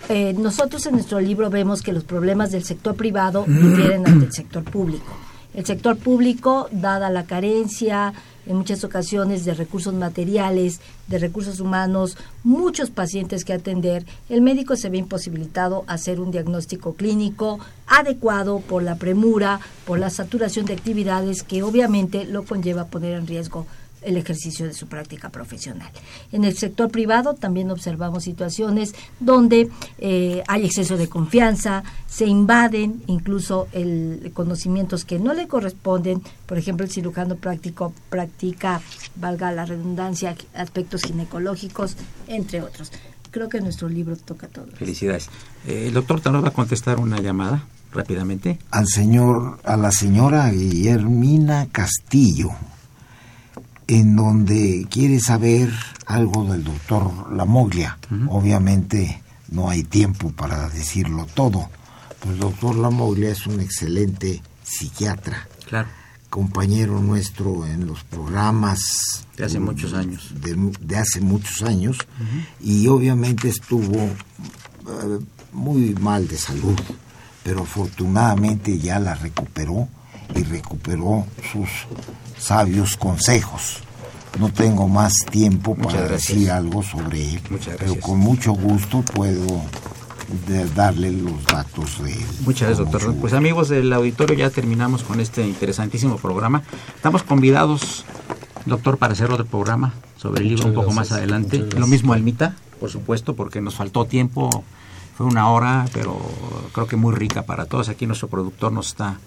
Eh, 0.08 0.34
nosotros 0.36 0.84
en 0.86 0.94
nuestro 0.94 1.20
libro 1.20 1.48
vemos 1.48 1.80
que 1.80 1.92
los 1.92 2.04
problemas 2.04 2.50
del 2.50 2.64
sector 2.64 2.94
privado 2.94 3.44
difieren 3.46 4.06
ante 4.06 4.26
el 4.26 4.32
sector 4.32 4.62
público. 4.62 5.16
El 5.54 5.64
sector 5.64 5.96
público, 5.96 6.68
dada 6.72 7.08
la 7.08 7.24
carencia 7.24 8.12
en 8.46 8.56
muchas 8.56 8.84
ocasiones 8.84 9.44
de 9.44 9.54
recursos 9.54 9.94
materiales, 9.94 10.80
de 11.08 11.18
recursos 11.18 11.60
humanos, 11.60 12.16
muchos 12.42 12.90
pacientes 12.90 13.44
que 13.44 13.52
atender, 13.52 14.04
el 14.28 14.42
médico 14.42 14.76
se 14.76 14.90
ve 14.90 14.98
imposibilitado 14.98 15.84
a 15.86 15.94
hacer 15.94 16.20
un 16.20 16.30
diagnóstico 16.30 16.94
clínico 16.94 17.58
adecuado 17.86 18.60
por 18.60 18.82
la 18.82 18.96
premura, 18.96 19.60
por 19.86 19.98
la 19.98 20.10
saturación 20.10 20.66
de 20.66 20.74
actividades 20.74 21.42
que 21.42 21.62
obviamente 21.62 22.24
lo 22.24 22.44
conlleva 22.44 22.86
poner 22.86 23.14
en 23.14 23.26
riesgo 23.26 23.66
el 24.04 24.16
ejercicio 24.16 24.66
de 24.66 24.74
su 24.74 24.86
práctica 24.86 25.30
profesional. 25.30 25.90
En 26.32 26.44
el 26.44 26.56
sector 26.56 26.90
privado 26.90 27.34
también 27.34 27.70
observamos 27.70 28.24
situaciones 28.24 28.94
donde 29.20 29.70
eh, 29.98 30.42
hay 30.46 30.64
exceso 30.64 30.96
de 30.96 31.08
confianza, 31.08 31.82
se 32.08 32.26
invaden 32.26 33.02
incluso 33.06 33.68
el 33.72 34.30
conocimientos 34.34 35.04
que 35.04 35.18
no 35.18 35.34
le 35.34 35.48
corresponden, 35.48 36.22
por 36.46 36.58
ejemplo 36.58 36.84
el 36.84 36.92
cirujano 36.92 37.36
práctico 37.36 37.92
practica, 38.08 38.80
valga 39.16 39.52
la 39.52 39.64
redundancia, 39.64 40.36
aspectos 40.54 41.02
ginecológicos, 41.02 41.96
entre 42.26 42.62
otros. 42.62 42.92
Creo 43.30 43.48
que 43.48 43.60
nuestro 43.60 43.88
libro 43.88 44.16
toca 44.16 44.46
todo. 44.46 44.66
Felicidades. 44.74 45.28
Eh, 45.66 45.86
el 45.88 45.94
doctor 45.94 46.20
Tano 46.20 46.40
va 46.40 46.48
a 46.48 46.52
contestar 46.52 47.00
una 47.00 47.20
llamada 47.20 47.64
rápidamente. 47.92 48.58
Al 48.70 48.86
señor, 48.86 49.58
a 49.64 49.76
la 49.76 49.90
señora 49.90 50.50
Guillermina 50.50 51.68
Castillo, 51.70 52.50
en 53.86 54.16
donde 54.16 54.86
quiere 54.90 55.20
saber 55.20 55.72
algo 56.06 56.44
del 56.44 56.64
doctor 56.64 57.32
Lamoglia. 57.32 57.98
Obviamente 58.28 59.22
no 59.50 59.68
hay 59.68 59.82
tiempo 59.82 60.30
para 60.32 60.68
decirlo 60.68 61.26
todo. 61.34 61.68
Pues 62.20 62.34
el 62.34 62.40
doctor 62.40 62.76
Lamoglia 62.76 63.30
es 63.30 63.46
un 63.46 63.60
excelente 63.60 64.42
psiquiatra. 64.62 65.46
Claro. 65.66 65.88
Compañero 66.30 67.00
nuestro 67.00 67.66
en 67.66 67.86
los 67.86 68.02
programas. 68.04 69.26
De 69.36 69.44
hace 69.44 69.60
muchos 69.60 69.92
años. 69.92 70.32
De, 70.40 70.56
de 70.80 70.96
hace 70.96 71.20
muchos 71.20 71.62
años. 71.62 71.98
Y 72.60 72.88
obviamente 72.88 73.48
estuvo 73.48 73.96
eh, 73.96 75.18
muy 75.52 75.94
mal 76.00 76.26
de 76.26 76.38
salud. 76.38 76.78
Pero 77.42 77.62
afortunadamente 77.62 78.78
ya 78.78 78.98
la 78.98 79.14
recuperó 79.14 79.88
y 80.34 80.42
recuperó 80.44 81.26
sus 81.52 81.68
sabios 82.38 82.96
consejos. 82.96 83.78
No 84.38 84.52
tengo 84.52 84.88
más 84.88 85.12
tiempo 85.30 85.76
para 85.76 86.08
decir 86.08 86.50
algo 86.50 86.82
sobre 86.82 87.34
él, 87.34 87.40
Muchas 87.50 87.76
pero 87.78 87.98
con 88.00 88.18
mucho 88.18 88.52
gusto 88.52 89.02
puedo 89.02 89.62
de- 90.48 90.64
darle 90.70 91.12
los 91.12 91.44
datos 91.44 92.02
de 92.02 92.12
él. 92.12 92.26
Muchas 92.44 92.68
gracias, 92.68 92.90
doctor. 92.90 93.14
Pues 93.16 93.32
amigos 93.32 93.68
del 93.68 93.92
auditorio, 93.92 94.36
ya 94.36 94.50
terminamos 94.50 95.04
con 95.04 95.20
este 95.20 95.46
interesantísimo 95.46 96.16
programa. 96.16 96.62
Estamos 96.96 97.22
convidados, 97.22 98.04
doctor, 98.66 98.98
para 98.98 99.12
hacer 99.12 99.30
otro 99.30 99.46
programa 99.46 99.94
sobre 100.16 100.42
el 100.42 100.48
libro 100.48 100.64
Muchas 100.64 100.68
un 100.70 100.74
poco 100.74 100.94
gracias, 100.94 101.10
más 101.10 101.18
adelante. 101.18 101.58
Lo 101.78 101.86
mismo 101.86 102.12
Almita, 102.12 102.56
por 102.80 102.90
supuesto, 102.90 103.36
porque 103.36 103.60
nos 103.60 103.76
faltó 103.76 104.04
tiempo. 104.06 104.64
Fue 105.16 105.26
una 105.26 105.48
hora, 105.48 105.86
pero 105.92 106.18
creo 106.72 106.88
que 106.88 106.96
muy 106.96 107.14
rica 107.14 107.42
para 107.42 107.66
todos. 107.66 107.88
Aquí 107.88 108.04
nuestro 108.04 108.26
productor 108.26 108.72
nos 108.72 108.88
está 108.88 109.18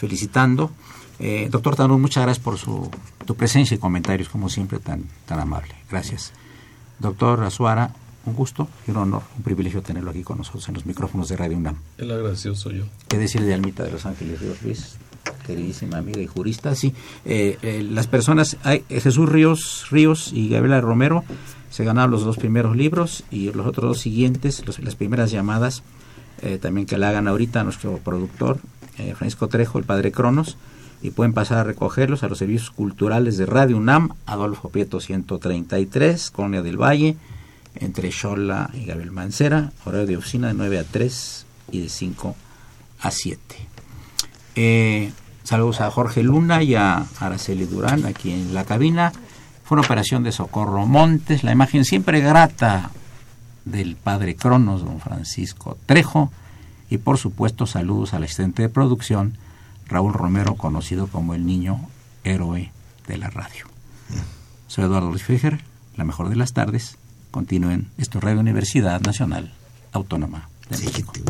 felicitando. 0.00 0.70
Eh, 1.18 1.48
doctor 1.50 1.76
Tanún, 1.76 2.00
muchas 2.00 2.22
gracias 2.24 2.42
por 2.42 2.56
su, 2.56 2.90
tu 3.26 3.34
presencia 3.34 3.74
y 3.74 3.78
comentarios, 3.78 4.30
como 4.30 4.48
siempre, 4.48 4.78
tan, 4.78 5.04
tan 5.26 5.38
amable. 5.38 5.74
Gracias. 5.90 6.32
Doctor 6.98 7.42
Azuara, 7.44 7.94
un 8.24 8.34
gusto 8.34 8.68
y 8.88 8.90
un 8.90 8.96
honor, 8.96 9.22
un 9.36 9.42
privilegio 9.42 9.82
tenerlo 9.82 10.10
aquí 10.10 10.22
con 10.22 10.38
nosotros 10.38 10.66
en 10.68 10.74
los 10.74 10.86
micrófonos 10.86 11.28
de 11.28 11.36
Radio 11.36 11.56
UNAM. 11.58 11.76
El 11.98 12.10
agradecido 12.10 12.54
soy 12.54 12.78
yo. 12.78 12.84
¿Qué 13.08 13.18
decir 13.18 13.42
de 13.42 13.52
Almita 13.54 13.82
de 13.84 13.92
Los 13.92 14.06
Ángeles 14.06 14.40
Ríos 14.40 14.62
Luis? 14.62 14.96
Queridísima 15.46 15.98
amiga 15.98 16.20
y 16.20 16.26
jurista, 16.26 16.74
sí. 16.74 16.94
Eh, 17.26 17.58
eh, 17.62 17.82
las 17.88 18.06
personas, 18.06 18.56
hay, 18.64 18.84
eh, 18.88 19.00
Jesús 19.00 19.28
Ríos, 19.28 19.86
Ríos 19.90 20.32
y 20.32 20.48
Gabriela 20.48 20.80
Romero 20.80 21.24
se 21.70 21.84
ganaron 21.84 22.10
los 22.10 22.24
dos 22.24 22.36
primeros 22.38 22.76
libros 22.76 23.24
y 23.30 23.52
los 23.52 23.66
otros 23.66 23.88
dos 23.90 24.00
siguientes, 24.00 24.64
los- 24.66 24.78
las 24.80 24.94
primeras 24.96 25.30
llamadas, 25.30 25.82
eh, 26.42 26.58
también 26.60 26.86
que 26.86 26.96
la 26.98 27.10
hagan 27.10 27.28
ahorita 27.28 27.62
nuestro 27.64 27.98
productor, 27.98 28.58
eh, 29.00 29.14
Francisco 29.14 29.48
Trejo, 29.48 29.78
el 29.78 29.84
padre 29.84 30.12
Cronos, 30.12 30.56
y 31.02 31.10
pueden 31.10 31.32
pasar 31.32 31.58
a 31.58 31.64
recogerlos 31.64 32.22
a 32.22 32.28
los 32.28 32.38
servicios 32.38 32.70
culturales 32.70 33.38
de 33.38 33.46
Radio 33.46 33.76
UNAM, 33.78 34.10
Adolfo 34.26 34.68
Prieto 34.68 35.00
133, 35.00 36.30
Colonia 36.30 36.62
del 36.62 36.76
Valle, 36.76 37.16
entre 37.76 38.12
Xola 38.12 38.70
y 38.74 38.84
Gabriel 38.84 39.10
Mancera, 39.10 39.72
horario 39.84 40.06
de 40.06 40.16
oficina 40.16 40.48
de 40.48 40.54
9 40.54 40.78
a 40.78 40.84
3 40.84 41.46
y 41.72 41.80
de 41.82 41.88
5 41.88 42.36
a 43.00 43.10
7. 43.10 43.40
Eh, 44.56 45.12
saludos 45.44 45.80
a 45.80 45.90
Jorge 45.90 46.22
Luna 46.22 46.62
y 46.62 46.74
a 46.74 47.06
Araceli 47.18 47.64
Durán 47.64 48.04
aquí 48.04 48.32
en 48.32 48.54
la 48.54 48.64
cabina. 48.64 49.12
Fue 49.64 49.76
una 49.76 49.86
operación 49.86 50.22
de 50.22 50.32
Socorro 50.32 50.84
Montes, 50.86 51.44
la 51.44 51.52
imagen 51.52 51.84
siempre 51.84 52.20
grata 52.20 52.90
del 53.64 53.96
padre 53.96 54.34
Cronos, 54.34 54.84
don 54.84 55.00
Francisco 55.00 55.78
Trejo, 55.86 56.30
y 56.90 56.98
por 56.98 57.16
supuesto 57.16 57.66
saludos 57.66 58.12
al 58.12 58.24
asistente 58.24 58.60
de 58.62 58.68
producción, 58.68 59.38
Raúl 59.86 60.12
Romero, 60.12 60.56
conocido 60.56 61.06
como 61.06 61.32
el 61.34 61.46
niño 61.46 61.88
héroe 62.24 62.72
de 63.06 63.16
la 63.16 63.30
radio. 63.30 63.64
Soy 64.66 64.84
Eduardo 64.84 65.08
Luis 65.08 65.22
Fejer, 65.22 65.64
la 65.96 66.04
mejor 66.04 66.28
de 66.28 66.36
las 66.36 66.52
tardes. 66.52 66.98
Continúen, 67.30 67.88
esto 67.96 68.18
es 68.18 68.24
Radio 68.24 68.40
Universidad 68.40 69.00
Nacional 69.00 69.54
Autónoma 69.92 70.50
de 70.68 70.76
México. 70.78 71.12
Me 71.14 71.22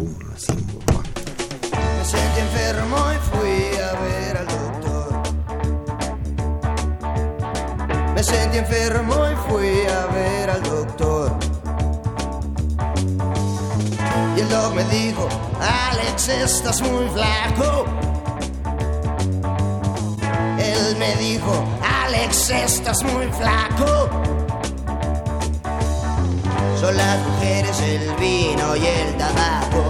sentí 2.04 2.40
enfermo 2.40 2.96
y 3.12 3.18
fui 3.30 3.78
a 3.78 3.92
ver 4.00 4.36
al 4.38 4.46
doctor. 4.46 5.22
Me 8.14 8.22
sentí 8.22 8.56
enfermo 8.58 9.14
y 9.30 9.34
fui 9.50 9.86
a 9.86 10.06
ver 10.06 10.50
al 10.50 10.62
doctor. 10.62 10.69
Me 14.50 14.84
dijo, 14.86 15.28
Alex, 15.60 16.28
estás 16.28 16.82
muy 16.82 17.08
flaco. 17.10 17.84
Él 20.58 20.96
me 20.98 21.14
dijo, 21.14 21.64
Alex, 22.04 22.50
estás 22.50 23.00
muy 23.04 23.26
flaco. 23.26 24.10
Son 26.80 26.96
las 26.96 27.18
mujeres, 27.28 27.80
el 27.80 28.12
vino 28.16 28.74
y 28.74 28.86
el 28.86 29.16
tabaco. 29.16 29.89